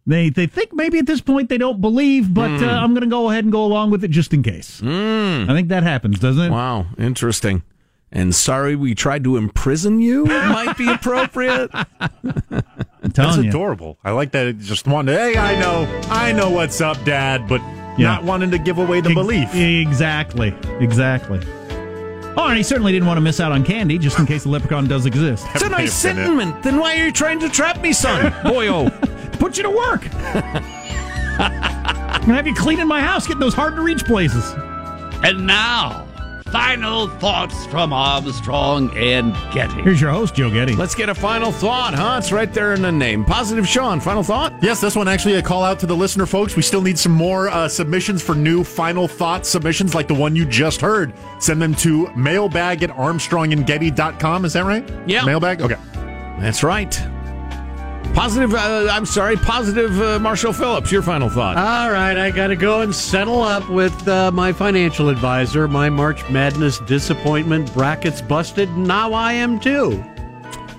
They 0.08 0.30
they 0.30 0.46
think 0.46 0.72
maybe 0.72 0.98
at 0.98 1.06
this 1.06 1.20
point 1.20 1.48
they 1.48 1.58
don't 1.58 1.80
believe, 1.80 2.32
but 2.32 2.48
Mm. 2.50 2.62
uh, 2.68 2.70
I'm 2.70 2.92
going 2.94 3.02
to 3.02 3.08
go 3.10 3.30
ahead 3.30 3.44
and 3.44 3.50
go 3.52 3.64
along 3.64 3.90
with 3.90 4.04
it 4.04 4.10
just 4.12 4.32
in 4.32 4.42
case. 4.42 4.80
Mm. 4.80 5.50
I 5.50 5.54
think 5.54 5.68
that 5.68 5.82
happens, 5.82 6.18
doesn't 6.20 6.42
it? 6.44 6.50
Wow, 6.50 6.86
interesting. 6.96 7.62
And 8.12 8.32
sorry 8.34 8.76
we 8.76 8.94
tried 8.94 9.24
to 9.24 9.36
imprison 9.36 9.98
you 9.98 10.24
might 10.26 10.76
be 10.78 10.88
appropriate. 10.88 11.70
I'm 11.74 12.62
That's 13.02 13.36
you. 13.38 13.48
adorable. 13.48 13.98
I 14.04 14.12
like 14.12 14.30
that. 14.32 14.46
It 14.46 14.58
just 14.60 14.86
wanted. 14.86 15.16
Hey, 15.18 15.36
I 15.36 15.58
know, 15.58 15.86
I 16.08 16.32
know 16.32 16.50
what's 16.50 16.80
up, 16.80 17.02
Dad, 17.04 17.48
but 17.48 17.60
Yeah. 17.98 18.04
not 18.12 18.24
wanting 18.24 18.50
to 18.52 18.58
give 18.58 18.78
away 18.78 19.00
the 19.00 19.08
Ex- 19.10 19.14
belief. 19.14 19.54
Exactly. 19.54 20.54
Exactly. 20.80 21.40
Oh, 22.38 22.46
and 22.48 22.56
he 22.56 22.62
certainly 22.62 22.92
didn't 22.92 23.06
want 23.08 23.16
to 23.16 23.22
miss 23.22 23.40
out 23.40 23.50
on 23.50 23.64
candy 23.64 23.98
just 23.98 24.18
in 24.18 24.26
case 24.26 24.42
the 24.44 24.50
leprechaun 24.50 24.86
does 24.86 25.06
exist. 25.06 25.46
It's 25.54 25.64
a 25.64 25.68
nice 25.68 25.92
sentiment. 25.94 26.62
Then 26.62 26.78
why 26.78 27.00
are 27.00 27.06
you 27.06 27.12
trying 27.12 27.40
to 27.40 27.48
trap 27.48 27.80
me, 27.82 27.92
son? 27.92 28.30
Boyo. 28.44 28.92
Put 29.38 29.56
you 29.56 29.62
to 29.64 29.70
work. 29.70 30.02
I'm 31.38 32.20
going 32.20 32.28
to 32.28 32.34
have 32.34 32.46
you 32.46 32.54
cleaning 32.54 32.88
my 32.88 33.00
house, 33.00 33.26
getting 33.26 33.40
those 33.40 33.54
hard 33.54 33.76
to 33.76 33.82
reach 33.82 34.04
places. 34.04 34.52
And 35.22 35.46
now, 35.46 36.06
final 36.50 37.08
thoughts 37.08 37.66
from 37.66 37.92
Armstrong 37.92 38.90
and 38.96 39.34
Getty. 39.52 39.82
Here's 39.82 40.00
your 40.00 40.10
host, 40.10 40.34
Joe 40.34 40.50
Getty. 40.50 40.74
Let's 40.74 40.94
get 40.94 41.08
a 41.08 41.14
final 41.14 41.52
thought, 41.52 41.94
huh? 41.94 42.16
It's 42.18 42.32
right 42.32 42.52
there 42.52 42.74
in 42.74 42.82
the 42.82 42.90
name. 42.92 43.24
Positive 43.24 43.66
Sean, 43.68 44.00
final 44.00 44.22
thought? 44.22 44.54
Yes, 44.62 44.80
this 44.80 44.96
one 44.96 45.08
actually 45.08 45.34
a 45.34 45.42
call 45.42 45.62
out 45.62 45.78
to 45.80 45.86
the 45.86 45.96
listener 45.96 46.26
folks. 46.26 46.56
We 46.56 46.62
still 46.62 46.82
need 46.82 46.98
some 46.98 47.12
more 47.12 47.48
uh, 47.48 47.68
submissions 47.68 48.22
for 48.22 48.34
new 48.34 48.64
final 48.64 49.06
thought 49.08 49.46
submissions 49.46 49.94
like 49.94 50.08
the 50.08 50.14
one 50.14 50.34
you 50.34 50.44
just 50.46 50.80
heard. 50.80 51.12
Send 51.38 51.60
them 51.60 51.74
to 51.76 52.08
mailbag 52.16 52.82
at 52.82 52.90
armstrongandgetty.com. 52.90 54.44
Is 54.44 54.52
that 54.54 54.64
right? 54.64 54.88
Yeah. 55.06 55.24
Mailbag? 55.24 55.62
Okay. 55.62 55.76
That's 56.40 56.62
right. 56.62 56.98
Positive, 58.16 58.54
uh, 58.54 58.88
I'm 58.90 59.04
sorry, 59.04 59.36
positive 59.36 60.00
uh, 60.00 60.18
Marshall 60.18 60.54
Phillips, 60.54 60.90
your 60.90 61.02
final 61.02 61.28
thought. 61.28 61.58
All 61.58 61.90
right, 61.92 62.16
I 62.16 62.30
got 62.30 62.46
to 62.46 62.56
go 62.56 62.80
and 62.80 62.94
settle 62.94 63.42
up 63.42 63.68
with 63.68 64.08
uh, 64.08 64.30
my 64.32 64.54
financial 64.54 65.10
advisor. 65.10 65.68
My 65.68 65.90
March 65.90 66.26
Madness 66.30 66.78
disappointment 66.80 67.72
brackets 67.74 68.22
busted. 68.22 68.74
Now 68.74 69.12
I 69.12 69.34
am 69.34 69.60
too. 69.60 70.02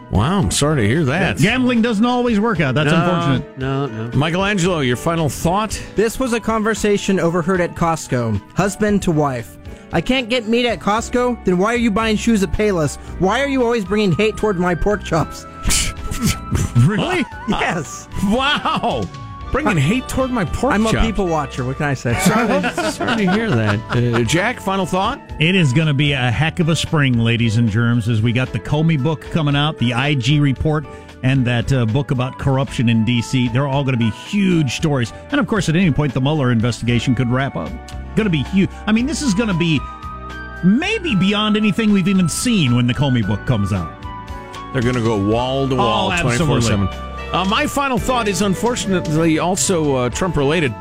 wow, 0.09 0.39
I'm 0.39 0.49
sorry 0.49 0.81
to 0.81 0.87
hear 0.87 1.05
that. 1.05 1.37
Gambling 1.37 1.83
doesn't 1.83 2.05
always 2.05 2.39
work 2.39 2.59
out. 2.59 2.73
That's 2.73 2.89
No, 2.91 2.97
unfortunate. 3.05 3.57
No, 3.59 3.85
no. 3.85 4.17
Michael 4.17 4.43
Angelo, 4.43 4.79
your 4.79 4.97
final 4.97 5.29
thought? 5.29 5.79
This 5.95 6.19
was 6.19 6.33
a 6.33 6.39
conversation 6.39 7.19
overheard 7.19 7.61
at 7.61 7.75
Costco. 7.75 8.41
Husband 8.53 9.03
to 9.03 9.11
wife. 9.11 9.59
I 9.93 10.01
can't 10.01 10.27
get 10.27 10.47
meat 10.47 10.65
at 10.65 10.79
Costco? 10.79 11.45
Then 11.45 11.59
why 11.59 11.75
are 11.75 11.77
you 11.77 11.91
buying 11.91 12.17
shoes 12.17 12.41
at 12.41 12.51
Payless? 12.51 12.97
Why 13.21 13.41
are 13.41 13.47
you 13.47 13.63
always 13.63 13.85
bringing 13.85 14.11
hate 14.13 14.37
toward 14.37 14.57
my 14.57 14.73
pork 14.73 15.03
chops? 15.03 15.45
really? 16.87 17.25
yes. 17.47 18.07
Wow. 18.25 19.03
Bringing 19.51 19.77
hate 19.77 20.07
toward 20.09 20.29
my 20.29 20.43
pork 20.43 20.73
I'm 20.73 20.85
a 20.85 20.91
people 21.01 21.25
watcher. 21.25 21.63
What 21.63 21.77
can 21.77 21.85
I 21.85 21.93
say? 21.93 22.19
Sorry, 22.19 22.91
sorry 22.91 23.25
to 23.25 23.31
hear 23.31 23.49
that. 23.49 23.79
Uh, 23.89 24.23
Jack, 24.23 24.59
final 24.59 24.85
thought? 24.85 25.21
It 25.39 25.55
is 25.55 25.71
going 25.71 25.87
to 25.87 25.93
be 25.93 26.11
a 26.11 26.31
heck 26.31 26.59
of 26.59 26.67
a 26.67 26.75
spring, 26.75 27.17
ladies 27.19 27.55
and 27.55 27.69
germs, 27.69 28.09
as 28.09 28.21
we 28.21 28.33
got 28.33 28.51
the 28.51 28.59
Comey 28.59 29.01
book 29.01 29.21
coming 29.21 29.55
out, 29.55 29.77
the 29.77 29.93
IG 29.93 30.41
report, 30.41 30.85
and 31.23 31.45
that 31.47 31.71
uh, 31.71 31.85
book 31.85 32.11
about 32.11 32.37
corruption 32.39 32.89
in 32.89 33.05
D.C. 33.05 33.47
They're 33.49 33.67
all 33.67 33.83
going 33.83 33.97
to 33.97 33.99
be 33.99 34.09
huge 34.09 34.73
stories. 34.73 35.13
And 35.31 35.39
of 35.39 35.47
course, 35.47 35.69
at 35.69 35.75
any 35.75 35.91
point, 35.91 36.13
the 36.13 36.21
Mueller 36.21 36.51
investigation 36.51 37.15
could 37.15 37.29
wrap 37.29 37.55
up. 37.55 37.69
Going 38.15 38.25
to 38.25 38.29
be 38.29 38.43
huge. 38.43 38.69
I 38.85 38.91
mean, 38.91 39.05
this 39.05 39.21
is 39.21 39.33
going 39.33 39.49
to 39.49 39.57
be 39.57 39.79
maybe 40.63 41.15
beyond 41.15 41.55
anything 41.55 41.93
we've 41.93 42.07
even 42.07 42.27
seen 42.27 42.75
when 42.75 42.85
the 42.85 42.93
Comey 42.93 43.25
book 43.25 43.45
comes 43.45 43.71
out. 43.71 43.96
They're 44.77 44.93
going 44.93 45.03
to 45.03 45.09
go 45.09 45.17
wall 45.17 45.67
to 45.67 45.75
wall, 45.75 46.11
Oh, 46.11 46.21
twenty 46.21 46.33
absolutely. 46.35 46.61
four 46.61 46.87
seven. 46.87 46.87
Uh, 47.33 47.43
my 47.49 47.65
final 47.65 47.97
thought 47.97 48.27
is 48.27 48.43
unfortunately 48.43 49.39
also 49.39 49.95
uh, 49.95 50.09
Trump 50.11 50.37
related. 50.37 50.71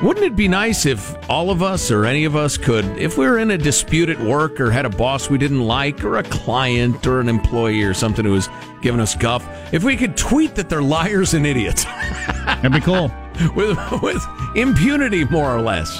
Wouldn't 0.00 0.24
it 0.24 0.36
be 0.36 0.46
nice 0.46 0.86
if 0.86 1.16
all 1.28 1.50
of 1.50 1.60
us 1.60 1.90
or 1.90 2.04
any 2.04 2.24
of 2.24 2.36
us 2.36 2.56
could, 2.56 2.84
if 2.98 3.18
we 3.18 3.26
were 3.26 3.38
in 3.38 3.50
a 3.50 3.58
dispute 3.58 4.08
at 4.10 4.20
work 4.20 4.60
or 4.60 4.70
had 4.70 4.86
a 4.86 4.90
boss 4.90 5.28
we 5.28 5.38
didn't 5.38 5.62
like 5.66 6.04
or 6.04 6.18
a 6.18 6.22
client 6.22 7.04
or 7.04 7.18
an 7.18 7.28
employee 7.28 7.82
or 7.82 7.94
something 7.94 8.24
who 8.24 8.30
was 8.30 8.48
giving 8.80 9.00
us 9.00 9.16
guff, 9.16 9.44
if 9.74 9.82
we 9.82 9.96
could 9.96 10.16
tweet 10.16 10.54
that 10.54 10.68
they're 10.68 10.82
liars 10.82 11.34
and 11.34 11.44
idiots 11.46 11.84
That'd 12.44 12.72
be 12.72 12.80
cool. 12.80 13.10
with, 13.56 13.76
with 14.02 14.24
impunity, 14.54 15.24
more 15.24 15.50
or 15.52 15.60
less. 15.62 15.98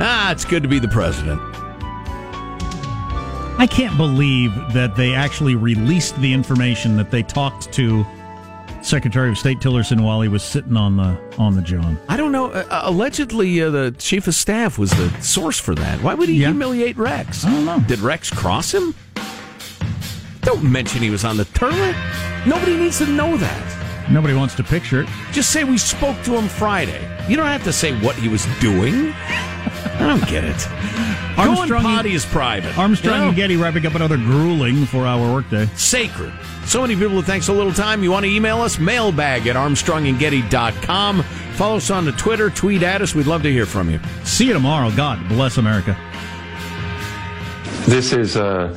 Ah, 0.00 0.32
it's 0.32 0.44
good 0.44 0.62
to 0.64 0.68
be 0.68 0.78
the 0.80 0.88
president. 0.88 1.40
I 3.58 3.66
can't 3.66 3.96
believe 3.96 4.54
that 4.72 4.94
they 4.94 5.14
actually 5.14 5.56
released 5.56 6.16
the 6.20 6.32
information 6.32 6.96
that 6.96 7.10
they 7.10 7.24
talked 7.24 7.72
to 7.72 8.06
Secretary 8.82 9.30
of 9.30 9.36
State 9.36 9.58
Tillerson 9.58 10.04
while 10.04 10.20
he 10.20 10.28
was 10.28 10.44
sitting 10.44 10.76
on 10.76 10.96
the 10.96 11.18
on 11.38 11.56
the 11.56 11.62
John. 11.62 11.98
I 12.08 12.16
don't 12.16 12.30
know. 12.30 12.52
Uh, 12.52 12.82
allegedly, 12.84 13.60
uh, 13.60 13.70
the 13.70 13.90
chief 13.98 14.28
of 14.28 14.36
staff 14.36 14.78
was 14.78 14.90
the 14.92 15.10
source 15.20 15.58
for 15.58 15.74
that. 15.74 16.00
Why 16.02 16.14
would 16.14 16.28
he 16.28 16.36
humiliate 16.36 16.96
Rex? 16.96 17.44
I 17.44 17.50
don't 17.50 17.64
know. 17.64 17.80
Did 17.80 17.98
Rex 17.98 18.30
cross 18.30 18.72
him? 18.72 18.94
Don't 20.42 20.62
mention 20.62 21.02
he 21.02 21.10
was 21.10 21.24
on 21.24 21.36
the 21.36 21.44
toilet. 21.46 21.96
Nobody 22.46 22.76
needs 22.76 22.98
to 22.98 23.06
know 23.06 23.36
that. 23.36 24.08
Nobody 24.08 24.34
wants 24.34 24.54
to 24.54 24.62
picture 24.62 25.02
it. 25.02 25.08
Just 25.32 25.50
say 25.50 25.64
we 25.64 25.76
spoke 25.78 26.16
to 26.22 26.36
him 26.36 26.48
Friday. 26.48 27.00
You 27.28 27.36
don't 27.36 27.46
have 27.46 27.64
to 27.64 27.72
say 27.72 27.98
what 28.00 28.14
he 28.14 28.28
was 28.28 28.46
doing. 28.60 29.12
I 30.00 30.06
don't 30.06 30.26
get 30.28 30.44
it. 30.44 30.68
Armstrong 31.38 31.68
Going 31.68 31.72
and- 31.72 31.84
potty 31.84 32.14
is 32.14 32.24
private. 32.26 32.76
Armstrong 32.78 33.14
You 33.14 33.20
know? 33.22 33.28
and 33.28 33.36
Getty 33.36 33.56
wrapping 33.56 33.86
up 33.86 33.94
another 33.94 34.16
grueling 34.16 34.86
four-hour 34.86 35.32
workday. 35.32 35.68
sacred. 35.76 36.32
So 36.66 36.82
many 36.82 36.94
people, 36.96 37.18
it 37.18 37.26
takes 37.26 37.46
so 37.46 37.54
little 37.54 37.72
time. 37.72 38.02
You 38.02 38.10
want 38.10 38.24
to 38.26 38.30
email 38.30 38.60
us? 38.60 38.78
Mailbag 38.78 39.46
at 39.46 39.56
armstrongandgetty.com. 39.56 41.22
Follow 41.54 41.76
us 41.76 41.90
on 41.90 42.04
the 42.04 42.12
Twitter, 42.12 42.50
tweet 42.50 42.82
at 42.82 43.00
us. 43.02 43.14
We'd 43.14 43.26
love 43.26 43.42
to 43.42 43.50
hear 43.52 43.66
from 43.66 43.88
you. 43.90 43.98
See 44.24 44.46
you 44.46 44.52
tomorrow. 44.52 44.90
God 44.90 45.26
bless 45.28 45.56
America. 45.58 45.96
This 47.86 48.12
is 48.12 48.36
a 48.36 48.76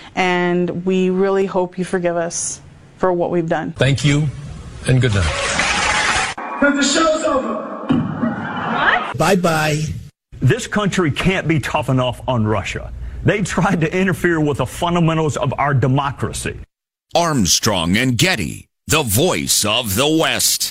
and 0.15 0.85
we 0.85 1.09
really 1.09 1.45
hope 1.45 1.77
you 1.77 1.85
forgive 1.85 2.17
us 2.17 2.61
for 2.97 3.11
what 3.11 3.31
we've 3.31 3.49
done. 3.49 3.73
Thank 3.73 4.05
you, 4.05 4.27
and 4.87 5.01
good 5.01 5.13
night. 5.13 6.35
Because 6.59 6.75
the 6.75 6.83
show's 6.83 7.23
over. 7.23 7.71
What? 7.87 9.17
Bye 9.17 9.35
bye. 9.35 9.81
This 10.39 10.67
country 10.67 11.11
can't 11.11 11.47
be 11.47 11.59
tough 11.59 11.89
enough 11.89 12.21
on 12.27 12.45
Russia. 12.45 12.91
They 13.23 13.43
tried 13.43 13.81
to 13.81 13.95
interfere 13.95 14.39
with 14.39 14.57
the 14.57 14.65
fundamentals 14.65 15.37
of 15.37 15.53
our 15.57 15.73
democracy. 15.73 16.59
Armstrong 17.13 17.97
and 17.97 18.17
Getty, 18.17 18.67
the 18.87 19.03
voice 19.03 19.65
of 19.65 19.95
the 19.95 20.07
West. 20.07 20.70